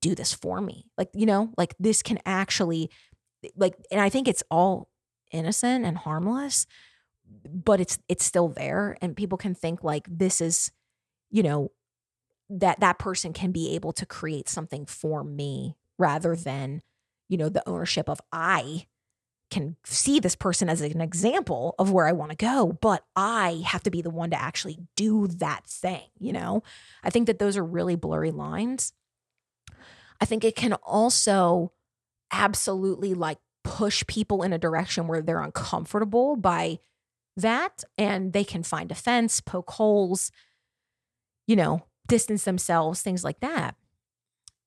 do 0.00 0.14
this 0.14 0.32
for 0.32 0.60
me. 0.60 0.86
Like 0.96 1.10
you 1.14 1.26
know 1.26 1.52
like 1.56 1.74
this 1.78 2.02
can 2.02 2.18
actually 2.24 2.90
eh, 3.44 3.48
like 3.56 3.76
and 3.90 4.00
I 4.00 4.08
think 4.08 4.28
it's 4.28 4.42
all 4.50 4.88
innocent 5.32 5.84
and 5.84 5.98
harmless 5.98 6.66
but 7.44 7.80
it's 7.80 7.98
it's 8.08 8.24
still 8.24 8.48
there 8.48 8.96
and 9.02 9.16
people 9.16 9.36
can 9.36 9.54
think 9.54 9.82
like 9.82 10.06
this 10.08 10.40
is 10.40 10.70
you 11.30 11.42
know 11.42 11.72
that 12.48 12.78
that 12.78 12.98
person 12.98 13.32
can 13.32 13.50
be 13.50 13.74
able 13.74 13.92
to 13.92 14.06
create 14.06 14.48
something 14.48 14.86
for 14.86 15.24
me 15.24 15.76
rather 15.98 16.36
than 16.36 16.82
you 17.28 17.36
know 17.36 17.48
the 17.48 17.68
ownership 17.68 18.08
of 18.08 18.20
i 18.30 18.86
can 19.56 19.76
see 19.84 20.20
this 20.20 20.36
person 20.36 20.68
as 20.68 20.80
an 20.80 21.00
example 21.00 21.74
of 21.78 21.90
where 21.90 22.06
i 22.06 22.12
want 22.12 22.30
to 22.30 22.36
go 22.36 22.76
but 22.80 23.04
i 23.14 23.62
have 23.66 23.82
to 23.82 23.90
be 23.90 24.02
the 24.02 24.10
one 24.10 24.30
to 24.30 24.40
actually 24.40 24.78
do 24.96 25.26
that 25.26 25.66
thing 25.66 26.02
you 26.18 26.32
know 26.32 26.62
i 27.02 27.10
think 27.10 27.26
that 27.26 27.38
those 27.38 27.56
are 27.56 27.64
really 27.64 27.96
blurry 27.96 28.30
lines 28.30 28.92
i 30.20 30.24
think 30.24 30.44
it 30.44 30.56
can 30.56 30.72
also 30.74 31.72
absolutely 32.32 33.14
like 33.14 33.38
push 33.64 34.06
people 34.06 34.42
in 34.42 34.52
a 34.52 34.58
direction 34.58 35.06
where 35.06 35.22
they're 35.22 35.42
uncomfortable 35.42 36.36
by 36.36 36.78
that 37.36 37.84
and 37.98 38.32
they 38.32 38.44
can 38.44 38.62
find 38.62 38.90
offense 38.90 39.40
poke 39.40 39.70
holes 39.72 40.30
you 41.46 41.56
know 41.56 41.82
distance 42.06 42.44
themselves, 42.44 43.02
things 43.02 43.24
like 43.24 43.40
that. 43.40 43.76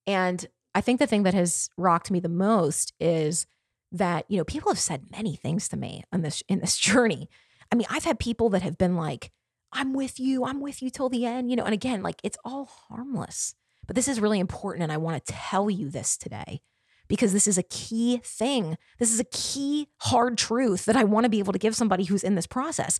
And 0.06 0.45
I 0.75 0.82
think 0.82 0.99
the 0.99 1.08
thing 1.08 1.23
that 1.23 1.34
has 1.34 1.69
rocked 1.78 2.12
me 2.12 2.19
the 2.19 2.30
most 2.30 2.93
is 2.99 3.47
that, 3.91 4.25
you 4.30 4.38
know, 4.38 4.43
people 4.43 4.71
have 4.71 4.80
said 4.80 5.08
many 5.12 5.36
things 5.36 5.67
to 5.69 5.78
me 5.78 6.04
on 6.12 6.21
this 6.21 6.43
in 6.47 6.60
this 6.60 6.78
journey. 6.89 7.30
I 7.71 7.75
mean, 7.75 7.88
I've 7.89 8.06
had 8.06 8.19
people 8.19 8.49
that 8.49 8.62
have 8.62 8.78
been 8.78 8.95
like, 8.95 9.32
I'm 9.71 9.93
with 9.93 10.19
you, 10.19 10.45
I'm 10.45 10.62
with 10.62 10.82
you 10.82 10.89
till 10.89 11.10
the 11.10 11.25
end, 11.25 11.49
you 11.49 11.56
know, 11.56 11.63
and 11.63 11.73
again, 11.73 12.02
like 12.02 12.19
it's 12.23 12.38
all 12.43 12.65
harmless. 12.65 13.54
But 13.86 13.95
this 13.95 14.08
is 14.08 14.19
really 14.19 14.39
important. 14.39 14.84
And 14.84 14.91
I 14.91 14.97
want 14.97 15.23
to 15.23 15.34
tell 15.34 15.69
you 15.69 15.89
this 15.89 16.17
today 16.17 16.62
because 17.08 17.34
this 17.34 17.47
is 17.47 17.58
a 17.58 17.63
key 17.63 18.21
thing. 18.23 18.78
This 18.99 19.12
is 19.12 19.19
a 19.19 19.25
key 19.25 19.88
hard 19.97 20.38
truth 20.38 20.86
that 20.86 20.95
I 20.95 21.04
want 21.04 21.25
to 21.25 21.30
be 21.30 21.39
able 21.39 21.54
to 21.54 21.60
give 21.60 21.75
somebody 21.75 22.06
who's 22.06 22.23
in 22.23 22.36
this 22.36 22.47
process. 22.47 22.99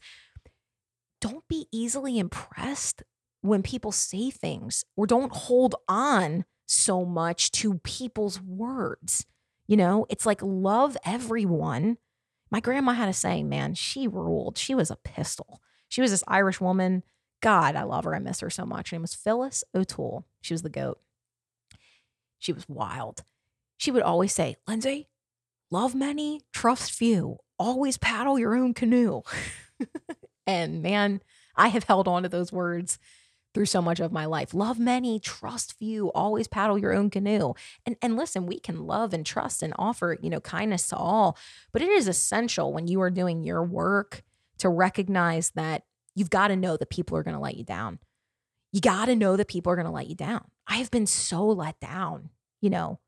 Don't 1.22 1.48
be 1.48 1.68
easily 1.72 2.18
impressed 2.18 3.04
when 3.42 3.62
people 3.62 3.92
say 3.92 4.32
things 4.32 4.84
or 4.96 5.06
don't 5.06 5.32
hold 5.32 5.76
on 5.88 6.46
so 6.66 7.06
much 7.06 7.52
to 7.52 7.76
people's 7.80 8.42
words. 8.42 9.26
You 9.70 9.78
know, 9.78 10.08
it's 10.10 10.26
like 10.26 10.42
love 10.42 10.98
everyone. 11.06 12.00
My 12.50 12.60
grandma 12.60 12.94
had 12.94 13.08
a 13.08 13.14
saying, 13.14 13.50
man, 13.50 13.76
she 13.76 14.08
ruled. 14.08 14.58
She 14.58 14.74
was 14.74 14.90
a 14.90 14.96
pistol. 14.96 15.62
She 15.88 16.02
was 16.02 16.10
this 16.10 16.24
Irish 16.28 16.60
woman. 16.60 17.04
God, 17.40 17.76
I 17.76 17.84
love 17.84 18.06
her. 18.06 18.16
I 18.16 18.20
miss 18.20 18.40
her 18.40 18.50
so 18.50 18.66
much. 18.66 18.90
Her 18.90 18.96
name 18.96 19.04
was 19.04 19.14
Phyllis 19.14 19.64
O'Toole. 19.76 20.26
She 20.42 20.56
was 20.56 20.64
the 20.64 20.70
goat. 20.70 21.00
She 22.40 22.52
was 22.52 22.68
wild. 22.68 23.24
She 23.78 23.92
would 23.92 24.02
always 24.02 24.34
say, 24.34 24.56
Lindsey, 24.68 25.08
love 25.70 25.94
many, 25.94 26.42
trust 26.52 26.92
few. 26.92 27.38
Always 27.60 28.00
paddle 28.00 28.40
your 28.40 28.56
own 28.56 28.74
canoe. 28.74 29.22
and 30.48 30.82
man, 30.82 31.22
I 31.56 31.68
have 31.68 31.84
held 31.84 32.08
on 32.08 32.24
to 32.24 32.30
those 32.30 32.52
words 32.52 32.98
through 33.60 33.66
so 33.66 33.82
much 33.82 34.00
of 34.00 34.14
my 34.14 34.24
life. 34.24 34.54
Love 34.54 34.80
many, 34.80 35.20
trust 35.20 35.78
few, 35.78 36.08
always 36.14 36.48
paddle 36.48 36.78
your 36.78 36.94
own 36.94 37.10
canoe. 37.10 37.54
And 37.86 37.98
and 38.02 38.16
listen, 38.16 38.46
we 38.46 38.58
can 38.58 38.88
love 38.88 39.14
and 39.14 39.26
trust 39.26 39.62
and 39.62 39.74
offer, 39.78 40.18
you 40.22 40.30
know, 40.30 40.40
kindness 40.40 40.88
to 40.88 40.96
all, 40.96 41.38
but 41.74 41.82
it 41.82 41.90
is 41.90 42.08
essential 42.08 42.72
when 42.72 42.88
you 42.88 43.02
are 43.02 43.10
doing 43.10 43.44
your 43.44 43.62
work 43.62 44.24
to 44.60 44.70
recognize 44.70 45.50
that 45.56 45.84
you've 46.16 46.30
got 46.30 46.48
to 46.48 46.56
know 46.56 46.78
that 46.78 46.90
people 46.90 47.18
are 47.18 47.24
going 47.24 47.36
to 47.36 47.42
let 47.42 47.58
you 47.58 47.66
down. 47.66 48.00
You 48.72 48.80
got 48.80 49.08
to 49.08 49.16
know 49.18 49.36
that 49.36 49.50
people 49.50 49.74
are 49.74 49.76
going 49.76 49.86
to 49.86 49.92
let 49.92 50.08
you 50.08 50.16
down. 50.16 50.46
I 50.66 50.78
have 50.78 50.90
been 50.90 51.06
so 51.06 51.46
let 51.46 51.82
down 51.82 52.30
you 52.62 52.70
know, 52.70 53.00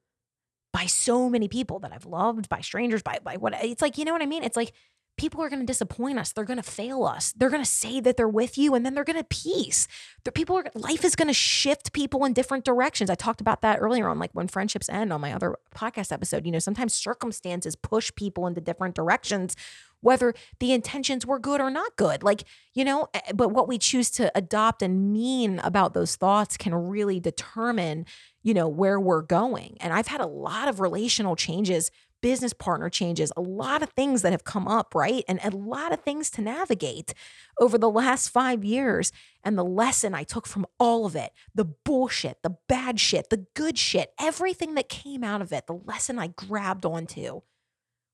by 0.74 0.86
so 0.86 1.30
many 1.30 1.48
people 1.48 1.80
that 1.80 1.92
I've 1.92 2.06
loved, 2.06 2.48
by 2.50 2.62
strangers, 2.62 3.02
by 3.02 3.20
by 3.24 3.38
what 3.38 3.54
it's 3.62 3.82
like, 3.82 3.98
you 3.98 4.06
know 4.06 4.14
what 4.14 4.22
I 4.22 4.26
mean? 4.26 4.44
It's 4.44 4.56
like 4.56 4.74
people 5.22 5.44
are 5.44 5.50
going 5.50 5.60
to 5.60 5.66
disappoint 5.68 6.18
us. 6.18 6.32
They're 6.32 6.46
going 6.46 6.58
to 6.58 6.64
fail 6.64 7.04
us. 7.04 7.32
They're 7.34 7.52
going 7.52 7.62
to 7.62 7.70
say 7.70 8.00
that 8.00 8.18
they're 8.18 8.28
with 8.28 8.58
you 8.58 8.74
and 8.74 8.84
then 8.84 8.96
they're 8.96 9.04
going 9.04 9.20
to 9.20 9.24
peace. 9.24 9.88
The 10.24 10.32
people 10.32 10.58
are 10.58 10.66
life 10.74 11.06
is 11.06 11.16
going 11.16 11.28
to 11.28 11.34
shift 11.34 11.94
people 11.94 12.26
in 12.26 12.34
different 12.34 12.66
directions. 12.66 13.08
I 13.08 13.14
talked 13.14 13.40
about 13.40 13.62
that 13.62 13.78
earlier 13.80 14.10
on 14.10 14.18
like 14.18 14.32
when 14.34 14.48
friendships 14.48 14.90
end 14.90 15.14
on 15.14 15.22
my 15.22 15.32
other 15.32 15.58
podcast 15.76 16.12
episode. 16.12 16.48
You 16.48 16.52
know, 16.52 16.58
sometimes 16.58 16.96
circumstances 16.96 17.76
push 17.76 18.12
people 18.16 18.48
into 18.48 18.62
different 18.62 18.96
directions 18.96 19.56
whether 20.04 20.34
the 20.58 20.74
intentions 20.74 21.28
were 21.28 21.38
good 21.38 21.62
or 21.62 21.70
not 21.70 21.96
good. 21.96 22.24
Like, 22.24 22.44
you 22.74 22.84
know, 22.84 23.08
eh, 23.14 23.34
but 23.36 23.50
what 23.50 23.68
we 23.68 23.78
choose 23.78 24.10
to 24.12 24.36
adopt 24.36 24.82
and 24.82 25.14
mean 25.14 25.60
about 25.60 25.94
those 25.94 26.16
thoughts 26.16 26.58
can 26.58 26.74
really 26.74 27.20
determine, 27.20 28.08
you 28.42 28.56
know, 28.56 28.68
where 28.68 29.00
we're 29.00 29.22
going. 29.22 29.78
And 29.80 29.94
I've 29.94 30.08
had 30.08 30.20
a 30.20 30.26
lot 30.26 30.68
of 30.68 30.80
relational 30.80 31.36
changes 31.36 31.92
business 32.22 32.54
partner 32.54 32.90
changes, 32.90 33.32
a 33.36 33.42
lot 33.42 33.84
of 33.84 33.90
things 33.90 34.22
that 34.22 34.32
have 34.32 34.44
come 34.44 34.68
up, 34.68 34.96
right? 34.96 35.24
And 35.28 35.40
a 35.44 35.56
lot 35.56 35.92
of 35.92 36.02
things 36.02 36.30
to 36.32 36.42
navigate 36.42 37.14
over 37.60 37.78
the 37.78 37.90
last 37.90 38.30
five 38.30 38.64
years. 38.64 39.12
And 39.44 39.58
the 39.58 39.66
lesson 39.66 40.14
I 40.14 40.24
took 40.24 40.48
from 40.48 40.66
all 40.80 41.06
of 41.06 41.16
it 41.16 41.32
the 41.54 41.66
bullshit, 41.66 42.38
the 42.44 42.58
bad 42.68 43.00
shit, 43.00 43.30
the 43.30 43.46
good 43.56 43.78
shit, 43.78 44.14
everything 44.20 44.76
that 44.76 44.90
came 44.90 45.24
out 45.24 45.42
of 45.42 45.52
it, 45.52 45.68
the 45.68 45.74
lesson 45.86 46.20
I 46.20 46.28
grabbed 46.28 46.86
onto 46.86 47.42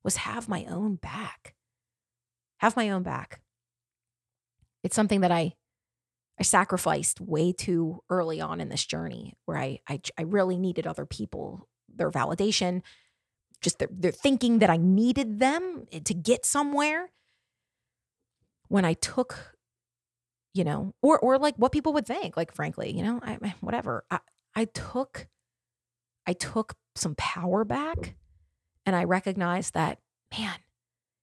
was 0.04 0.18
have 0.18 0.48
my 0.48 0.66
own 0.66 0.96
back. 0.96 1.56
Have 2.60 2.76
my 2.76 2.90
own 2.90 3.04
back. 3.04 3.42
It's 4.84 4.96
something 4.96 5.22
that 5.22 5.32
I 5.32 5.54
I 6.40 6.44
sacrificed 6.44 7.20
way 7.20 7.52
too 7.52 8.04
early 8.10 8.40
on 8.40 8.62
in 8.62 8.70
this 8.70 8.86
journey 8.86 9.34
where 9.46 9.58
I, 9.58 9.80
I, 9.88 10.00
I 10.18 10.22
really 10.22 10.58
needed 10.58 10.86
other 10.86 11.06
people, 11.06 11.68
their 11.94 12.12
validation, 12.12 12.84
just 13.62 13.80
they're, 13.80 13.90
they're 13.92 14.12
thinking 14.12 14.60
that 14.60 14.70
I 14.70 14.78
needed 14.78 15.40
them 15.40 15.88
eh, 15.92 16.00
to 16.06 16.14
get 16.14 16.46
somewhere. 16.46 17.10
When 18.70 18.84
I 18.84 18.94
took, 18.94 19.56
you 20.54 20.66
know, 20.66 20.94
or 21.02 21.18
or 21.20 21.38
like 21.38 21.56
what 21.56 21.72
people 21.72 21.94
would 21.94 22.06
think, 22.06 22.36
like 22.36 22.54
frankly, 22.54 22.92
you 22.96 23.02
know, 23.02 23.20
I 23.24 23.56
whatever. 23.62 24.04
I 24.12 24.20
I 24.56 24.66
took 24.66 25.28
I 26.26 26.34
took 26.34 26.76
some 26.96 27.16
power 27.16 27.64
back 27.64 28.16
and 28.86 28.96
I 28.96 29.06
recognized 29.06 29.74
that, 29.76 30.00
man, 30.38 30.56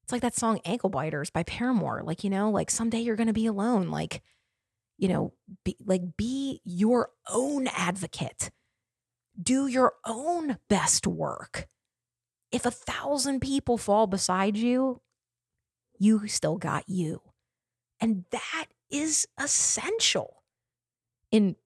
it's 0.02 0.12
like 0.12 0.22
that 0.22 0.36
song 0.36 0.60
Ankle 0.64 0.88
Biters 0.88 1.30
by 1.30 1.42
Paramore. 1.42 2.02
Like, 2.02 2.24
you 2.24 2.30
know, 2.30 2.50
like 2.50 2.70
someday 2.70 3.00
you're 3.00 3.16
gonna 3.16 3.34
be 3.34 3.46
alone. 3.46 3.90
Like, 3.90 4.22
you 4.96 5.08
know, 5.08 5.34
be 5.64 5.76
like 5.84 6.16
be 6.16 6.62
your 6.64 7.10
own 7.28 7.66
advocate. 7.68 8.50
Do 9.40 9.66
your 9.66 9.94
own 10.06 10.58
best 10.68 11.06
work 11.06 11.68
if 12.54 12.64
a 12.64 12.70
thousand 12.70 13.40
people 13.40 13.76
fall 13.76 14.06
beside 14.06 14.56
you, 14.56 15.00
you 15.98 16.28
still 16.28 16.56
got 16.56 16.88
you. 16.88 17.20
And 18.00 18.26
that 18.30 18.66
is 18.90 19.26
essential 19.36 20.44
in 21.32 21.56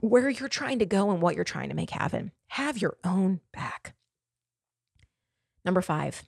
where 0.00 0.30
you're 0.30 0.48
trying 0.48 0.78
to 0.78 0.86
go 0.86 1.10
and 1.10 1.20
what 1.20 1.34
you're 1.34 1.44
trying 1.44 1.68
to 1.68 1.74
make 1.74 1.90
happen. 1.90 2.32
Have 2.48 2.78
your 2.78 2.96
own 3.04 3.40
back. 3.52 3.94
Number 5.66 5.82
five, 5.82 6.22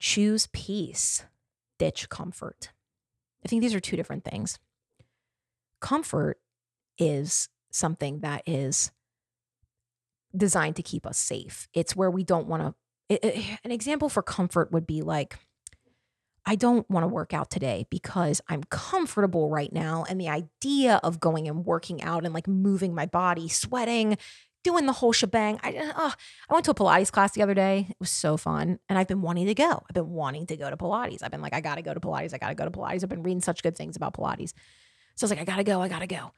choose 0.00 0.48
peace, 0.52 1.24
ditch 1.78 2.08
comfort. 2.08 2.72
I 3.44 3.48
think 3.48 3.62
these 3.62 3.74
are 3.74 3.80
two 3.80 3.96
different 3.96 4.24
things. 4.24 4.58
Comfort 5.80 6.40
is 6.98 7.48
something 7.70 8.18
that 8.20 8.42
is 8.46 8.90
designed 10.36 10.76
to 10.76 10.82
keep 10.82 11.06
us 11.06 11.18
safe. 11.18 11.68
It's 11.74 11.96
where 11.96 12.10
we 12.10 12.24
don't 12.24 12.46
want 12.46 12.74
to. 13.08 13.56
An 13.64 13.70
example 13.72 14.08
for 14.08 14.22
comfort 14.22 14.70
would 14.72 14.86
be 14.86 15.02
like, 15.02 15.36
I 16.46 16.54
don't 16.54 16.88
want 16.88 17.04
to 17.04 17.08
work 17.08 17.34
out 17.34 17.50
today 17.50 17.86
because 17.90 18.40
I'm 18.48 18.64
comfortable 18.64 19.50
right 19.50 19.72
now. 19.72 20.04
And 20.08 20.20
the 20.20 20.28
idea 20.28 21.00
of 21.02 21.20
going 21.20 21.48
and 21.48 21.64
working 21.64 22.02
out 22.02 22.24
and 22.24 22.32
like 22.32 22.48
moving 22.48 22.94
my 22.94 23.06
body, 23.06 23.48
sweating, 23.48 24.16
doing 24.62 24.86
the 24.86 24.92
whole 24.92 25.12
shebang. 25.12 25.58
I, 25.62 25.76
uh, 25.76 26.10
I 26.48 26.52
went 26.52 26.64
to 26.66 26.70
a 26.70 26.74
Pilates 26.74 27.10
class 27.10 27.32
the 27.32 27.42
other 27.42 27.54
day. 27.54 27.86
It 27.90 27.96
was 27.98 28.10
so 28.10 28.36
fun. 28.36 28.78
And 28.88 28.98
I've 28.98 29.08
been 29.08 29.22
wanting 29.22 29.46
to 29.46 29.54
go. 29.54 29.82
I've 29.88 29.94
been 29.94 30.10
wanting 30.10 30.46
to 30.46 30.56
go 30.56 30.70
to 30.70 30.76
Pilates. 30.76 31.22
I've 31.22 31.30
been 31.30 31.42
like, 31.42 31.54
I 31.54 31.60
got 31.60 31.76
to 31.76 31.82
go 31.82 31.94
to 31.94 32.00
Pilates. 32.00 32.34
I 32.34 32.38
got 32.38 32.48
to 32.48 32.54
go 32.54 32.64
to 32.64 32.70
Pilates. 32.70 33.02
I've 33.02 33.08
been 33.08 33.22
reading 33.22 33.40
such 33.40 33.62
good 33.62 33.76
things 33.76 33.96
about 33.96 34.14
Pilates. 34.14 34.52
So 35.16 35.24
I 35.24 35.26
was 35.26 35.30
like, 35.30 35.40
I 35.40 35.44
got 35.44 35.56
to 35.56 35.64
go. 35.64 35.80
I 35.82 35.88
got 35.88 36.00
to 36.00 36.06
go. 36.06 36.32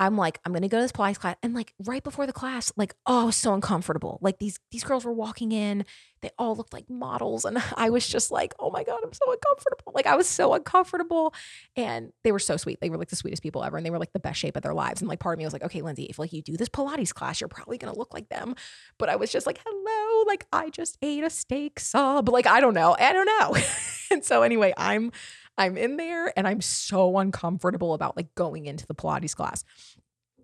I'm 0.00 0.16
like, 0.16 0.40
I'm 0.44 0.54
gonna 0.54 0.66
go 0.66 0.78
to 0.78 0.82
this 0.82 0.92
Pilates 0.92 1.18
class. 1.18 1.36
And 1.42 1.52
like 1.52 1.74
right 1.84 2.02
before 2.02 2.26
the 2.26 2.32
class, 2.32 2.72
like, 2.74 2.94
oh, 3.04 3.30
so 3.30 3.52
uncomfortable. 3.52 4.18
Like 4.22 4.38
these 4.38 4.58
these 4.72 4.82
girls 4.82 5.04
were 5.04 5.12
walking 5.12 5.52
in, 5.52 5.84
they 6.22 6.30
all 6.38 6.56
looked 6.56 6.72
like 6.72 6.88
models. 6.88 7.44
And 7.44 7.62
I 7.76 7.90
was 7.90 8.08
just 8.08 8.30
like, 8.30 8.54
oh 8.58 8.70
my 8.70 8.82
God, 8.82 9.00
I'm 9.04 9.12
so 9.12 9.30
uncomfortable. 9.30 9.92
Like 9.94 10.06
I 10.06 10.16
was 10.16 10.26
so 10.26 10.54
uncomfortable. 10.54 11.34
And 11.76 12.12
they 12.24 12.32
were 12.32 12.38
so 12.38 12.56
sweet. 12.56 12.80
They 12.80 12.88
were 12.88 12.96
like 12.96 13.10
the 13.10 13.16
sweetest 13.16 13.42
people 13.42 13.62
ever. 13.62 13.76
And 13.76 13.84
they 13.84 13.90
were 13.90 13.98
like 13.98 14.14
the 14.14 14.20
best 14.20 14.40
shape 14.40 14.56
of 14.56 14.62
their 14.62 14.72
lives. 14.72 15.02
And 15.02 15.08
like 15.08 15.20
part 15.20 15.34
of 15.34 15.38
me 15.38 15.44
was 15.44 15.52
like, 15.52 15.64
okay, 15.64 15.82
Lindsey, 15.82 16.04
if 16.04 16.18
like 16.18 16.32
you 16.32 16.40
do 16.40 16.56
this 16.56 16.70
Pilates 16.70 17.12
class, 17.12 17.38
you're 17.42 17.48
probably 17.48 17.76
gonna 17.76 17.96
look 17.96 18.14
like 18.14 18.30
them. 18.30 18.54
But 18.98 19.10
I 19.10 19.16
was 19.16 19.30
just 19.30 19.46
like, 19.46 19.60
hello, 19.66 20.24
like 20.26 20.46
I 20.50 20.70
just 20.70 20.96
ate 21.02 21.24
a 21.24 21.30
steak 21.30 21.78
sub. 21.78 22.30
Like, 22.30 22.46
I 22.46 22.60
don't 22.60 22.74
know. 22.74 22.96
I 22.98 23.12
don't 23.12 23.26
know. 23.26 23.56
and 24.10 24.24
so 24.24 24.42
anyway, 24.42 24.72
I'm 24.78 25.12
I'm 25.60 25.76
in 25.76 25.98
there 25.98 26.32
and 26.38 26.48
I'm 26.48 26.62
so 26.62 27.18
uncomfortable 27.18 27.92
about 27.92 28.16
like 28.16 28.34
going 28.34 28.64
into 28.64 28.86
the 28.86 28.94
Pilates 28.94 29.36
class. 29.36 29.62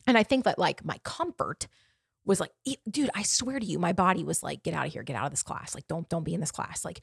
And 0.07 0.19
I 0.19 0.23
think 0.23 0.45
that 0.45 0.59
like 0.59 0.85
my 0.85 0.99
comfort 1.05 1.69
was 2.27 2.39
like, 2.39 2.53
dude, 2.89 3.09
I 3.15 3.23
swear 3.23 3.59
to 3.59 3.65
you, 3.65 3.79
my 3.79 3.95
body 3.95 4.25
was 4.25 4.43
like, 4.43 4.63
get 4.63 4.75
out 4.75 4.87
of 4.87 4.93
here, 4.93 5.03
get 5.03 5.17
out 5.17 5.25
of 5.25 5.31
this 5.31 5.43
class. 5.43 5.75
Like, 5.75 5.89
don't, 5.89 6.07
don't 6.11 6.23
be 6.23 6.35
in 6.35 6.41
this 6.41 6.51
class. 6.51 6.85
Like, 6.85 7.01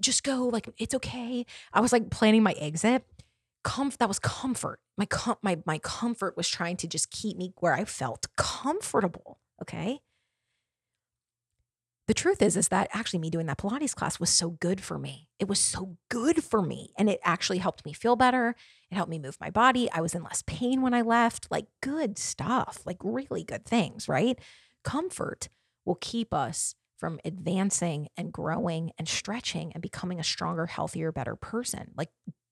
just 0.00 0.24
go. 0.24 0.44
Like, 0.44 0.70
it's 0.78 0.94
okay. 0.94 1.44
I 1.72 1.80
was 1.80 1.92
like 1.92 2.08
planning 2.08 2.42
my 2.42 2.52
exit. 2.52 3.04
Comf- 3.62 3.98
that 3.98 4.08
was 4.08 4.18
comfort. 4.18 4.80
My 4.96 5.04
com- 5.04 5.36
my 5.42 5.58
my 5.66 5.78
comfort 5.78 6.36
was 6.36 6.48
trying 6.48 6.78
to 6.78 6.88
just 6.88 7.10
keep 7.10 7.36
me 7.36 7.52
where 7.58 7.74
I 7.74 7.84
felt 7.84 8.26
comfortable. 8.36 9.38
Okay 9.60 10.00
the 12.10 12.14
truth 12.14 12.42
is 12.42 12.56
is 12.56 12.66
that 12.66 12.88
actually 12.92 13.20
me 13.20 13.30
doing 13.30 13.46
that 13.46 13.56
pilates 13.56 13.94
class 13.94 14.18
was 14.18 14.30
so 14.30 14.50
good 14.50 14.80
for 14.80 14.98
me. 14.98 15.28
It 15.38 15.46
was 15.46 15.60
so 15.60 15.96
good 16.08 16.42
for 16.42 16.60
me 16.60 16.90
and 16.98 17.08
it 17.08 17.20
actually 17.22 17.58
helped 17.58 17.86
me 17.86 17.92
feel 17.92 18.16
better. 18.16 18.56
It 18.90 18.96
helped 18.96 19.12
me 19.12 19.20
move 19.20 19.36
my 19.40 19.48
body. 19.48 19.88
I 19.92 20.00
was 20.00 20.12
in 20.12 20.24
less 20.24 20.42
pain 20.44 20.82
when 20.82 20.92
i 20.92 21.02
left. 21.02 21.46
Like 21.52 21.66
good 21.80 22.18
stuff 22.18 22.80
like 22.84 22.96
really 23.04 23.44
good 23.44 23.64
things 23.64 24.08
right? 24.08 24.36
Comfort 24.82 25.50
will 25.84 25.98
keep 26.00 26.34
us 26.34 26.74
from 26.98 27.20
advancing 27.24 28.08
and 28.16 28.32
growing 28.32 28.90
and 28.98 29.08
stretching 29.08 29.70
and 29.72 29.80
becoming 29.80 30.18
a 30.18 30.24
stronger 30.24 30.66
healthier 30.66 31.12
better 31.12 31.36
person. 31.36 31.92
Like 31.96 32.08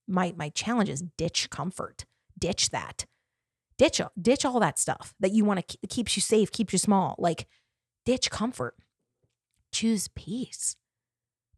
my 0.06 0.34
my 0.36 0.50
challenge 0.50 0.88
is 0.88 1.02
ditch 1.16 1.50
comfort. 1.50 2.04
Ditch 2.38 2.70
that. 2.70 3.06
Ditch 3.76 4.00
ditch 4.22 4.44
all 4.44 4.61
that 4.61 4.78
stuff 4.78 5.16
that 5.18 5.32
you 5.32 5.44
want 5.44 5.66
to 5.66 5.78
keeps 5.88 6.16
you 6.16 6.22
safe 6.22 6.52
keeps 6.52 6.72
you 6.72 6.78
small. 6.78 7.16
Like 7.18 7.48
ditch 8.06 8.30
comfort 8.30 8.76
choose 9.72 10.08
peace. 10.14 10.76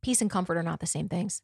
Peace 0.02 0.20
and 0.20 0.30
comfort 0.30 0.56
are 0.56 0.62
not 0.62 0.80
the 0.80 0.86
same 0.86 1.08
things. 1.08 1.42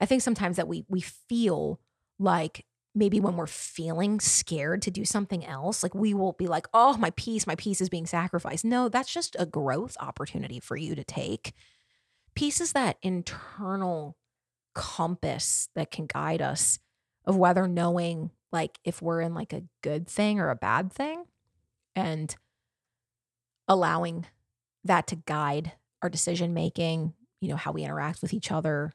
I 0.00 0.06
think 0.06 0.22
sometimes 0.22 0.56
that 0.56 0.68
we 0.68 0.84
we 0.88 1.00
feel 1.00 1.80
like 2.18 2.66
maybe 2.94 3.20
when 3.20 3.36
we're 3.36 3.46
feeling 3.46 4.20
scared 4.20 4.82
to 4.82 4.90
do 4.90 5.04
something 5.04 5.44
else, 5.46 5.82
like 5.82 5.94
we 5.94 6.14
will 6.14 6.32
be 6.32 6.46
like, 6.48 6.66
"Oh, 6.74 6.96
my 6.96 7.10
peace, 7.10 7.46
my 7.46 7.54
peace 7.56 7.80
is 7.80 7.88
being 7.88 8.06
sacrificed." 8.06 8.64
No, 8.64 8.88
that's 8.88 9.12
just 9.12 9.36
a 9.38 9.46
growth 9.46 9.96
opportunity 10.00 10.60
for 10.60 10.76
you 10.76 10.94
to 10.94 11.04
take. 11.04 11.54
Peace 12.34 12.60
is 12.60 12.72
that 12.72 12.98
internal 13.02 14.16
compass 14.74 15.68
that 15.74 15.90
can 15.90 16.06
guide 16.06 16.42
us 16.42 16.78
of 17.24 17.36
whether 17.36 17.68
knowing 17.68 18.30
like 18.52 18.78
if 18.84 19.02
we're 19.02 19.20
in 19.20 19.34
like 19.34 19.52
a 19.52 19.64
good 19.82 20.08
thing 20.08 20.40
or 20.40 20.50
a 20.50 20.56
bad 20.56 20.92
thing 20.92 21.24
and 21.94 22.36
allowing 23.68 24.26
that 24.84 25.06
to 25.06 25.16
guide 25.16 25.72
our 26.02 26.08
decision 26.08 26.52
making, 26.54 27.14
you 27.40 27.48
know, 27.48 27.56
how 27.56 27.72
we 27.72 27.84
interact 27.84 28.22
with 28.22 28.34
each 28.34 28.50
other. 28.50 28.92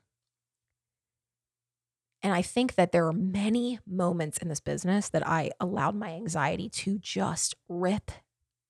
And 2.24 2.34
I 2.34 2.42
think 2.42 2.76
that 2.76 2.92
there 2.92 3.06
are 3.08 3.14
many 3.14 3.80
moments 3.88 4.38
in 4.40 4.50
this 4.50 4.60
business 4.60 5.10
that 5.10 5.26
I 5.26 5.52
allowed 5.60 5.96
my 5.96 6.10
anxiety 6.10 6.68
to 6.70 6.98
just 7.00 7.56
rip 7.70 8.12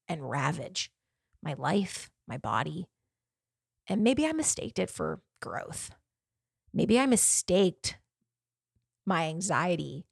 and 0.08 0.30
ravage 0.30 0.92
my 1.42 1.54
life, 1.58 2.10
my 2.28 2.38
body. 2.38 2.88
And 3.88 4.04
maybe 4.04 4.26
I 4.26 4.34
mistaked 4.34 4.80
it 4.80 4.90
for 4.90 5.22
growth. 5.42 5.92
Maybe 6.74 7.00
I 7.00 7.06
mistaked 7.06 7.98
my 9.06 9.28
anxiety 9.28 10.06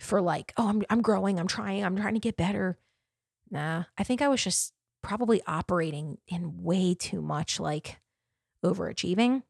for 0.00 0.20
like, 0.20 0.52
oh, 0.56 0.68
I'm 0.68 0.82
I'm 0.90 1.02
growing, 1.02 1.38
I'm 1.38 1.46
trying, 1.46 1.84
I'm 1.84 1.96
trying 1.96 2.14
to 2.14 2.20
get 2.20 2.36
better. 2.36 2.78
Nah, 3.50 3.84
I 3.96 4.04
think 4.04 4.20
I 4.20 4.28
was 4.28 4.42
just 4.42 4.72
probably 5.02 5.42
operating 5.46 6.18
in 6.28 6.62
way 6.62 6.94
too 6.94 7.22
much 7.22 7.58
like 7.58 8.00
overachieving. 8.64 9.42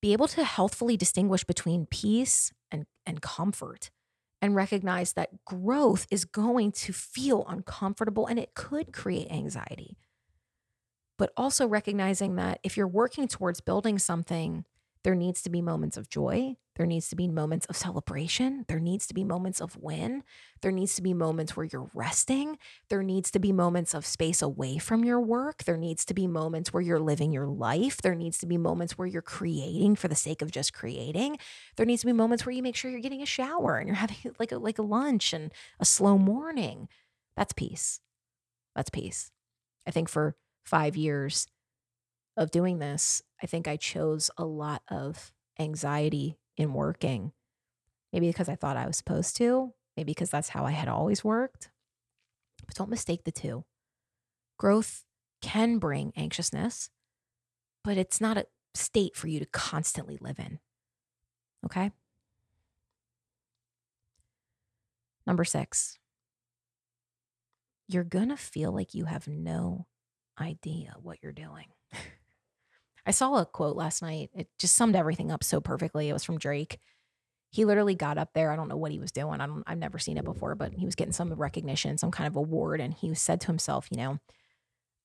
Be 0.00 0.12
able 0.12 0.28
to 0.28 0.44
healthfully 0.44 0.96
distinguish 0.96 1.44
between 1.44 1.86
peace 1.86 2.52
and, 2.70 2.86
and 3.06 3.22
comfort 3.22 3.90
and 4.40 4.56
recognize 4.56 5.12
that 5.12 5.44
growth 5.44 6.06
is 6.10 6.24
going 6.24 6.72
to 6.72 6.92
feel 6.92 7.44
uncomfortable 7.48 8.26
and 8.26 8.38
it 8.38 8.54
could 8.54 8.92
create 8.92 9.30
anxiety. 9.30 9.96
But 11.18 11.32
also 11.36 11.68
recognizing 11.68 12.34
that 12.36 12.58
if 12.64 12.76
you're 12.76 12.88
working 12.88 13.28
towards 13.28 13.60
building 13.60 14.00
something, 14.00 14.64
there 15.04 15.14
needs 15.16 15.42
to 15.42 15.50
be 15.50 15.60
moments 15.60 15.96
of 15.96 16.08
joy. 16.08 16.56
There 16.76 16.86
needs 16.86 17.08
to 17.08 17.16
be 17.16 17.28
moments 17.28 17.66
of 17.66 17.76
celebration. 17.76 18.64
There 18.68 18.78
needs 18.78 19.06
to 19.08 19.14
be 19.14 19.24
moments 19.24 19.60
of 19.60 19.76
win. 19.76 20.22
There 20.62 20.70
needs 20.70 20.94
to 20.94 21.02
be 21.02 21.12
moments 21.12 21.56
where 21.56 21.66
you're 21.70 21.90
resting. 21.92 22.56
There 22.88 23.02
needs 23.02 23.30
to 23.32 23.38
be 23.38 23.52
moments 23.52 23.94
of 23.94 24.06
space 24.06 24.40
away 24.40 24.78
from 24.78 25.04
your 25.04 25.20
work. 25.20 25.64
There 25.64 25.76
needs 25.76 26.04
to 26.06 26.14
be 26.14 26.26
moments 26.26 26.72
where 26.72 26.82
you're 26.82 27.00
living 27.00 27.32
your 27.32 27.48
life. 27.48 28.00
There 28.00 28.14
needs 28.14 28.38
to 28.38 28.46
be 28.46 28.56
moments 28.56 28.96
where 28.96 29.08
you're 29.08 29.22
creating 29.22 29.96
for 29.96 30.08
the 30.08 30.14
sake 30.14 30.40
of 30.40 30.50
just 30.50 30.72
creating. 30.72 31.36
There 31.76 31.86
needs 31.86 32.02
to 32.02 32.06
be 32.06 32.12
moments 32.12 32.46
where 32.46 32.54
you 32.54 32.62
make 32.62 32.76
sure 32.76 32.90
you're 32.90 33.00
getting 33.00 33.22
a 33.22 33.26
shower 33.26 33.78
and 33.78 33.88
you're 33.88 33.96
having 34.06 34.16
like 34.38 34.52
a, 34.52 34.58
like 34.58 34.78
a 34.78 34.82
lunch 34.82 35.32
and 35.32 35.52
a 35.80 35.84
slow 35.84 36.16
morning. 36.16 36.88
That's 37.36 37.52
peace. 37.52 38.00
That's 38.76 38.90
peace. 38.90 39.30
I 39.86 39.90
think 39.90 40.08
for 40.08 40.36
five 40.64 40.96
years 40.96 41.48
of 42.36 42.50
doing 42.50 42.78
this, 42.78 43.22
I 43.42 43.46
think 43.46 43.68
I 43.68 43.76
chose 43.76 44.30
a 44.36 44.44
lot 44.44 44.82
of 44.88 45.32
anxiety 45.58 46.38
in 46.56 46.72
working. 46.72 47.32
Maybe 48.12 48.28
because 48.28 48.48
I 48.48 48.56
thought 48.56 48.76
I 48.76 48.86
was 48.86 48.96
supposed 48.96 49.36
to, 49.38 49.72
maybe 49.96 50.12
because 50.12 50.30
that's 50.30 50.50
how 50.50 50.64
I 50.64 50.72
had 50.72 50.88
always 50.88 51.24
worked. 51.24 51.70
But 52.66 52.74
don't 52.74 52.90
mistake 52.90 53.24
the 53.24 53.32
two. 53.32 53.64
Growth 54.58 55.04
can 55.40 55.78
bring 55.78 56.12
anxiousness, 56.16 56.90
but 57.82 57.96
it's 57.96 58.20
not 58.20 58.38
a 58.38 58.46
state 58.74 59.16
for 59.16 59.28
you 59.28 59.38
to 59.40 59.46
constantly 59.46 60.18
live 60.20 60.38
in. 60.38 60.60
Okay? 61.64 61.90
Number 65.26 65.44
six, 65.44 65.98
you're 67.88 68.04
going 68.04 68.28
to 68.28 68.36
feel 68.36 68.72
like 68.72 68.94
you 68.94 69.04
have 69.04 69.28
no 69.28 69.86
idea 70.40 70.94
what 71.00 71.18
you're 71.22 71.32
doing. 71.32 71.66
I 73.06 73.10
saw 73.10 73.34
a 73.36 73.46
quote 73.46 73.76
last 73.76 74.02
night. 74.02 74.30
It 74.34 74.48
just 74.58 74.74
summed 74.76 74.96
everything 74.96 75.30
up 75.30 75.42
so 75.44 75.60
perfectly. 75.60 76.08
It 76.08 76.12
was 76.12 76.24
from 76.24 76.38
Drake. 76.38 76.78
He 77.50 77.64
literally 77.64 77.94
got 77.94 78.18
up 78.18 78.30
there. 78.34 78.52
I 78.52 78.56
don't 78.56 78.68
know 78.68 78.76
what 78.76 78.92
he 78.92 78.98
was 79.00 79.12
doing. 79.12 79.40
I 79.40 79.46
don't 79.46 79.64
I've 79.66 79.78
never 79.78 79.98
seen 79.98 80.18
it 80.18 80.24
before, 80.24 80.54
but 80.54 80.74
he 80.74 80.86
was 80.86 80.94
getting 80.94 81.12
some 81.12 81.32
recognition, 81.34 81.98
some 81.98 82.10
kind 82.10 82.28
of 82.28 82.36
award 82.36 82.80
and 82.80 82.94
he 82.94 83.14
said 83.14 83.40
to 83.42 83.46
himself, 83.48 83.88
you 83.90 83.98
know, 83.98 84.18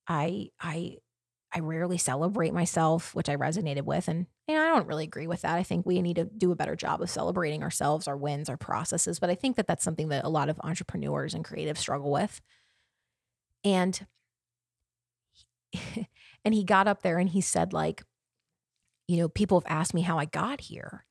I 0.08 0.50
I 0.60 0.98
I 1.54 1.60
rarely 1.62 1.98
celebrate 1.98 2.54
myself, 2.54 3.16
which 3.16 3.30
I 3.30 3.36
resonated 3.36 3.84
with 3.84 4.08
and 4.08 4.28
you 4.48 4.56
know, 4.56 4.64
I 4.64 4.70
don't 4.70 4.88
really 4.88 5.06
agree 5.06 5.28
with 5.28 5.42
that. 5.44 5.56
I 5.58 5.64
think 5.64 5.86
we 5.86 6.02
need 6.02 6.18
to 6.18 6.26
do 6.26 6.52
a 6.52 6.56
better 6.56 6.76
job 6.76 7.02
of 7.02 7.10
celebrating 7.10 7.64
ourselves, 7.64 8.08
our 8.08 8.18
wins, 8.18 8.50
our 8.50 8.58
processes, 8.58 9.20
but 9.20 9.30
I 9.30 9.36
think 9.36 9.58
that 9.58 9.68
that's 9.68 9.84
something 9.84 10.10
that 10.10 10.26
a 10.26 10.30
lot 10.30 10.50
of 10.50 10.60
entrepreneurs 10.64 11.34
and 11.34 11.46
creatives 11.46 11.78
struggle 11.80 12.12
with. 12.12 12.42
And 13.64 14.08
and 16.48 16.54
he 16.54 16.64
got 16.64 16.88
up 16.88 17.02
there 17.02 17.20
and 17.20 17.28
he 17.28 17.42
said 17.42 17.74
like 17.74 18.04
you 19.06 19.18
know 19.18 19.28
people 19.28 19.60
have 19.60 19.70
asked 19.70 19.94
me 19.94 20.02
how 20.02 20.18
i 20.18 20.26
got 20.26 20.62
here. 20.62 21.04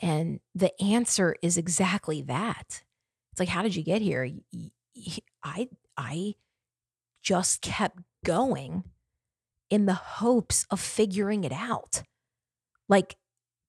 And 0.00 0.40
the 0.54 0.72
answer 0.82 1.36
is 1.40 1.56
exactly 1.56 2.22
that. 2.22 2.82
It's 3.30 3.40
like 3.40 3.50
how 3.50 3.62
did 3.62 3.76
you 3.76 3.84
get 3.84 4.00
here? 4.00 4.28
I 5.44 5.68
i 5.98 6.34
just 7.22 7.60
kept 7.60 7.98
going 8.24 8.84
in 9.68 9.84
the 9.84 9.94
hopes 9.94 10.64
of 10.70 10.80
figuring 10.80 11.44
it 11.44 11.52
out. 11.52 12.02
Like 12.88 13.16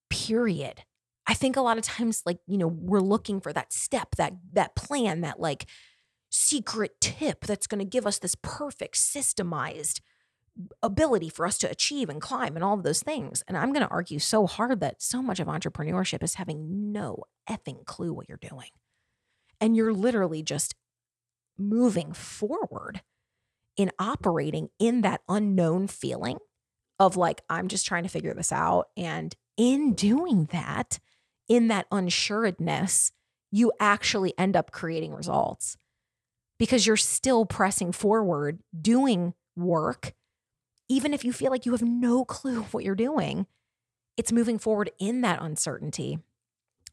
period. 0.10 0.84
I 1.28 1.34
think 1.34 1.58
a 1.58 1.62
lot 1.62 1.78
of 1.78 1.84
times 1.84 2.22
like 2.26 2.40
you 2.48 2.58
know 2.58 2.68
we're 2.68 3.02
looking 3.02 3.42
for 3.42 3.52
that 3.52 3.74
step 3.74 4.16
that 4.16 4.34
that 4.54 4.78
plan 4.78 5.22
that 5.22 5.42
like 5.42 5.66
secret 6.30 7.02
tip 7.02 7.46
that's 7.46 7.68
going 7.68 7.80
to 7.80 7.86
give 7.86 8.08
us 8.08 8.18
this 8.18 8.36
perfect 8.42 8.96
systemized 8.96 10.00
ability 10.82 11.30
for 11.30 11.46
us 11.46 11.58
to 11.60 11.70
achieve 11.70 12.10
and 12.10 12.22
climb 12.22 12.56
and 12.56 12.64
all 12.64 12.76
of 12.76 12.84
those 12.84 13.02
things. 13.04 13.44
And 13.48 13.58
I'm 13.58 13.74
going 13.74 13.86
to 13.86 13.92
argue 13.92 14.20
so 14.20 14.48
hard 14.48 14.80
that 14.80 15.02
so 15.02 15.22
much 15.22 15.40
of 15.40 15.48
entrepreneurship 15.48 16.24
is 16.24 16.36
having 16.36 16.92
no 16.92 17.24
effing 17.50 17.86
clue 17.86 18.14
what 18.14 18.30
you're 18.30 18.38
doing. 18.38 18.70
And 19.60 19.76
you're 19.76 19.94
literally 19.94 20.44
just 20.44 20.76
moving 21.58 22.14
forward 22.14 23.02
in 23.78 23.92
operating 24.00 24.70
in 24.80 25.02
that 25.02 25.22
unknown 25.28 25.88
feeling 25.88 26.38
of 27.00 27.18
like, 27.18 27.42
I'm 27.50 27.68
just 27.68 27.86
trying 27.86 28.04
to 28.04 28.10
figure 28.10 28.34
this 28.34 28.52
out. 28.52 28.88
And 28.96 29.36
in 29.58 29.94
doing 29.94 30.48
that, 30.52 31.00
in 31.48 31.68
that 31.68 31.88
unsuredness, 31.92 33.12
you 33.52 33.72
actually 33.80 34.34
end 34.38 34.56
up 34.56 34.72
creating 34.72 35.14
results 35.14 35.78
because 36.58 36.88
you're 36.88 36.98
still 36.98 37.46
pressing 37.46 37.92
forward, 37.92 38.60
doing 38.80 39.34
work 39.56 40.14
even 40.88 41.14
if 41.14 41.24
you 41.24 41.34
feel 41.34 41.52
like 41.52 41.66
you 41.66 41.72
have 41.72 41.82
no 41.82 42.26
clue 42.26 42.64
what 42.64 42.84
you're 42.84 42.96
doing, 42.96 43.48
it's 44.18 44.32
moving 44.32 44.60
forward 44.60 44.92
in 45.00 45.22
that 45.22 45.42
uncertainty 45.42 46.20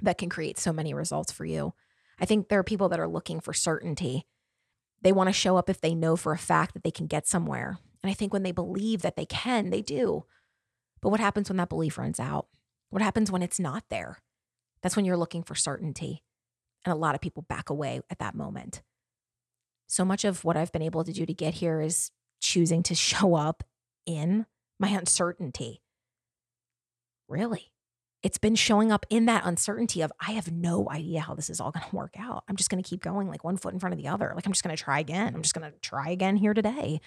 that 0.00 0.18
can 0.18 0.28
create 0.28 0.58
so 0.58 0.72
many 0.72 0.94
results 0.94 1.32
for 1.32 1.44
you. 1.44 1.74
I 2.18 2.24
think 2.24 2.48
there 2.48 2.58
are 2.58 2.64
people 2.64 2.88
that 2.88 3.00
are 3.00 3.08
looking 3.08 3.40
for 3.40 3.52
certainty. 3.52 4.26
They 5.02 5.12
want 5.12 5.28
to 5.28 5.32
show 5.32 5.56
up 5.56 5.68
if 5.68 5.80
they 5.80 5.94
know 5.94 6.16
for 6.16 6.32
a 6.32 6.38
fact 6.38 6.74
that 6.74 6.84
they 6.84 6.90
can 6.90 7.06
get 7.06 7.26
somewhere. 7.26 7.78
And 8.02 8.10
I 8.10 8.14
think 8.14 8.32
when 8.32 8.42
they 8.42 8.52
believe 8.52 9.02
that 9.02 9.16
they 9.16 9.26
can, 9.26 9.70
they 9.70 9.82
do. 9.82 10.24
But 11.00 11.10
what 11.10 11.20
happens 11.20 11.48
when 11.48 11.56
that 11.56 11.68
belief 11.68 11.98
runs 11.98 12.20
out? 12.20 12.46
What 12.90 13.02
happens 13.02 13.30
when 13.30 13.42
it's 13.42 13.60
not 13.60 13.84
there? 13.90 14.18
That's 14.82 14.96
when 14.96 15.04
you're 15.04 15.16
looking 15.16 15.42
for 15.42 15.54
certainty. 15.54 16.22
And 16.84 16.92
a 16.92 16.96
lot 16.96 17.14
of 17.14 17.20
people 17.20 17.44
back 17.48 17.70
away 17.70 18.00
at 18.10 18.18
that 18.18 18.34
moment. 18.34 18.82
So 19.86 20.04
much 20.04 20.24
of 20.24 20.44
what 20.44 20.56
I've 20.56 20.72
been 20.72 20.82
able 20.82 21.04
to 21.04 21.12
do 21.12 21.26
to 21.26 21.34
get 21.34 21.54
here 21.54 21.80
is 21.80 22.10
choosing 22.40 22.82
to 22.84 22.94
show 22.94 23.34
up 23.34 23.62
in 24.06 24.46
my 24.78 24.88
uncertainty. 24.88 25.82
Really? 27.28 27.72
It's 28.22 28.38
been 28.38 28.54
showing 28.54 28.92
up 28.92 29.04
in 29.10 29.26
that 29.26 29.44
uncertainty 29.44 30.00
of, 30.00 30.12
I 30.20 30.32
have 30.32 30.52
no 30.52 30.88
idea 30.88 31.20
how 31.20 31.34
this 31.34 31.50
is 31.50 31.60
all 31.60 31.72
going 31.72 31.84
to 31.88 31.96
work 31.96 32.14
out. 32.18 32.44
I'm 32.48 32.56
just 32.56 32.70
going 32.70 32.82
to 32.82 32.88
keep 32.88 33.02
going 33.02 33.28
like 33.28 33.42
one 33.42 33.56
foot 33.56 33.74
in 33.74 33.80
front 33.80 33.94
of 33.94 34.00
the 34.00 34.08
other. 34.08 34.32
Like, 34.34 34.46
I'm 34.46 34.52
just 34.52 34.62
going 34.62 34.76
to 34.76 34.82
try 34.82 35.00
again. 35.00 35.34
I'm 35.34 35.42
just 35.42 35.54
going 35.54 35.70
to 35.70 35.76
try 35.80 36.10
again 36.10 36.36
here 36.36 36.54
today. 36.54 37.00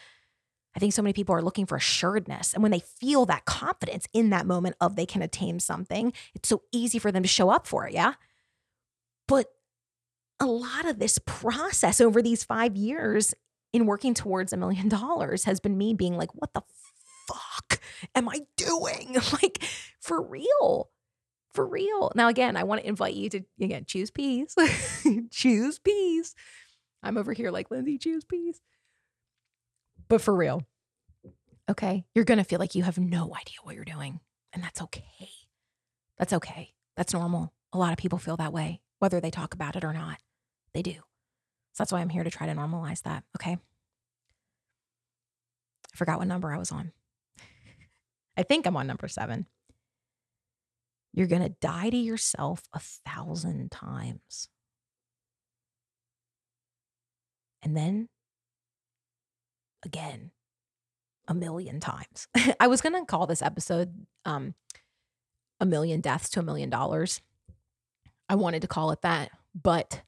I 0.75 0.79
think 0.79 0.91
so 0.91 1.01
many 1.01 1.13
people 1.13 1.33
are 1.33 1.41
looking 1.41 1.65
for 1.65 1.77
assuredness. 1.77 2.53
And 2.53 2.61
when 2.61 2.73
they 2.73 2.81
feel 2.81 3.25
that 3.27 3.45
confidence 3.45 4.07
in 4.11 4.29
that 4.31 4.45
moment 4.45 4.75
of 4.81 4.97
they 4.97 5.05
can 5.05 5.21
attain 5.21 5.59
something, 5.59 6.11
it's 6.33 6.49
so 6.49 6.63
easy 6.73 6.99
for 6.99 7.13
them 7.13 7.23
to 7.23 7.29
show 7.29 7.49
up 7.49 7.65
for 7.65 7.87
it. 7.87 7.93
Yeah. 7.93 8.15
But 9.25 9.47
a 10.41 10.45
lot 10.45 10.85
of 10.85 10.99
this 10.99 11.17
process 11.25 12.01
over 12.01 12.21
these 12.21 12.43
five 12.43 12.75
years 12.75 13.33
in 13.71 13.85
working 13.85 14.13
towards 14.13 14.51
a 14.51 14.57
million 14.57 14.89
dollars 14.89 15.45
has 15.45 15.61
been 15.61 15.77
me 15.77 15.93
being 15.93 16.17
like, 16.17 16.35
what 16.35 16.53
the 16.53 16.61
fuck 17.27 17.79
am 18.13 18.29
I 18.29 18.41
doing? 18.57 19.17
like, 19.33 19.63
for 19.99 20.21
real. 20.21 20.89
For 21.53 21.65
real. 21.65 22.11
Now, 22.15 22.27
again, 22.27 22.57
I 22.57 22.63
want 22.63 22.81
to 22.81 22.87
invite 22.87 23.13
you 23.13 23.29
to, 23.29 23.41
again, 23.61 23.85
choose 23.85 24.11
peace. 24.11 24.55
choose 25.31 25.79
peace. 25.79 26.35
I'm 27.01 27.17
over 27.17 27.33
here 27.33 27.51
like, 27.51 27.71
Lindsey, 27.71 27.97
choose 27.97 28.25
peace. 28.25 28.59
But 30.07 30.21
for 30.21 30.35
real, 30.35 30.63
okay, 31.69 32.05
you're 32.13 32.25
going 32.25 32.37
to 32.37 32.43
feel 32.43 32.59
like 32.59 32.75
you 32.75 32.83
have 32.83 32.97
no 32.97 33.33
idea 33.35 33.55
what 33.63 33.75
you're 33.75 33.85
doing. 33.85 34.19
And 34.53 34.63
that's 34.63 34.81
okay. 34.81 35.29
That's 36.17 36.33
okay. 36.33 36.73
That's 36.97 37.13
normal. 37.13 37.53
A 37.73 37.77
lot 37.77 37.91
of 37.91 37.97
people 37.97 38.19
feel 38.19 38.37
that 38.37 38.53
way, 38.53 38.81
whether 38.99 39.19
they 39.19 39.31
talk 39.31 39.53
about 39.53 39.75
it 39.75 39.83
or 39.83 39.93
not. 39.93 40.17
They 40.73 40.81
do. 40.81 40.93
So 40.93 41.79
that's 41.79 41.91
why 41.91 42.01
I'm 42.01 42.09
here 42.09 42.23
to 42.23 42.29
try 42.29 42.47
to 42.47 42.53
normalize 42.53 43.01
that. 43.03 43.23
Okay. 43.37 43.57
I 45.93 45.97
forgot 45.97 46.19
what 46.19 46.27
number 46.27 46.53
I 46.53 46.57
was 46.57 46.71
on. 46.71 46.91
I 48.37 48.43
think 48.43 48.65
I'm 48.65 48.77
on 48.77 48.87
number 48.87 49.07
seven. 49.07 49.45
You're 51.13 51.27
going 51.27 51.43
to 51.43 51.55
die 51.61 51.89
to 51.89 51.97
yourself 51.97 52.63
a 52.73 52.79
thousand 52.79 53.71
times. 53.71 54.49
And 57.63 57.75
then 57.75 58.09
again, 59.83 60.31
a 61.27 61.33
million 61.33 61.79
times. 61.79 62.27
I 62.59 62.67
was 62.67 62.81
going 62.81 62.93
to 62.93 63.05
call 63.05 63.27
this 63.27 63.41
episode 63.41 64.05
um, 64.25 64.53
A 65.59 65.65
Million 65.65 66.01
Deaths 66.01 66.29
to 66.31 66.39
a 66.39 66.43
Million 66.43 66.69
Dollars. 66.69 67.21
I 68.27 68.35
wanted 68.35 68.61
to 68.63 68.67
call 68.67 68.91
it 68.91 69.01
that, 69.03 69.31
but 69.59 70.01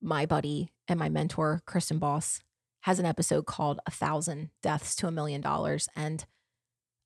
my 0.00 0.26
buddy 0.26 0.72
and 0.88 0.98
my 0.98 1.08
mentor, 1.08 1.62
Kristen 1.66 1.98
Boss, 1.98 2.40
has 2.80 2.98
an 2.98 3.06
episode 3.06 3.46
called 3.46 3.78
A 3.86 3.90
Thousand 3.90 4.50
Deaths 4.62 4.96
to 4.96 5.06
a 5.06 5.12
Million 5.12 5.40
Dollars. 5.40 5.88
And 5.94 6.24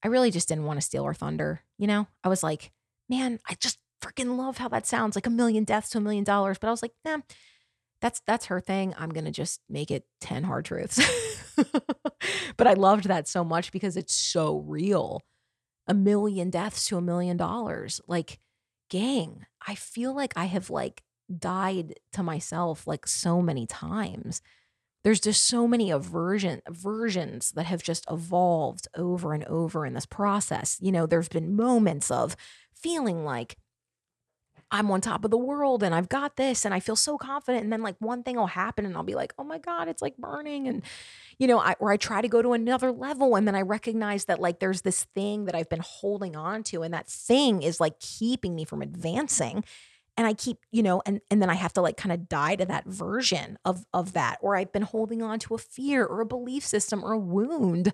I 0.07 0.09
really 0.09 0.31
just 0.31 0.47
didn't 0.47 0.67
want 0.67 0.77
to 0.77 0.87
steal 0.87 1.03
her 1.03 1.15
thunder. 1.15 1.63
You 1.79 1.89
know, 1.89 2.07
I 2.23 2.29
was 2.29 2.45
like, 2.45 2.71
man, 3.09 3.41
I 3.51 3.55
just 3.55 3.81
freaking 4.01 4.37
love 4.37 4.57
how 4.57 4.69
that 4.69 4.87
sounds 4.87 5.17
like 5.17 5.27
a 5.27 5.31
million 5.31 5.65
deaths 5.65 5.91
to 5.91 5.99
a 5.99 6.01
million 6.01 6.23
dollars. 6.23 6.59
But 6.61 6.69
I 6.69 6.71
was 6.71 6.81
like, 6.81 6.93
nah, 7.05 7.19
that's 8.01 8.23
that's 8.25 8.47
her 8.47 8.61
thing. 8.61 8.95
I'm 8.97 9.11
gonna 9.11 9.33
just 9.33 9.63
make 9.69 9.91
it 9.91 10.05
10 10.21 10.45
hard 10.45 10.65
truths. 10.65 11.01
but 12.57 12.69
I 12.69 12.75
loved 12.75 13.09
that 13.09 13.27
so 13.27 13.43
much 13.43 13.73
because 13.73 13.97
it's 13.97 14.15
so 14.15 14.59
real. 14.59 15.25
A 15.89 15.95
million 15.95 16.51
deaths 16.51 16.87
to 16.87 16.99
a 16.99 17.03
million 17.03 17.37
dollars. 17.37 18.01
Like, 18.07 18.39
gang, 18.89 19.45
I 19.67 19.75
feel 19.75 20.15
like 20.15 20.35
I 20.37 20.45
have 20.45 20.71
like 20.71 21.03
died 21.37 21.95
to 22.13 22.23
myself 22.23 22.87
like 22.87 23.09
so 23.09 23.43
many 23.43 23.67
times. 23.67 24.41
There's 25.07 25.21
just 25.21 25.45
so 25.45 25.69
many 25.69 25.93
aversion 25.93 26.63
versions 26.69 27.53
that 27.53 27.67
have 27.67 27.81
just 27.81 28.05
evolved 28.11 28.89
over 28.97 29.35
and 29.35 29.45
over 29.45 29.87
in 29.87 29.95
this 29.95 30.05
process. 30.05 30.79
You 30.81 30.91
know, 30.91 31.07
there's 31.07 31.29
been 31.29 31.55
moments 31.55 32.11
of 32.11 32.35
feeling 32.75 33.25
like 33.25 33.57
I'm 34.73 34.91
on 34.91 35.01
top 35.01 35.25
of 35.25 35.31
the 35.31 35.39
world 35.39 35.85
and 35.85 35.95
I've 35.95 36.09
got 36.09 36.35
this 36.35 36.65
and 36.65 36.75
I 36.75 36.81
feel 36.81 36.97
so 36.97 37.19
confident. 37.19 37.63
And 37.63 37.73
then 37.73 37.83
like 37.83 37.95
one 38.01 38.25
thing 38.25 38.35
will 38.35 38.49
happen 38.49 38.85
and 38.85 38.97
I'll 38.97 39.05
be 39.05 39.15
like, 39.15 39.33
oh 39.39 39.45
my 39.45 39.59
God, 39.59 39.87
it's 39.87 40.03
like 40.03 40.17
burning. 40.17 40.67
And, 40.67 40.83
you 41.39 41.47
know, 41.47 41.61
I, 41.61 41.77
or 41.79 41.93
I 41.93 41.99
try 41.99 42.21
to 42.21 42.27
go 42.27 42.43
to 42.43 42.53
another 42.53 42.91
level 42.91 43.37
and 43.37 43.47
then 43.47 43.55
I 43.55 43.63
recognize 43.63 44.25
that 44.25 44.41
like 44.41 44.59
there's 44.59 44.83
this 44.83 45.05
thing 45.15 45.45
that 45.45 45.55
I've 45.55 45.71
been 45.71 45.85
holding 45.85 46.35
on 46.35 46.65
to 46.65 46.83
and 46.83 46.93
that 46.93 47.07
thing 47.07 47.63
is 47.63 47.79
like 47.79 48.01
keeping 48.01 48.57
me 48.57 48.65
from 48.65 48.83
advancing. 48.83 49.63
And 50.17 50.27
I 50.27 50.33
keep, 50.33 50.59
you 50.71 50.83
know, 50.83 51.03
and, 51.05 51.21
and 51.31 51.43
then 51.43 51.51
I 51.51 51.55
have 51.55 51.73
to 51.75 51.83
like 51.83 51.97
kind 51.97 52.13
of 52.13 52.29
die 52.29 52.57
to 52.57 52.65
that 52.67 52.87
version 52.87 53.59
of, 53.65 53.85
of 53.93 54.15
that, 54.15 54.39
or 54.41 54.57
I've 54.57 54.73
been 54.73 54.83
holding 54.83 55.23
on 55.23 55.39
to 55.41 55.55
a 55.55 55.59
fear 55.59 56.05
or 56.05 56.21
a 56.21 56.27
belief 56.27 56.65
system 56.65 57.05
or 57.05 57.13
a 57.13 57.19
wound 57.19 57.93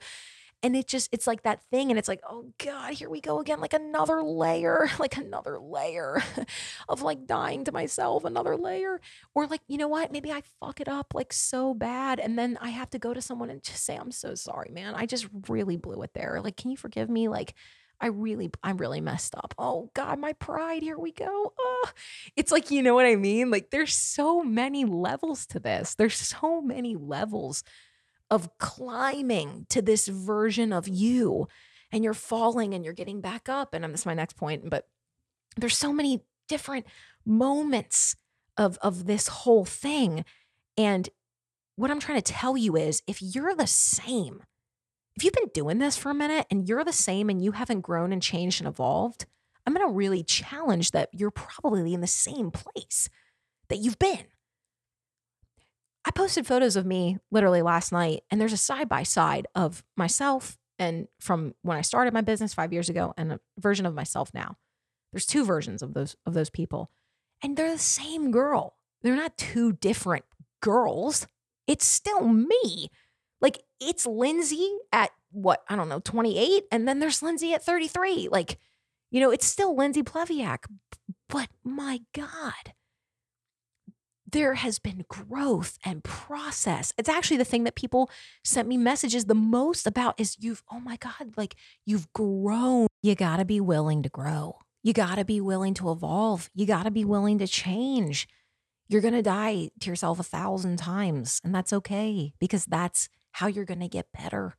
and 0.63 0.77
it 0.77 0.87
just 0.87 1.09
it's 1.13 1.27
like 1.27 1.43
that 1.43 1.61
thing 1.71 1.91
and 1.91 1.99
it's 1.99 2.09
like 2.09 2.21
oh 2.29 2.47
god 2.59 2.93
here 2.93 3.11
we 3.11 3.21
go 3.21 3.41
again 3.41 3.61
like 3.61 3.73
another 3.73 4.23
layer 4.23 4.89
like 4.99 5.17
another 5.17 5.59
layer 5.59 6.23
of 6.89 7.03
like 7.03 7.27
dying 7.27 7.65
to 7.65 7.73
myself 7.73 8.25
another 8.25 8.57
layer 8.57 9.01
or 9.35 9.47
like 9.47 9.61
you 9.67 9.77
know 9.77 9.89
what 9.89 10.13
maybe 10.13 10.31
i 10.31 10.41
fuck 10.61 10.81
it 10.81 10.89
up 10.89 11.13
like 11.15 11.33
so 11.33 11.75
bad 11.75 12.21
and 12.21 12.39
then 12.39 12.57
i 12.61 12.71
have 12.71 12.91
to 12.91 12.99
go 12.99 13.13
to 13.13 13.21
someone 13.21 13.51
and 13.51 13.63
just 13.63 13.85
say 13.85 13.97
i'm 13.97 14.13
so 14.13 14.35
sorry 14.35 14.71
man 14.73 14.95
i 14.95 15.05
just 15.05 15.27
really 15.49 15.77
blew 15.77 16.01
it 16.03 16.15
there 16.15 16.41
like 16.41 16.57
can 16.57 16.71
you 16.71 16.77
forgive 16.77 17.11
me? 17.11 17.29
Like 17.29 17.55
I 18.03 18.09
really, 18.09 18.51
I 18.63 18.73
really 18.73 19.01
messed 19.01 19.35
up. 19.37 19.55
Oh 19.57 19.91
God, 19.95 20.19
my 20.19 20.33
pride. 20.35 20.83
Here 20.83 20.99
we 20.99 21.13
go. 21.13 21.53
Oh, 21.59 21.89
it's 22.37 22.51
like, 22.53 22.71
you 22.71 22.83
know 22.83 22.95
what 22.95 23.07
I 23.07 23.17
mean? 23.17 23.51
Like, 23.51 23.71
there's 23.71 23.95
so 23.95 24.43
many 24.43 24.85
levels 24.85 25.47
to 25.47 25.61
this. 25.61 25.95
There's 25.95 26.17
so 26.17 26.61
many 26.61 26.97
levels 26.97 27.63
of 28.33 28.49
climbing 28.59 29.67
to 29.69 29.83
this 29.83 30.09
version 30.09 30.73
of 30.73 30.89
you 30.89 31.47
and 31.93 32.03
you're 32.03 32.15
falling 32.15 32.73
and 32.73 32.83
you're 32.83 32.95
getting 32.95 33.21
back 33.21 33.49
up 33.49 33.75
and 33.75 33.85
um, 33.85 33.91
that's 33.91 34.07
my 34.07 34.15
next 34.15 34.39
point 34.39 34.71
but 34.71 34.89
there's 35.59 35.77
so 35.77 35.93
many 35.93 36.23
different 36.49 36.87
moments 37.27 38.17
of 38.57 38.79
of 38.79 39.05
this 39.05 39.29
whole 39.29 39.67
thing 39.67 40.25
and 40.79 41.11
what 41.77 41.91
i'm 41.91 42.01
trying 42.01 42.21
to 42.21 42.33
tell 42.33 42.57
you 42.57 42.75
is 42.75 43.03
if 43.07 43.21
you're 43.21 43.55
the 43.55 43.67
same 43.67 44.43
if 45.17 45.25
you've 45.25 45.33
been 45.35 45.51
doing 45.53 45.79
this 45.79 45.97
for 45.97 46.11
a 46.11 46.15
minute 46.15 46.47
and 46.51 46.69
you're 46.69 46.85
the 46.85 46.93
same 46.93 47.29
and 47.29 47.43
you 47.43 47.53
haven't 47.53 47.81
grown 47.81 48.13
and 48.13 48.23
changed 48.23 48.61
and 48.61 48.69
evolved 48.69 49.27
i'm 49.67 49.75
going 49.75 49.87
to 49.87 49.93
really 49.93 50.23
challenge 50.23 50.91
that 50.91 51.09
you're 51.13 51.31
probably 51.31 51.95
in 51.95 52.01
the 52.01 52.07
same 52.07 52.51
place 52.51 53.09
that 53.69 53.79
you've 53.79 53.99
been 53.99 54.27
I 56.05 56.11
posted 56.11 56.47
photos 56.47 56.77
of 56.77 56.87
me 56.87 57.19
literally 57.31 57.63
last 57.63 57.93
night, 57.93 58.23
and 58.31 58.41
there's 58.41 58.53
a 58.53 58.57
side 58.57 58.89
by 58.89 59.05
side 59.05 59.47
of 59.55 59.85
myself 59.97 60.59
and 60.79 61.07
from 61.21 61.55
when 61.63 61.77
I 61.77 61.83
started 61.83 62.13
my 62.13 62.23
business 62.23 62.55
five 62.55 62.73
years 62.73 62.89
ago, 62.89 63.15
and 63.17 63.33
a 63.33 63.41
version 63.59 63.87
of 63.87 63.95
myself 63.95 64.33
now. 64.35 64.57
There's 65.13 65.27
two 65.27 65.45
versions 65.45 65.83
of 65.83 65.95
those 65.95 66.17
of 66.27 66.35
those 66.35 66.51
people, 66.51 66.91
and 67.43 67.57
they're 67.57 67.71
the 67.71 67.79
same 67.79 68.31
girl. 68.31 68.77
They're 69.03 69.15
not 69.15 69.37
two 69.37 69.73
different 69.73 70.25
girls. 70.61 71.27
It's 71.67 71.87
still 71.87 72.27
me. 72.27 72.91
It's 73.89 74.07
Lindsey 74.07 74.77
at 74.93 75.11
what 75.31 75.63
I 75.69 75.77
don't 75.77 75.89
know, 75.89 76.01
28, 76.01 76.65
and 76.71 76.87
then 76.87 76.99
there's 76.99 77.23
Lindsey 77.23 77.55
at 77.55 77.65
33. 77.65 78.29
Like, 78.31 78.59
you 79.11 79.21
know, 79.21 79.31
it's 79.31 79.47
still 79.47 79.77
Lindsey 79.77 80.03
Plevyak, 80.03 80.65
but 81.29 81.49
my 81.65 82.01
God 82.15 82.75
there 84.33 84.55
has 84.55 84.79
been 84.79 85.05
growth 85.09 85.79
and 85.85 86.03
process. 86.03 86.93
It's 86.99 87.09
actually 87.09 87.37
the 87.37 87.45
thing 87.45 87.65
that 87.65 87.75
people 87.75 88.11
sent 88.43 88.67
me 88.67 88.77
messages 88.77 89.27
the 89.27 89.35
most 89.35 89.87
about 89.87 90.19
is 90.19 90.37
you've, 90.41 90.63
oh 90.73 90.81
my 90.81 90.97
God, 90.97 91.37
like 91.37 91.55
you've 91.85 92.13
grown. 92.13 92.89
You 93.03 93.15
got 93.15 93.37
to 93.37 93.45
be 93.45 93.61
willing 93.61 94.03
to 94.03 94.09
grow. 94.09 94.59
You 94.83 94.93
got 94.93 95.17
to 95.17 95.25
be 95.25 95.41
willing 95.41 95.75
to 95.75 95.93
evolve. 95.93 96.51
You 96.55 96.67
got 96.67 96.85
to 96.85 96.91
be 96.91 97.05
willing 97.05 97.39
to 97.39 97.47
change. 97.47 98.27
You're 98.89 99.01
going 99.01 99.15
to 99.15 99.23
die 99.23 99.71
to 99.81 99.91
yourself 99.91 100.19
a 100.19 100.25
thousand 100.25 100.79
times, 100.79 101.41
and 101.45 101.55
that's 101.55 101.73
okay 101.73 102.33
because 102.41 102.67
that's 102.67 103.09
how 103.33 103.47
you're 103.47 103.65
going 103.65 103.81
to 103.81 103.89
get 103.89 104.13
better. 104.13 104.57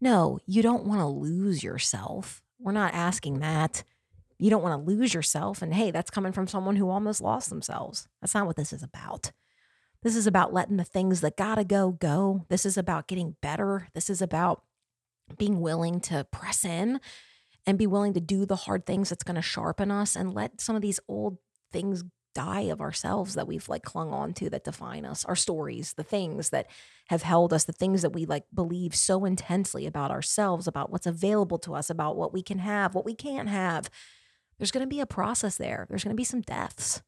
No, 0.00 0.38
you 0.46 0.62
don't 0.62 0.84
want 0.84 1.00
to 1.00 1.06
lose 1.06 1.62
yourself. 1.62 2.42
We're 2.58 2.72
not 2.72 2.94
asking 2.94 3.40
that 3.40 3.84
you 4.38 4.50
don't 4.50 4.62
want 4.62 4.80
to 4.80 4.90
lose 4.90 5.14
yourself. 5.14 5.62
And 5.62 5.74
hey, 5.74 5.90
that's 5.90 6.10
coming 6.10 6.32
from 6.32 6.46
someone 6.46 6.76
who 6.76 6.88
almost 6.88 7.20
lost 7.20 7.50
themselves. 7.50 8.08
That's 8.20 8.34
not 8.34 8.46
what 8.46 8.56
this 8.56 8.72
is 8.72 8.82
about. 8.82 9.32
This 10.02 10.14
is 10.14 10.26
about 10.28 10.52
letting 10.52 10.76
the 10.76 10.84
things 10.84 11.20
that 11.22 11.36
gotta 11.36 11.64
go 11.64 11.90
go. 11.90 12.44
This 12.48 12.64
is 12.64 12.78
about 12.78 13.08
getting 13.08 13.36
better. 13.42 13.88
This 13.94 14.08
is 14.08 14.22
about 14.22 14.62
being 15.36 15.60
willing 15.60 16.00
to 16.02 16.24
press 16.30 16.64
in 16.64 17.00
and 17.66 17.76
be 17.76 17.86
willing 17.86 18.14
to 18.14 18.20
do 18.20 18.46
the 18.46 18.56
hard 18.56 18.86
things 18.86 19.10
that's 19.10 19.24
going 19.24 19.34
to 19.34 19.42
sharpen 19.42 19.90
us 19.90 20.16
and 20.16 20.32
let 20.32 20.60
some 20.60 20.76
of 20.76 20.82
these 20.82 21.00
old 21.08 21.36
things 21.72 22.04
die 22.38 22.62
of 22.62 22.80
ourselves 22.80 23.34
that 23.34 23.48
we've 23.48 23.68
like 23.68 23.82
clung 23.82 24.12
on 24.12 24.32
to 24.32 24.48
that 24.50 24.64
define 24.64 25.04
us 25.04 25.24
our 25.24 25.36
stories 25.36 25.94
the 25.94 26.02
things 26.04 26.50
that 26.50 26.66
have 27.08 27.22
held 27.22 27.52
us 27.52 27.64
the 27.64 27.72
things 27.72 28.02
that 28.02 28.12
we 28.12 28.24
like 28.24 28.44
believe 28.54 28.94
so 28.94 29.24
intensely 29.24 29.86
about 29.86 30.10
ourselves 30.10 30.66
about 30.66 30.90
what's 30.90 31.06
available 31.06 31.58
to 31.58 31.74
us 31.74 31.90
about 31.90 32.16
what 32.16 32.32
we 32.32 32.42
can 32.42 32.58
have 32.58 32.94
what 32.94 33.04
we 33.04 33.14
can't 33.14 33.48
have 33.48 33.90
there's 34.58 34.72
going 34.72 34.84
to 34.84 34.88
be 34.88 35.00
a 35.00 35.06
process 35.06 35.56
there. 35.56 35.86
There's 35.88 36.04
going 36.04 36.14
to 36.14 36.20
be 36.20 36.24
some 36.24 36.40
deaths. 36.40 37.02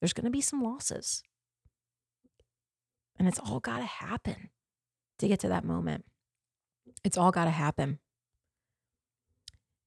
There's 0.00 0.12
going 0.12 0.24
to 0.24 0.30
be 0.30 0.40
some 0.40 0.62
losses. 0.62 1.22
And 3.18 3.28
it's 3.28 3.38
all 3.38 3.60
got 3.60 3.78
to 3.78 3.84
happen 3.84 4.50
to 5.20 5.28
get 5.28 5.38
to 5.40 5.48
that 5.48 5.64
moment. 5.64 6.04
It's 7.04 7.16
all 7.16 7.30
got 7.30 7.44
to 7.44 7.50
happen. 7.50 8.00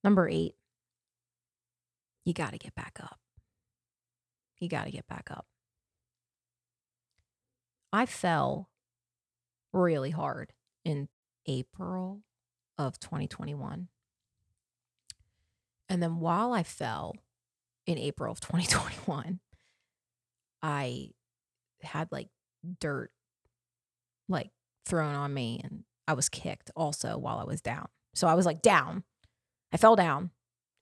Number 0.04 0.30
eight, 0.30 0.56
you 2.24 2.34
got 2.34 2.54
to 2.54 2.58
get 2.58 2.74
back 2.74 3.00
up. 3.04 3.20
You 4.60 4.70
got 4.70 4.86
to 4.86 4.92
get 4.92 5.08
back 5.08 5.30
up. 5.32 5.46
I 7.94 8.06
fell 8.06 8.70
really 9.74 10.12
hard 10.12 10.54
in 10.84 11.10
April 11.46 12.22
of 12.78 13.00
2021. 13.00 13.88
And 15.90 16.04
then 16.04 16.20
while 16.20 16.54
I 16.54 16.64
fell 16.64 17.16
in 17.86 17.98
April 17.98 18.32
of 18.32 18.40
2021, 18.42 19.40
I 20.62 21.10
had 21.82 22.12
like 22.12 22.30
dirt 22.80 23.12
like 24.28 24.50
thrown 24.86 25.16
on 25.16 25.34
me 25.34 25.62
and 25.64 25.84
I 26.08 26.14
was 26.14 26.30
kicked 26.30 26.72
also 26.76 27.18
while 27.18 27.40
I 27.40 27.44
was 27.44 27.62
down. 27.62 27.88
So 28.14 28.28
I 28.28 28.34
was 28.34 28.46
like 28.46 28.62
down. 28.62 29.04
I 29.72 29.78
fell 29.78 29.96
down 29.96 30.32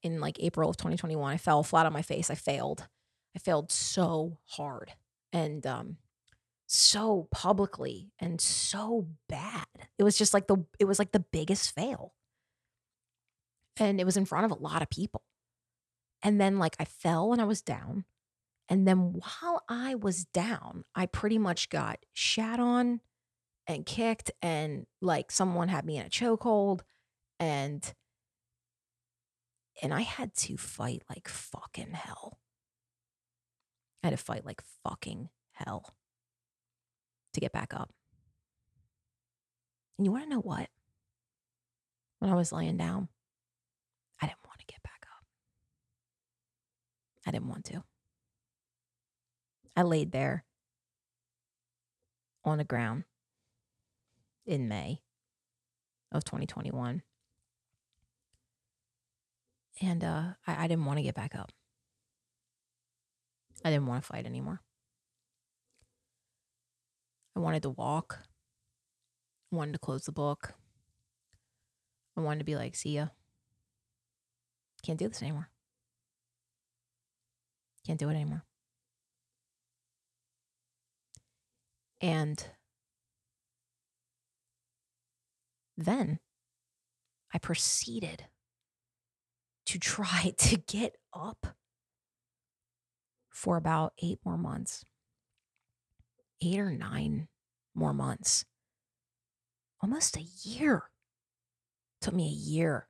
in 0.04 0.20
like 0.20 0.38
April 0.40 0.70
of 0.70 0.78
2021. 0.78 1.34
I 1.34 1.38
fell 1.38 1.64
flat 1.64 1.86
on 1.86 1.94
my 1.94 2.02
face. 2.02 2.30
I 2.30 2.36
failed. 2.36 2.88
I 3.36 3.40
failed 3.40 3.72
so 3.72 4.38
hard 4.46 4.94
and 5.34 5.66
um 5.66 5.98
so 6.68 7.28
publicly 7.32 8.12
and 8.20 8.42
so 8.42 9.08
bad. 9.30 9.66
It 10.00 10.04
was 10.04 10.18
just 10.18 10.34
like 10.34 10.48
the 10.48 10.66
it 10.80 10.86
was 10.86 11.00
like 11.00 11.12
the 11.12 11.26
biggest 11.32 11.76
fail 11.76 12.14
and 13.78 14.00
it 14.00 14.06
was 14.06 14.18
in 14.18 14.26
front 14.26 14.46
of 14.46 14.52
a 14.52 14.62
lot 14.62 14.82
of 14.82 14.90
people. 14.90 15.22
And 16.24 16.40
then, 16.40 16.58
like, 16.58 16.76
I 16.80 16.86
fell 16.86 17.30
when 17.30 17.40
I 17.40 17.46
was 17.46 17.62
down. 17.62 18.06
And 18.68 18.88
then 18.88 19.14
while 19.14 19.62
I 19.70 19.96
was 19.96 20.26
down, 20.26 20.86
I 20.96 21.06
pretty 21.06 21.38
much 21.38 21.70
got 21.70 22.00
shat 22.14 22.60
on 22.60 23.02
and 23.68 23.86
kicked, 23.86 24.32
and 24.42 24.86
like 25.02 25.32
someone 25.32 25.68
had 25.68 25.86
me 25.86 25.98
in 25.98 26.06
a 26.06 26.10
chokehold. 26.10 26.82
And 27.40 27.94
and 29.84 29.94
I 29.94 30.02
had 30.02 30.34
to 30.36 30.58
fight 30.58 31.04
like 31.10 31.28
fucking 31.28 31.92
hell. 31.92 32.40
I 34.06 34.10
had 34.10 34.20
to 34.20 34.24
fight 34.24 34.46
like 34.46 34.62
fucking 34.84 35.30
hell 35.54 35.96
to 37.34 37.40
get 37.40 37.52
back 37.52 37.74
up. 37.74 37.90
And 39.98 40.06
you 40.06 40.12
want 40.12 40.26
to 40.26 40.30
know 40.30 40.42
what? 40.42 40.70
When 42.20 42.30
I 42.30 42.36
was 42.36 42.52
laying 42.52 42.78
down, 42.78 43.08
I 44.22 44.28
didn't 44.28 44.46
want 44.46 44.60
to 44.60 44.66
get 44.68 44.84
back 44.84 45.08
up. 45.12 45.26
I 47.26 47.32
didn't 47.32 47.48
want 47.48 47.66
to. 47.66 47.84
I 49.76 49.82
laid 49.82 50.12
there 50.12 50.46
on 52.44 52.60
the 52.60 52.64
ground 52.64 53.06
in 54.46 54.68
May 54.68 55.02
of 56.12 56.24
2021. 56.24 57.02
And 59.82 60.04
uh, 60.04 60.24
I, 60.46 60.66
I 60.66 60.68
didn't 60.68 60.86
want 60.86 61.00
to 61.00 61.04
get 61.04 61.16
back 61.16 61.34
up. 61.34 61.52
I 63.66 63.72
didn't 63.72 63.88
want 63.88 64.04
to 64.04 64.08
fight 64.08 64.28
anymore. 64.28 64.62
I 67.36 67.40
wanted 67.40 67.64
to 67.64 67.72
walk. 67.72 68.20
I 69.52 69.56
wanted 69.56 69.72
to 69.74 69.80
close 69.80 70.04
the 70.04 70.12
book. 70.12 70.54
I 72.16 72.22
wanted 72.22 72.40
to 72.40 72.46
be 72.46 72.56
like, 72.56 72.76
see 72.76 72.92
ya. 72.92 73.08
Can't 74.84 75.00
do 75.00 75.08
this 75.08 75.24
anymore. 75.24 75.50
Can't 77.88 78.00
do 78.00 78.08
it 78.10 78.14
anymore. 78.14 78.44
And 82.02 82.48
then 85.76 86.20
I 87.34 87.40
proceeded 87.40 88.26
to 89.66 89.80
try 89.80 90.34
to 90.38 90.58
get 90.58 90.98
up 91.12 91.48
for 93.36 93.58
about 93.58 93.92
eight 94.02 94.20
more 94.24 94.38
months, 94.38 94.86
eight 96.42 96.58
or 96.58 96.72
nine 96.72 97.28
more 97.76 97.94
months, 97.94 98.46
almost 99.82 100.16
a 100.16 100.26
year. 100.44 100.84
took 102.00 102.14
me 102.14 102.28
a 102.28 102.32
year 102.32 102.88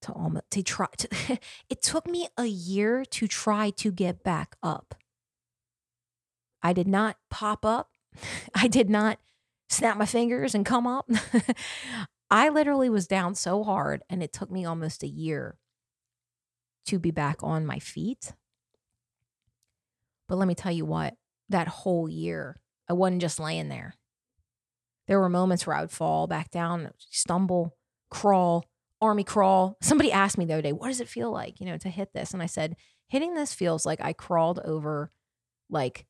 to 0.00 0.12
almost 0.12 0.50
to 0.50 0.62
try 0.62 0.88
to 0.98 1.38
it 1.70 1.82
took 1.82 2.08
me 2.08 2.26
a 2.36 2.46
year 2.46 3.04
to 3.04 3.28
try 3.28 3.70
to 3.70 3.92
get 3.92 4.24
back 4.24 4.56
up. 4.60 4.96
I 6.60 6.72
did 6.72 6.88
not 6.88 7.16
pop 7.30 7.64
up. 7.64 7.90
I 8.54 8.66
did 8.66 8.90
not 8.90 9.20
snap 9.68 9.96
my 9.96 10.06
fingers 10.06 10.52
and 10.52 10.66
come 10.66 10.86
up. 10.86 11.08
I 12.30 12.48
literally 12.48 12.90
was 12.90 13.06
down 13.06 13.36
so 13.36 13.62
hard 13.62 14.02
and 14.10 14.20
it 14.20 14.32
took 14.32 14.50
me 14.50 14.64
almost 14.64 15.04
a 15.04 15.08
year 15.08 15.58
to 16.86 16.98
be 16.98 17.12
back 17.12 17.36
on 17.42 17.64
my 17.64 17.78
feet. 17.78 18.32
But 20.28 20.38
let 20.38 20.48
me 20.48 20.54
tell 20.54 20.72
you 20.72 20.84
what, 20.84 21.14
that 21.48 21.68
whole 21.68 22.08
year, 22.08 22.60
I 22.88 22.94
wasn't 22.94 23.20
just 23.20 23.40
laying 23.40 23.68
there. 23.68 23.94
There 25.08 25.20
were 25.20 25.28
moments 25.28 25.66
where 25.66 25.76
I 25.76 25.80
would 25.80 25.90
fall 25.90 26.26
back 26.26 26.50
down, 26.50 26.90
stumble, 27.10 27.76
crawl, 28.10 28.64
army 29.00 29.24
crawl. 29.24 29.76
Somebody 29.82 30.12
asked 30.12 30.38
me 30.38 30.44
the 30.44 30.54
other 30.54 30.62
day, 30.62 30.72
what 30.72 30.88
does 30.88 31.00
it 31.00 31.08
feel 31.08 31.30
like, 31.30 31.60
you 31.60 31.66
know, 31.66 31.76
to 31.78 31.88
hit 31.88 32.12
this? 32.14 32.32
And 32.32 32.42
I 32.42 32.46
said, 32.46 32.76
hitting 33.08 33.34
this 33.34 33.52
feels 33.52 33.84
like 33.84 34.00
I 34.00 34.12
crawled 34.12 34.60
over 34.64 35.10
like 35.68 36.06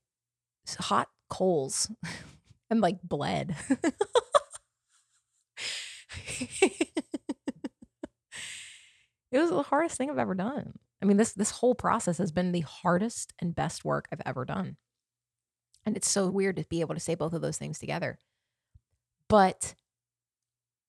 hot 0.78 1.08
coals 1.30 1.90
and 2.70 2.80
like 2.80 2.98
bled. 3.02 3.56
it 9.30 9.38
was 9.38 9.50
the 9.50 9.62
hardest 9.62 9.96
thing 9.96 10.10
I've 10.10 10.18
ever 10.18 10.34
done. 10.34 10.74
I 11.02 11.04
mean, 11.04 11.16
this 11.16 11.32
this 11.32 11.50
whole 11.50 11.74
process 11.74 12.18
has 12.18 12.30
been 12.30 12.52
the 12.52 12.60
hardest 12.60 13.32
and 13.40 13.54
best 13.54 13.84
work 13.84 14.06
I've 14.12 14.22
ever 14.24 14.44
done. 14.44 14.76
And 15.84 15.96
it's 15.96 16.08
so 16.08 16.28
weird 16.28 16.56
to 16.56 16.64
be 16.68 16.80
able 16.80 16.94
to 16.94 17.00
say 17.00 17.16
both 17.16 17.32
of 17.32 17.42
those 17.42 17.58
things 17.58 17.80
together. 17.80 18.18
But 19.28 19.74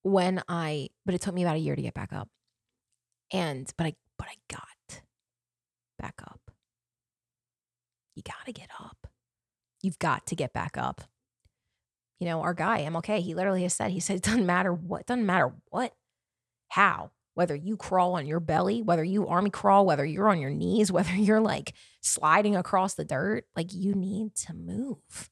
when 0.03 0.43
I 0.47 0.89
but 1.05 1.15
it 1.15 1.21
took 1.21 1.33
me 1.33 1.43
about 1.43 1.55
a 1.55 1.59
year 1.59 1.75
to 1.75 1.81
get 1.81 1.95
back 1.95 2.13
up. 2.13 2.29
And 3.31 3.71
but 3.77 3.87
I 3.87 3.95
but 4.17 4.27
I 4.27 4.35
got 4.49 5.01
back 5.97 6.21
up. 6.23 6.39
You 8.15 8.21
got 8.21 8.45
to 8.45 8.53
get 8.53 8.69
up. 8.79 9.07
You've 9.81 9.99
got 9.99 10.27
to 10.27 10.35
get 10.35 10.53
back 10.53 10.77
up. 10.77 11.01
You 12.19 12.27
know, 12.27 12.41
our 12.41 12.53
guy, 12.53 12.83
MLK, 12.83 13.19
he 13.19 13.33
literally 13.33 13.63
has 13.63 13.73
said, 13.73 13.91
he 13.91 13.99
said, 13.99 14.17
it 14.17 14.23
doesn't 14.23 14.45
matter 14.45 14.71
what, 14.71 15.07
doesn't 15.07 15.25
matter 15.25 15.51
what, 15.71 15.93
how, 16.69 17.11
whether 17.35 17.55
you 17.55 17.77
crawl 17.77 18.13
on 18.15 18.25
your 18.25 18.39
belly, 18.39 18.81
whether 18.81 19.03
you 19.03 19.27
army 19.27 19.49
crawl, 19.49 19.85
whether 19.85 20.05
you're 20.05 20.29
on 20.29 20.39
your 20.39 20.51
knees, 20.51 20.91
whether 20.91 21.13
you're 21.13 21.41
like 21.41 21.73
sliding 22.01 22.55
across 22.55 22.93
the 22.93 23.05
dirt, 23.05 23.45
like 23.55 23.73
you 23.73 23.93
need 23.93 24.35
to 24.35 24.53
move. 24.53 25.29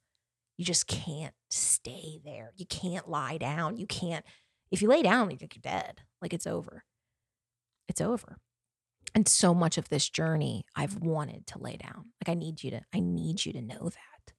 You 0.57 0.65
just 0.65 0.87
can't 0.87 1.33
stay 1.49 2.19
there. 2.23 2.53
You 2.55 2.65
can't 2.65 3.09
lie 3.09 3.37
down. 3.37 3.77
You 3.77 3.87
can't, 3.87 4.23
if 4.71 4.81
you 4.81 4.87
lay 4.87 5.01
down, 5.01 5.31
you're 5.31 5.49
dead. 5.61 6.01
Like 6.21 6.33
it's 6.33 6.45
over. 6.47 6.83
It's 7.87 8.01
over. 8.01 8.37
And 9.13 9.27
so 9.27 9.53
much 9.53 9.77
of 9.77 9.89
this 9.89 10.07
journey, 10.09 10.63
I've 10.75 10.97
wanted 10.97 11.47
to 11.47 11.59
lay 11.59 11.77
down. 11.77 12.11
Like 12.21 12.29
I 12.29 12.33
need 12.35 12.63
you 12.63 12.71
to, 12.71 12.81
I 12.93 12.99
need 12.99 13.45
you 13.45 13.53
to 13.53 13.61
know 13.61 13.89
that. 13.89 14.33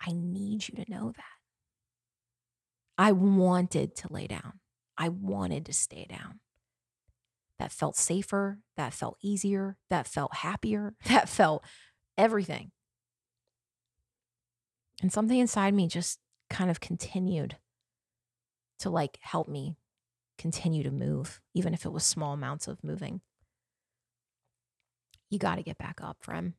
I 0.00 0.12
need 0.12 0.68
you 0.68 0.82
to 0.82 0.90
know 0.90 1.12
that. 1.14 1.24
I 2.98 3.12
wanted 3.12 3.94
to 3.96 4.12
lay 4.12 4.26
down. 4.26 4.60
I 4.96 5.10
wanted 5.10 5.66
to 5.66 5.72
stay 5.72 6.06
down. 6.08 6.40
That 7.58 7.72
felt 7.72 7.96
safer. 7.96 8.58
That 8.76 8.92
felt 8.92 9.16
easier. 9.22 9.76
That 9.90 10.06
felt 10.06 10.34
happier. 10.36 10.94
That 11.06 11.28
felt 11.28 11.64
everything. 12.18 12.70
And 15.02 15.12
something 15.12 15.38
inside 15.38 15.74
me 15.74 15.88
just 15.88 16.18
kind 16.48 16.70
of 16.70 16.80
continued 16.80 17.56
to 18.80 18.90
like 18.90 19.18
help 19.20 19.48
me 19.48 19.76
continue 20.38 20.82
to 20.82 20.90
move, 20.90 21.40
even 21.54 21.74
if 21.74 21.84
it 21.84 21.92
was 21.92 22.04
small 22.04 22.32
amounts 22.34 22.68
of 22.68 22.84
moving. 22.84 23.20
You 25.30 25.38
got 25.38 25.56
to 25.56 25.62
get 25.62 25.78
back 25.78 26.00
up, 26.02 26.18
friend. 26.20 26.54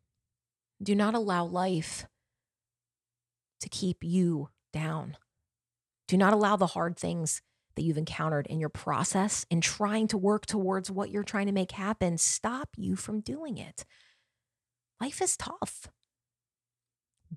Do 0.82 0.96
not 0.96 1.16
allow 1.16 1.46
life 1.46 2.06
to 3.62 3.70
keep 3.70 4.04
you 4.04 4.50
down. 4.74 5.18
Do 6.08 6.18
not 6.18 6.34
allow 6.34 6.56
the 6.56 6.68
hard 6.68 6.98
things 6.98 7.42
that 7.78 7.84
you've 7.84 7.98
encountered 7.98 8.48
in 8.48 8.60
your 8.60 8.70
process 8.70 9.46
in 9.52 9.62
trying 9.62 10.08
to 10.08 10.18
work 10.18 10.48
towards 10.48 10.90
what 10.90 11.12
you're 11.12 11.24
trying 11.24 11.46
to 11.46 11.52
make 11.52 11.72
happen 11.72 12.18
stop 12.18 12.70
you 12.76 12.96
from 12.96 13.22
doing 13.22 13.60
it. 13.60 13.86
Life 15.00 15.22
is 15.22 15.38
tough. 15.38 15.88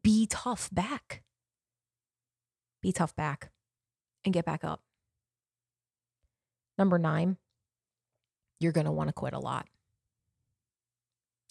Be 0.03 0.26
tough 0.26 0.70
back. 0.72 1.22
Be 2.80 2.91
tough 2.91 3.14
back 3.14 3.51
and 4.24 4.32
get 4.32 4.47
back 4.47 4.64
up. 4.64 4.80
Number 6.78 6.99
nine, 6.99 7.36
you're 8.61 8.72
going 8.72 8.86
to 8.86 8.93
want 8.93 9.09
to 9.09 9.12
quit 9.12 9.34
a 9.34 9.38
lot. 9.38 9.66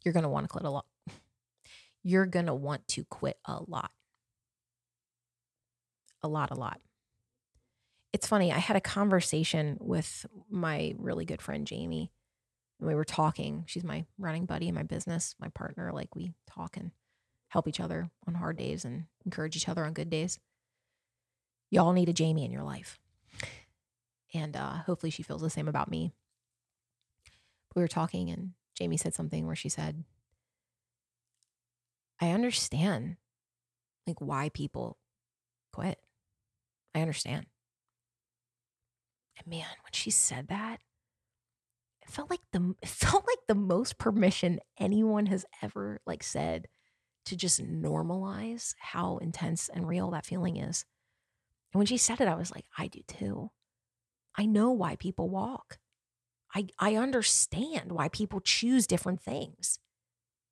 You're 0.03 0.13
going 0.13 0.23
to 0.23 0.29
want 0.29 0.45
to 0.45 0.49
quit 0.51 0.65
a 0.65 0.71
lot. 0.71 0.85
You're 2.03 2.25
going 2.25 2.47
to 2.47 2.55
want 2.55 2.87
to 2.87 3.03
quit 3.03 3.37
a 3.45 3.59
lot. 3.67 3.91
A 6.23 6.27
lot, 6.27 6.49
a 6.49 6.55
lot 6.55 6.79
it's 8.11 8.27
funny. 8.27 8.51
I 8.51 8.57
had 8.57 8.75
a 8.77 8.81
conversation 8.81 9.77
with 9.79 10.25
my 10.49 10.95
really 10.97 11.25
good 11.25 11.41
friend 11.41 11.65
Jamie, 11.67 12.11
and 12.79 12.87
we 12.87 12.95
were 12.95 13.05
talking. 13.05 13.63
She's 13.67 13.83
my 13.83 14.05
running 14.17 14.45
buddy 14.45 14.67
in 14.67 14.75
my 14.75 14.83
business, 14.83 15.35
my 15.39 15.49
partner. 15.49 15.91
Like 15.93 16.15
we 16.15 16.33
talk 16.47 16.77
and 16.77 16.91
help 17.49 17.67
each 17.67 17.79
other 17.79 18.09
on 18.27 18.35
hard 18.35 18.57
days 18.57 18.85
and 18.85 19.05
encourage 19.25 19.55
each 19.55 19.69
other 19.69 19.85
on 19.85 19.93
good 19.93 20.09
days. 20.09 20.39
Y'all 21.71 21.93
need 21.93 22.09
a 22.09 22.13
Jamie 22.13 22.45
in 22.45 22.51
your 22.51 22.63
life. 22.63 22.99
And 24.33 24.55
uh, 24.55 24.73
hopefully 24.85 25.09
she 25.09 25.23
feels 25.23 25.41
the 25.41 25.49
same 25.49 25.67
about 25.67 25.89
me. 25.89 26.11
We 27.75 27.81
were 27.81 27.87
talking, 27.87 28.29
and 28.29 28.51
Jamie 28.75 28.97
said 28.97 29.13
something 29.13 29.45
where 29.45 29.55
she 29.55 29.69
said, 29.69 30.03
I 32.19 32.31
understand 32.31 33.17
like 34.05 34.19
why 34.19 34.49
people 34.49 34.97
quit. 35.71 35.99
I 36.93 37.01
understand. 37.01 37.45
And 39.39 39.47
man, 39.47 39.67
when 39.83 39.93
she 39.93 40.11
said 40.11 40.47
that, 40.49 40.79
it 42.01 42.09
felt 42.09 42.29
like 42.29 42.41
the 42.51 42.75
it 42.81 42.89
felt 42.89 43.25
like 43.27 43.39
the 43.47 43.55
most 43.55 43.97
permission 43.97 44.59
anyone 44.79 45.27
has 45.27 45.45
ever 45.61 46.01
like 46.05 46.23
said 46.23 46.67
to 47.25 47.35
just 47.35 47.63
normalize 47.63 48.73
how 48.79 49.17
intense 49.17 49.69
and 49.69 49.87
real 49.87 50.11
that 50.11 50.25
feeling 50.25 50.57
is. 50.57 50.85
And 51.73 51.79
when 51.79 51.85
she 51.85 51.97
said 51.97 52.21
it, 52.21 52.27
I 52.27 52.35
was 52.35 52.51
like, 52.51 52.65
I 52.77 52.87
do 52.87 53.01
too. 53.07 53.51
I 54.35 54.45
know 54.45 54.71
why 54.71 54.95
people 54.95 55.29
walk. 55.29 55.77
I, 56.55 56.67
I 56.79 56.95
understand 56.95 57.91
why 57.91 58.09
people 58.09 58.39
choose 58.39 58.87
different 58.87 59.21
things 59.21 59.79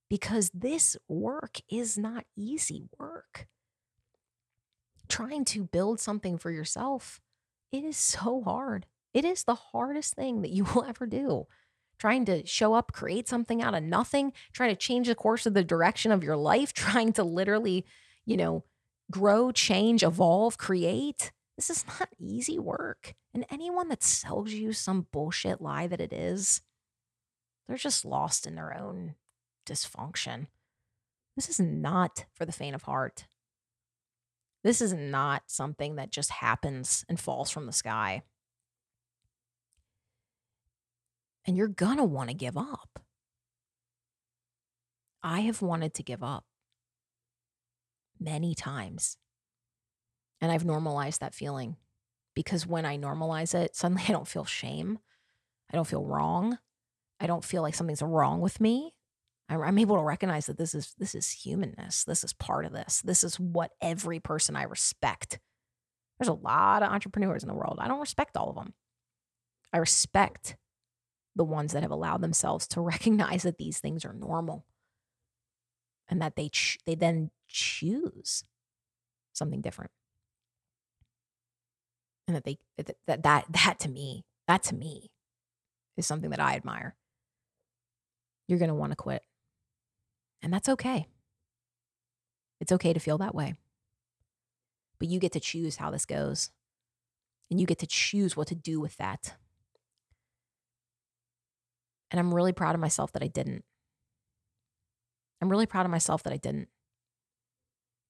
because 0.09 0.51
this 0.53 0.95
work 1.07 1.57
is 1.71 1.97
not 1.97 2.25
easy 2.35 2.83
work. 2.99 3.47
Trying 5.07 5.45
to 5.45 5.63
build 5.63 5.99
something 5.99 6.38
for 6.38 6.51
yourself 6.51 7.19
it 7.72 7.84
is 7.84 7.97
so 7.97 8.41
hard. 8.43 8.86
It 9.13 9.26
is 9.26 9.43
the 9.43 9.55
hardest 9.55 10.15
thing 10.15 10.41
that 10.41 10.51
you 10.51 10.63
will 10.76 10.84
ever 10.84 11.05
do. 11.05 11.47
Trying 11.99 12.26
to 12.26 12.45
show 12.45 12.76
up, 12.76 12.91
create 12.91 13.28
something 13.28 13.61
out 13.61 13.74
of 13.74 13.82
nothing, 13.82 14.32
trying 14.53 14.70
to 14.70 14.76
change 14.76 15.07
the 15.07 15.15
course 15.15 15.45
of 15.45 15.55
the 15.55 15.63
direction 15.63 16.11
of 16.11 16.24
your 16.24 16.38
life, 16.38 16.74
trying 16.74 17.13
to 17.13 17.24
literally, 17.24 17.86
you 18.26 18.38
know, 18.38 18.63
grow, 19.09 19.51
change, 19.51 20.03
evolve, 20.03 20.57
create. 20.57 21.32
This 21.55 21.70
is 21.70 21.86
not 21.88 22.09
easy 22.20 22.59
work. 22.59 23.15
And 23.34 23.45
anyone 23.49 23.89
that 23.89 24.03
sells 24.03 24.51
you 24.51 24.74
some 24.74 25.07
bullshit 25.11 25.61
lie 25.61 25.88
that 25.88 26.01
it 26.01 26.13
is, 26.13 26.61
they're 27.68 27.78
just 27.78 28.05
lost 28.05 28.45
in 28.45 28.55
their 28.55 28.78
own 28.78 29.15
dysfunction. 29.68 30.47
This 31.36 31.49
is 31.49 31.59
not 31.59 32.26
for 32.34 32.45
the 32.45 32.51
faint 32.51 32.76
of 32.76 32.84
heart. 32.84 33.26
This 34.64 34.82
is 34.82 34.93
not 34.93 35.43
something 35.47 35.95
that 35.95 36.12
just 36.12 36.32
happens 36.32 37.05
and 37.08 37.20
falls 37.20 37.49
from 37.49 37.66
the 37.66 37.72
sky. 37.72 38.24
And 41.45 41.55
you're 41.55 41.68
going 41.68 41.97
to 41.97 42.03
want 42.03 42.30
to 42.30 42.36
give 42.36 42.58
up. 42.58 42.99
I 45.24 45.41
have 45.41 45.62
wanted 45.62 45.93
to 45.95 46.03
give 46.03 46.24
up 46.24 46.45
many 48.20 48.55
times. 48.55 49.18
And 50.41 50.51
I've 50.51 50.66
normalized 50.66 51.22
that 51.22 51.34
feeling 51.34 51.78
because 52.36 52.68
when 52.68 52.86
I 52.86 52.97
normalize 52.97 53.55
it, 53.55 53.76
suddenly 53.76 54.03
I 54.08 54.12
don't 54.12 54.28
feel 54.28 54.45
shame. 54.45 54.99
I 55.72 55.76
don't 55.76 55.88
feel 55.88 56.05
wrong. 56.05 56.58
I 57.20 57.28
don't 57.28 57.43
feel 57.43 57.62
like 57.62 57.76
something's 57.76 58.01
wrong 58.01 58.41
with 58.41 58.62
me. 58.62 58.93
I'm 59.49 59.77
able 59.77 59.95
to 59.95 60.03
recognize 60.03 60.45
that 60.47 60.57
this 60.57 60.75
is 60.75 60.93
this 60.97 61.15
is 61.15 61.29
humanness. 61.29 62.03
This 62.03 62.23
is 62.23 62.33
part 62.33 62.65
of 62.65 62.73
this. 62.73 63.01
This 63.01 63.23
is 63.23 63.39
what 63.39 63.71
every 63.81 64.19
person 64.19 64.55
I 64.55 64.63
respect. 64.63 65.39
There's 66.19 66.27
a 66.27 66.33
lot 66.33 66.83
of 66.83 66.91
entrepreneurs 66.91 67.43
in 67.43 67.47
the 67.47 67.55
world. 67.55 67.77
I 67.79 67.87
don't 67.87 67.99
respect 67.99 68.35
all 68.35 68.49
of 68.49 68.55
them. 68.55 68.73
I 69.71 69.77
respect 69.77 70.57
the 71.35 71.45
ones 71.45 71.73
that 71.73 71.83
have 71.83 71.91
allowed 71.91 72.21
themselves 72.21 72.67
to 72.69 72.81
recognize 72.81 73.43
that 73.43 73.57
these 73.57 73.79
things 73.79 74.03
are 74.03 74.13
normal 74.13 74.65
and 76.09 76.21
that 76.21 76.35
they 76.35 76.49
ch- 76.49 76.79
they 76.85 76.95
then 76.95 77.31
choose 77.47 78.43
something 79.33 79.61
different. 79.61 79.91
And 82.27 82.35
that 82.35 82.43
they 82.43 82.57
that, 82.77 82.97
that 83.05 83.23
that 83.23 83.45
that 83.49 83.79
to 83.79 83.89
me, 83.89 84.25
that 84.47 84.63
to 84.63 84.75
me 84.75 85.09
is 85.95 86.05
something 86.05 86.31
that 86.31 86.41
I 86.41 86.55
admire. 86.55 86.95
You're 88.47 88.59
going 88.59 88.69
to 88.69 88.75
want 88.75 88.91
to 88.91 88.97
quit. 88.97 89.23
And 90.41 90.53
that's 90.53 90.69
okay. 90.69 91.07
It's 92.59 92.71
okay 92.71 92.93
to 92.93 92.99
feel 92.99 93.17
that 93.19 93.35
way. 93.35 93.55
But 94.99 95.09
you 95.09 95.19
get 95.19 95.31
to 95.33 95.39
choose 95.39 95.77
how 95.77 95.91
this 95.91 96.05
goes. 96.05 96.49
And 97.49 97.59
you 97.59 97.65
get 97.65 97.79
to 97.79 97.88
choose 97.88 98.35
what 98.35 98.47
to 98.47 98.55
do 98.55 98.79
with 98.79 98.97
that. 98.97 99.35
And 102.11 102.19
I'm 102.19 102.33
really 102.33 102.53
proud 102.53 102.75
of 102.75 102.81
myself 102.81 103.11
that 103.13 103.23
I 103.23 103.27
didn't. 103.27 103.63
I'm 105.41 105.49
really 105.49 105.65
proud 105.65 105.85
of 105.85 105.91
myself 105.91 106.23
that 106.23 106.33
I 106.33 106.38
didn't. 106.38 106.67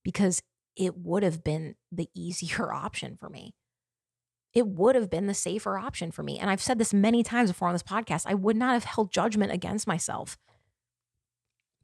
Because 0.03 0.41
it 0.75 0.97
would 0.97 1.23
have 1.23 1.43
been 1.43 1.75
the 1.91 2.09
easier 2.15 2.71
option 2.73 3.17
for 3.19 3.29
me. 3.29 3.53
It 4.53 4.65
would 4.65 4.95
have 4.95 5.09
been 5.09 5.27
the 5.27 5.33
safer 5.33 5.77
option 5.77 6.11
for 6.11 6.23
me. 6.23 6.39
And 6.39 6.49
I've 6.49 6.61
said 6.61 6.79
this 6.79 6.93
many 6.93 7.21
times 7.21 7.51
before 7.51 7.67
on 7.67 7.75
this 7.75 7.83
podcast. 7.83 8.23
I 8.25 8.33
would 8.33 8.55
not 8.55 8.73
have 8.73 8.85
held 8.85 9.11
judgment 9.11 9.51
against 9.51 9.87
myself 9.87 10.37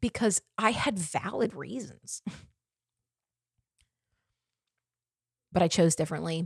because 0.04 0.42
I 0.58 0.72
had 0.72 1.00
valid 1.00 1.54
reasons. 1.54 2.22
but 5.54 5.64
I 5.64 5.70
chose 5.70 5.96
differently. 5.96 6.40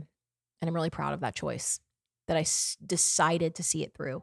And 0.60 0.68
I'm 0.68 0.74
really 0.74 0.90
proud 0.90 1.12
of 1.12 1.18
that 1.20 1.34
choice 1.34 1.80
that 2.28 2.36
I 2.36 2.42
s- 2.42 2.76
decided 2.84 3.56
to 3.56 3.64
see 3.64 3.82
it 3.82 3.94
through, 3.94 4.22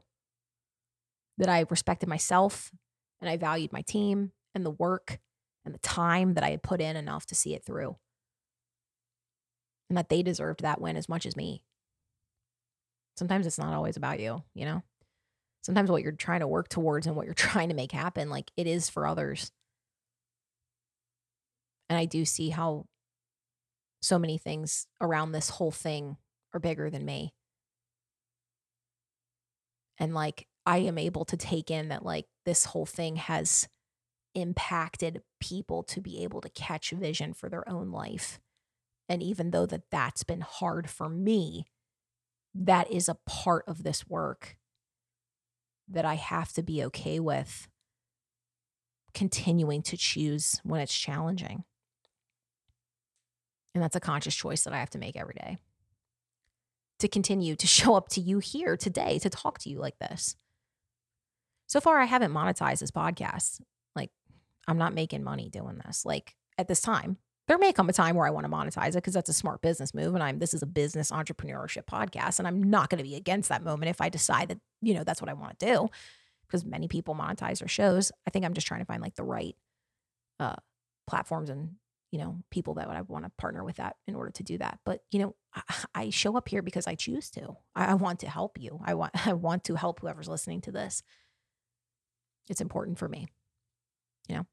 that 1.38 1.50
I 1.50 1.66
respected 1.70 2.08
myself 2.08 2.72
and 3.20 3.30
I 3.30 3.36
valued 3.36 3.74
my 3.74 3.82
team 3.82 4.32
and 4.54 4.66
the 4.66 4.72
work 4.72 5.20
and 5.66 5.74
the 5.74 5.80
time 5.80 6.36
that 6.36 6.44
I 6.46 6.52
had 6.52 6.64
put 6.64 6.80
in 6.80 6.96
enough 6.96 7.26
to 7.26 7.36
see 7.36 7.54
it 7.56 7.66
through. 7.66 7.98
And 9.90 9.98
that 9.98 10.08
they 10.08 10.24
deserved 10.24 10.62
that 10.62 10.80
win 10.80 10.96
as 10.96 11.10
much 11.10 11.26
as 11.26 11.36
me. 11.36 11.62
Sometimes 13.18 13.46
it's 13.46 13.60
not 13.60 13.74
always 13.74 13.98
about 13.98 14.22
you, 14.22 14.44
you 14.54 14.64
know? 14.64 14.82
Sometimes 15.66 15.90
what 15.90 16.04
you're 16.04 16.12
trying 16.12 16.42
to 16.42 16.48
work 16.48 16.70
towards 16.70 17.08
and 17.08 17.16
what 17.16 17.26
you're 17.26 17.34
trying 17.34 17.70
to 17.70 17.76
make 17.76 17.92
happen, 17.92 18.30
like 18.30 18.52
it 18.56 18.68
is 18.68 18.90
for 18.90 19.08
others. 19.08 19.52
And 21.90 21.98
I 21.98 22.06
do 22.06 22.24
see 22.24 22.50
how 22.50 22.86
so 24.02 24.20
many 24.20 24.38
things 24.38 24.86
around 25.02 25.32
this 25.32 25.50
whole 25.50 25.72
thing 25.72 26.18
are 26.54 26.60
bigger 26.60 26.92
than 26.92 27.04
me. 27.04 27.34
And 29.98 30.14
like 30.14 30.48
I 30.68 30.80
am 30.80 31.00
able 31.00 31.26
to 31.26 31.38
take 31.38 31.72
in 31.72 31.90
that 31.90 32.06
like 32.06 32.26
this 32.46 32.66
whole 32.66 32.86
thing 32.86 33.16
has 33.16 33.68
impacted 34.36 35.24
people 35.40 35.82
to 35.84 36.02
be 36.02 36.24
able 36.24 36.42
to 36.42 36.50
catch 36.50 36.92
vision 36.92 37.34
for 37.34 37.50
their 37.50 37.68
own 37.68 37.92
life. 37.92 38.40
And 39.10 39.24
even 39.24 39.50
though 39.50 39.66
that 39.66 39.90
that's 39.90 40.24
been 40.24 40.42
hard 40.42 40.90
for 40.90 41.10
me, 41.10 41.66
that 42.54 42.92
is 42.92 43.10
a 43.10 43.18
part 43.26 43.64
of 43.68 43.84
this 43.84 44.08
work 44.08 44.58
that 45.90 46.06
I 46.06 46.16
have 46.16 46.52
to 46.54 46.64
be 46.64 46.84
okay 46.86 47.20
with 47.20 47.68
continuing 49.14 49.82
to 49.84 49.98
choose 49.98 50.60
when 50.64 50.82
it's 50.82 50.98
challenging. 50.98 51.64
And 53.74 53.84
that's 53.84 53.96
a 53.96 54.02
conscious 54.02 54.36
choice 54.36 54.64
that 54.64 54.74
I 54.74 54.80
have 54.80 54.90
to 54.92 54.98
make 54.98 55.16
every 55.16 55.36
day 55.36 55.58
to 57.00 57.08
continue 57.08 57.56
to 57.56 57.68
show 57.78 57.96
up 57.96 58.10
to 58.10 58.22
you 58.22 58.40
here 58.40 58.78
today 58.78 59.20
to 59.20 59.30
talk 59.30 59.60
to 59.60 59.70
you 59.70 59.80
like 59.80 59.98
this. 60.00 60.36
So 61.68 61.82
far, 61.82 62.00
I 62.00 62.06
haven't 62.06 62.32
monetized 62.32 62.80
this 62.80 62.92
podcast. 62.92 63.60
Like, 63.96 64.12
I'm 64.68 64.78
not 64.78 64.94
making 64.94 65.24
money 65.24 65.50
doing 65.50 65.82
this. 65.84 66.06
Like, 66.06 66.36
at 66.58 66.68
this 66.68 66.82
time, 66.82 67.18
there 67.48 67.58
may 67.58 67.72
come 67.72 67.90
a 67.90 67.94
time 67.94 68.16
where 68.16 68.26
I 68.26 68.32
want 68.32 68.46
to 68.46 68.52
monetize 68.52 68.90
it 68.90 68.96
because 68.96 69.14
that's 69.14 69.30
a 69.30 69.34
smart 69.34 69.62
business 69.62 69.94
move. 69.94 70.16
And 70.16 70.24
I'm, 70.24 70.40
this 70.40 70.54
is 70.54 70.64
a 70.64 70.68
business 70.68 71.12
entrepreneurship 71.12 71.86
podcast. 71.86 72.40
And 72.40 72.48
I'm 72.48 72.64
not 72.64 72.90
going 72.90 72.98
to 72.98 73.04
be 73.04 73.16
against 73.16 73.50
that 73.50 73.64
moment 73.64 73.90
if 73.90 74.02
I 74.02 74.10
decide 74.10 74.48
that 74.50 74.60
you 74.82 74.94
know, 74.94 75.04
that's 75.04 75.22
what 75.22 75.30
I 75.30 75.34
want 75.34 75.58
to 75.60 75.66
do 75.66 75.90
because 76.48 76.64
many 76.64 76.88
people 76.88 77.16
monetize 77.16 77.60
their 77.60 77.68
shows. 77.68 78.12
I 78.28 78.30
think 78.30 78.46
I'm 78.46 78.54
just 78.54 78.68
trying 78.68 78.82
to 78.82 78.86
find 78.86 79.02
like 79.02 79.16
the 79.16 79.24
right 79.24 79.56
uh, 80.40 80.56
platforms 81.08 81.50
and, 81.50 81.72
you 82.12 82.20
know, 82.20 82.38
people 82.52 82.76
that 82.76 82.88
would 82.88 82.96
I 82.96 83.02
want 83.02 83.26
to 83.26 83.32
partner 83.38 83.64
with 83.64 83.78
that 83.78 83.96
in 84.08 84.16
order 84.16 84.32
to 84.32 84.44
do 84.44 84.58
that. 84.60 84.80
But, 84.86 85.02
you 85.12 85.20
know, 85.20 85.36
I, 85.54 85.62
I 85.96 86.10
show 86.12 86.38
up 86.38 86.48
here 86.48 86.62
because 86.62 86.88
I 86.88 86.96
choose 86.96 87.30
to. 87.32 87.58
I, 87.76 87.86
I 87.86 87.94
want 87.96 88.20
to 88.20 88.30
help 88.30 88.60
you. 88.60 88.80
I 88.86 88.94
want 88.94 89.12
I 89.28 89.34
want 89.34 89.64
to 89.66 89.76
help 89.76 90.02
whoever's 90.02 90.30
listening 90.30 90.62
to 90.62 90.72
this. 90.72 91.04
It's 92.50 92.62
important 92.62 93.00
for 93.00 93.10
me. 93.10 93.28
You 94.30 94.36
know. 94.36 94.46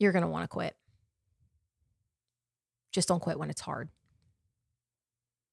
You're 0.00 0.12
going 0.12 0.24
to 0.24 0.28
want 0.28 0.42
to 0.42 0.48
quit. 0.48 0.74
Just 2.90 3.06
don't 3.06 3.20
quit 3.20 3.38
when 3.38 3.50
it's 3.50 3.60
hard. 3.60 3.90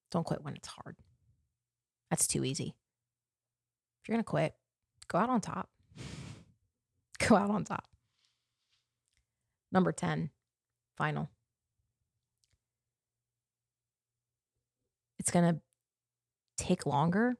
Don't 0.10 0.26
quit 0.26 0.43
when 0.43 0.56
it's 0.56 0.70
hard. 0.70 0.95
That's 2.10 2.26
too 2.26 2.43
easy. 2.45 2.74
If 4.02 4.08
you're 4.08 4.16
going 4.16 4.24
to 4.24 4.30
quit, 4.30 4.54
go 5.10 5.20
out 5.20 5.30
on 5.30 5.41
top. 5.41 5.70
go 7.28 7.36
out 7.36 7.50
on 7.50 7.66
top. 7.66 7.88
Number 9.72 9.91
10, 9.91 10.30
final. 10.95 11.30
It's 15.20 15.30
going 15.30 15.56
to 15.56 15.62
take 16.56 16.86
longer 16.86 17.36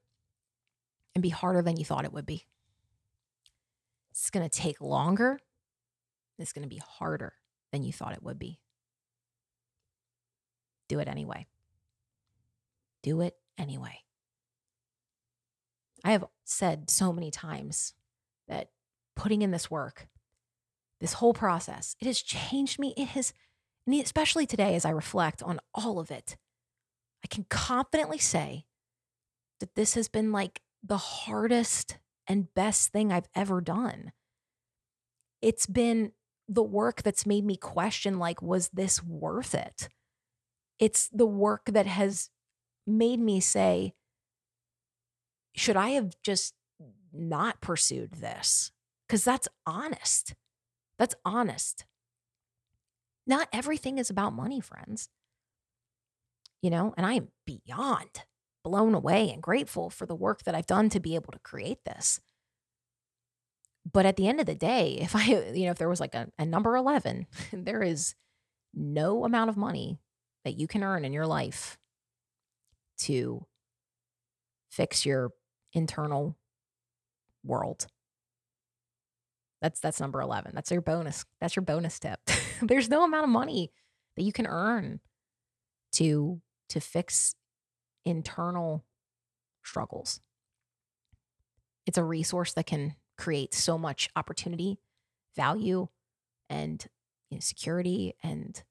and 1.16 1.22
be 1.22 1.30
harder 1.30 1.62
than 1.62 1.78
you 1.78 1.86
thought 1.86 2.04
it 2.04 2.12
would 2.12 2.26
be. 2.26 2.46
It's 4.12 4.30
going 4.30 4.48
to 4.48 4.56
take 4.56 4.82
longer. 4.82 5.40
It's 6.38 6.54
going 6.54 6.64
to 6.64 6.70
be 6.70 6.82
harder 6.86 7.34
than 7.72 7.84
you 7.84 7.92
thought 7.92 8.14
it 8.14 8.24
would 8.24 8.40
be. 8.40 8.60
Do 10.90 11.00
it 11.00 11.08
anyway. 11.08 11.48
Do 13.04 13.22
it 13.22 13.36
anyway. 13.58 14.00
I 16.04 16.12
have 16.12 16.26
said 16.46 16.90
so 16.90 17.12
many 17.12 17.32
times 17.32 17.94
that 18.48 18.70
putting 19.16 19.42
in 19.42 19.52
this 19.52 19.70
work, 19.70 20.08
this 21.02 21.14
whole 21.14 21.34
process, 21.34 21.96
it 22.00 22.06
has 22.06 22.22
changed 22.22 22.80
me. 22.80 22.94
It 22.96 23.10
has, 23.10 23.34
especially 23.92 24.46
today 24.46 24.76
as 24.76 24.86
I 24.86 24.92
reflect 24.92 25.44
on 25.44 25.60
all 25.74 26.00
of 26.00 26.12
it, 26.12 26.38
I 27.24 27.28
can 27.28 27.46
confidently 27.50 28.20
say 28.20 28.66
that 29.60 29.76
this 29.76 29.96
has 29.96 30.08
been 30.08 30.32
like 30.32 30.62
the 30.84 30.98
hardest 30.98 31.98
and 32.28 32.54
best 32.54 32.92
thing 32.92 33.12
I've 33.12 33.28
ever 33.36 33.60
done. 33.60 34.12
It's 35.42 35.66
been 35.66 36.12
the 36.48 36.64
work 36.64 37.04
that's 37.04 37.26
made 37.26 37.46
me 37.46 37.58
question 37.58 38.20
like 38.20 38.42
was 38.42 38.70
this 38.70 39.04
worth 39.04 39.54
it? 39.54 39.90
It's 40.80 41.10
the 41.10 41.26
work 41.26 41.66
that 41.66 41.88
has 41.88 42.30
made 42.86 43.20
me 43.20 43.40
say 43.40 43.94
should 45.56 45.76
I 45.76 45.90
have 45.90 46.14
just 46.24 46.54
not 47.12 47.62
pursued 47.62 48.12
this? 48.12 48.72
Because 49.08 49.24
that's 49.24 49.48
honest. 49.66 50.36
That's 51.00 51.16
honest. 51.26 51.86
Not 53.26 53.50
everything 53.52 53.98
is 53.98 54.10
about 54.10 54.34
money, 54.34 54.62
friends. 54.62 55.10
You 56.62 56.70
know, 56.70 56.94
and 56.96 57.06
I 57.06 57.14
am 57.14 57.30
beyond 57.46 58.24
blown 58.64 58.94
away 58.94 59.32
and 59.32 59.42
grateful 59.42 59.90
for 59.90 60.06
the 60.06 60.16
work 60.16 60.44
that 60.44 60.54
I've 60.54 60.66
done 60.66 60.90
to 60.90 61.00
be 61.00 61.16
able 61.16 61.32
to 61.32 61.40
create 61.40 61.86
this. 61.86 62.20
But 63.92 64.06
at 64.06 64.18
the 64.18 64.28
end 64.28 64.40
of 64.40 64.46
the 64.46 64.56
day, 64.56 64.98
if 65.00 65.16
I, 65.16 65.24
you 65.54 65.66
know, 65.66 65.72
if 65.72 65.78
there 65.78 65.90
was 65.90 66.00
like 66.00 66.16
a, 66.16 66.28
a 66.38 66.46
number 66.46 66.76
11, 66.76 67.28
there 67.54 67.82
is 67.82 68.16
no 68.74 69.24
amount 69.24 69.50
of 69.50 69.58
money 69.58 70.00
that 70.44 70.58
you 70.58 70.68
can 70.68 70.84
earn 70.84 71.06
in 71.06 71.14
your 71.14 71.28
life 71.28 71.78
to 73.00 73.46
fix 74.70 75.06
your 75.06 75.32
internal 75.74 76.38
world. 77.44 77.88
That's 79.62 79.80
that's 79.80 80.00
number 80.00 80.22
11. 80.22 80.52
That's 80.54 80.70
your 80.70 80.82
bonus. 80.82 81.26
That's 81.42 81.56
your 81.56 81.64
bonus 81.64 82.00
tip. 82.00 82.20
There's 82.62 82.90
no 82.90 83.04
amount 83.04 83.24
of 83.24 83.30
money 83.30 83.72
that 84.16 84.24
you 84.24 84.32
can 84.32 84.46
earn 84.46 85.00
to 85.94 86.42
to 86.70 86.80
fix 86.80 87.34
internal 88.06 88.86
struggles. 89.64 90.22
It's 91.86 91.98
a 91.98 92.04
resource 92.04 92.54
that 92.54 92.68
can 92.68 92.96
create 93.18 93.54
so 93.54 93.78
much 93.78 94.10
opportunity, 94.16 94.80
value, 95.36 95.88
and 96.50 96.86
you 97.30 97.38
know, 97.38 97.42
security, 97.42 98.16
and 98.24 98.64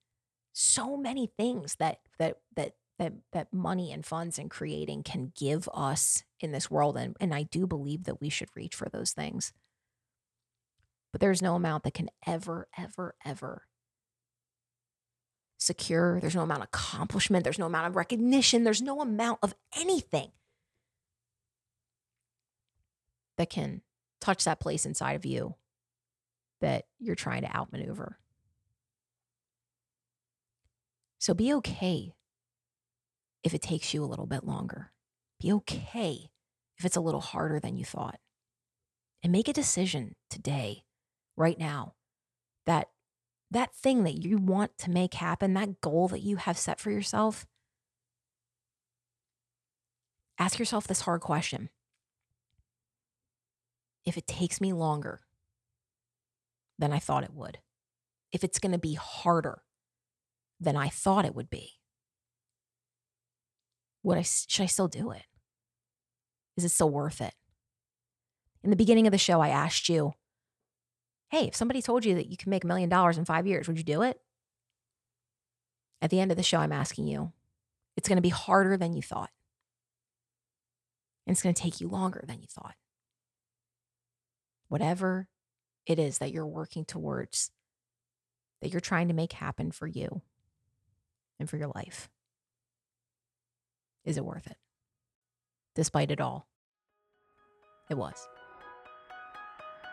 so 0.53 0.97
many 0.97 1.31
things 1.37 1.77
that 1.77 2.01
that 2.19 2.39
that 2.55 2.75
that 2.99 3.13
that 3.33 3.53
money 3.53 3.93
and 3.93 4.07
funds 4.07 4.39
and 4.39 4.51
creating 4.51 5.03
can 5.03 5.33
give 5.37 5.69
us 5.75 6.25
in 6.41 6.53
this 6.53 6.71
world 6.71 6.97
and 6.97 7.17
and 7.21 7.35
I 7.35 7.43
do 7.43 7.67
believe 7.67 8.05
that 8.05 8.21
we 8.21 8.31
should 8.31 8.49
reach 8.55 8.75
for 8.75 8.89
those 8.89 9.13
things. 9.13 9.53
But 11.13 11.21
there's 11.21 11.43
no 11.43 11.55
amount 11.55 11.85
that 11.85 11.95
can 11.95 12.11
ever, 12.27 12.69
ever, 12.77 13.15
ever 13.25 13.63
secure. 15.59 16.21
There's 16.21 16.35
no 16.35 16.43
amount 16.43 16.61
of 16.61 16.69
accomplishment. 16.69 17.45
There's 17.45 17.59
no 17.59 17.67
amount 17.67 17.87
of 17.87 17.97
recognition. 17.97 18.65
There's 18.65 18.83
no 18.83 19.01
amount 19.01 19.39
of 19.43 19.55
anything 19.79 20.33
that 23.39 23.51
can 23.51 23.83
touch 24.27 24.45
that 24.45 24.61
place 24.61 24.85
inside 24.85 25.15
of 25.15 25.25
you 25.25 25.55
that 26.61 26.85
you're 26.99 27.15
trying 27.15 27.43
to 27.43 27.57
outmaneuver. 27.57 28.19
So 31.19 31.33
be 31.33 31.53
okay 31.55 32.13
if 33.45 33.55
it 33.55 33.63
takes 33.63 33.95
you 33.95 34.03
a 34.03 34.07
little 34.07 34.27
bit 34.27 34.45
longer. 34.45 34.91
Be 35.41 35.53
okay 35.53 36.31
if 36.77 36.85
it's 36.85 36.97
a 36.97 37.01
little 37.01 37.21
harder 37.21 37.61
than 37.61 37.77
you 37.77 37.85
thought. 37.85 38.19
And 39.23 39.33
make 39.33 39.49
a 39.49 39.53
decision 39.53 40.17
today, 40.29 40.85
right 41.37 41.59
now, 41.59 41.95
that 42.65 42.89
that 43.51 43.75
thing 43.75 44.03
that 44.05 44.25
you 44.25 44.39
want 44.39 44.77
to 44.79 44.91
make 44.91 45.15
happen, 45.15 45.55
that 45.55 45.81
goal 45.81 46.09
that 46.09 46.23
you 46.23 46.37
have 46.37 46.59
set 46.59 46.81
for 46.81 46.91
yourself, 46.91 47.47
ask 50.39 50.59
yourself 50.59 50.89
this 50.89 51.03
hard 51.03 51.21
question. 51.21 51.71
If 54.07 54.17
it 54.17 54.27
takes 54.27 54.61
me 54.61 54.73
longer 54.73 55.21
than 56.79 56.93
I 56.93 56.99
thought 56.99 57.25
it 57.25 57.35
would, 57.35 57.59
if 58.33 58.45
it's 58.45 58.59
going 58.59 58.73
to 58.73 58.79
be 58.79 58.95
harder 58.95 59.63
than 60.61 60.77
I 60.77 60.89
thought 60.89 61.25
it 61.25 61.35
would 61.35 61.51
be, 61.51 61.73
would 64.03 64.17
I 64.17 64.23
should 64.23 64.63
I 64.63 64.67
still 64.67 64.89
do 64.89 65.11
it? 65.11 65.25
Is 66.57 66.65
it 66.65 66.71
still 66.71 66.91
worth 66.91 67.21
it? 67.21 67.35
In 68.63 68.71
the 68.71 68.77
beginning 68.77 69.07
of 69.07 69.11
the 69.11 69.19
show, 69.19 69.41
I 69.41 69.49
asked 69.49 69.89
you, 69.89 70.15
hey, 71.31 71.49
if 71.49 71.57
somebody 71.57 71.83
told 71.83 72.05
you 72.05 72.15
that 72.15 72.29
you 72.29 72.37
can 72.37 72.51
make 72.51 72.65
a 72.65 72.67
million 72.67 72.89
dollars 72.89 73.19
in 73.19 73.25
five 73.25 73.47
years, 73.47 73.67
would 73.67 73.79
you 73.79 73.85
do 73.85 74.03
it? 74.03 74.21
At 76.01 76.11
the 76.11 76.21
end 76.21 76.31
of 76.31 76.37
the 76.37 76.43
show, 76.43 76.59
I'm 76.59 76.73
asking 76.73 77.09
you, 77.09 77.33
it's 77.97 78.09
going 78.09 78.17
to 78.17 78.23
be 78.23 78.29
harder 78.29 78.77
than 78.77 78.95
you 78.95 79.03
thought. 79.03 79.31
And 81.27 81.35
it's 81.35 81.43
going 81.43 81.55
to 81.55 81.61
take 81.61 81.81
you 81.81 81.89
longer 81.89 82.25
than 82.27 82.41
you 82.41 82.47
thought. 82.49 82.75
Whatever 84.69 85.29
it 85.87 85.99
is 85.99 86.19
that 86.19 86.33
you're 86.33 86.47
working 86.47 86.85
towards, 86.85 87.51
that 88.61 88.71
you're 88.73 88.81
trying 88.81 89.09
to 89.09 89.15
make 89.15 89.33
happen 89.33 89.71
for 89.71 89.87
you 89.87 90.23
and 91.39 91.49
for 91.49 91.57
your 91.57 91.71
life, 91.75 92.09
is 94.05 94.17
it 94.17 94.25
worth 94.25 94.47
it? 94.47 94.57
Despite 95.75 96.11
it 96.11 96.21
all, 96.21 96.49
it 97.91 97.95
was. 97.95 98.29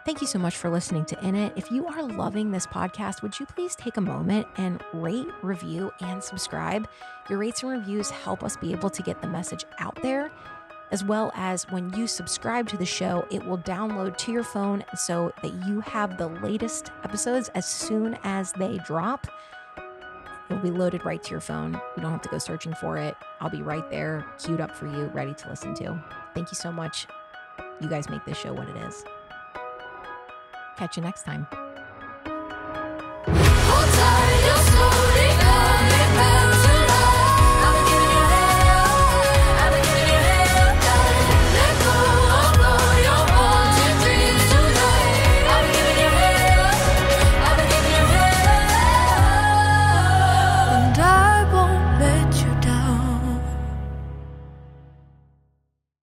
Thank 0.06 0.20
you 0.20 0.28
so 0.28 0.38
much 0.38 0.58
for 0.58 0.70
listening 0.70 1.06
to 1.06 1.26
In 1.26 1.34
It. 1.34 1.54
If 1.56 1.72
you 1.72 1.88
are 1.88 2.04
loving 2.04 2.52
this 2.52 2.68
podcast, 2.68 3.22
would 3.22 3.40
you 3.40 3.46
please 3.46 3.74
take 3.74 3.96
a 3.96 4.02
moment 4.02 4.46
and 4.58 4.84
rate, 4.94 5.28
review, 5.42 5.92
and 6.02 6.22
subscribe? 6.22 6.90
Your 7.30 7.40
rates 7.40 7.64
and 7.64 7.72
reviews 7.72 8.10
help 8.10 8.44
us 8.44 8.58
be 8.58 8.74
able 8.74 8.90
to 8.90 9.02
get 9.02 9.22
the 9.22 9.30
message 9.30 9.64
out 9.80 9.98
there, 10.02 10.30
as 10.92 11.04
well 11.04 11.32
as 11.36 11.64
when 11.72 11.92
you 11.94 12.08
subscribe 12.08 12.68
to 12.70 12.78
the 12.78 12.86
show, 12.86 13.26
it 13.32 13.44
will 13.44 13.58
download 13.58 14.18
to 14.18 14.32
your 14.32 14.44
phone 14.44 14.84
so 14.96 15.32
that 15.42 15.54
you 15.68 15.82
have 15.82 16.18
the 16.18 16.28
latest 16.28 16.92
episodes 17.04 17.50
as 17.56 17.66
soon 17.66 18.18
as 18.24 18.52
they 18.54 18.78
drop. 18.86 19.28
It 20.50 20.54
will 20.54 20.62
be 20.62 20.72
loaded 20.72 21.06
right 21.06 21.24
to 21.24 21.32
your 21.32 21.42
phone. 21.42 21.74
You 21.96 22.04
don't 22.04 22.12
have 22.12 22.22
to 22.22 22.30
go 22.30 22.38
searching 22.38 22.74
for 22.76 22.98
it. 22.98 23.16
I'll 23.40 23.50
be 23.50 23.62
right 23.62 23.90
there, 23.90 24.26
queued 24.38 24.62
up 24.62 24.76
for 24.76 24.88
you, 24.88 25.06
ready 25.14 25.34
to 25.34 25.50
listen 25.50 25.74
to. 25.76 26.04
Thank 26.36 26.52
you 26.52 26.56
so 26.56 26.72
much. 26.72 27.08
You 27.80 27.90
guys 27.90 28.10
make 28.10 28.24
this 28.26 28.38
show 28.38 28.54
what 28.54 28.70
it 28.70 28.78
is. 28.78 29.04
Catch 30.78 30.98
you 30.98 31.04
next 31.04 31.24
time. 31.24 31.48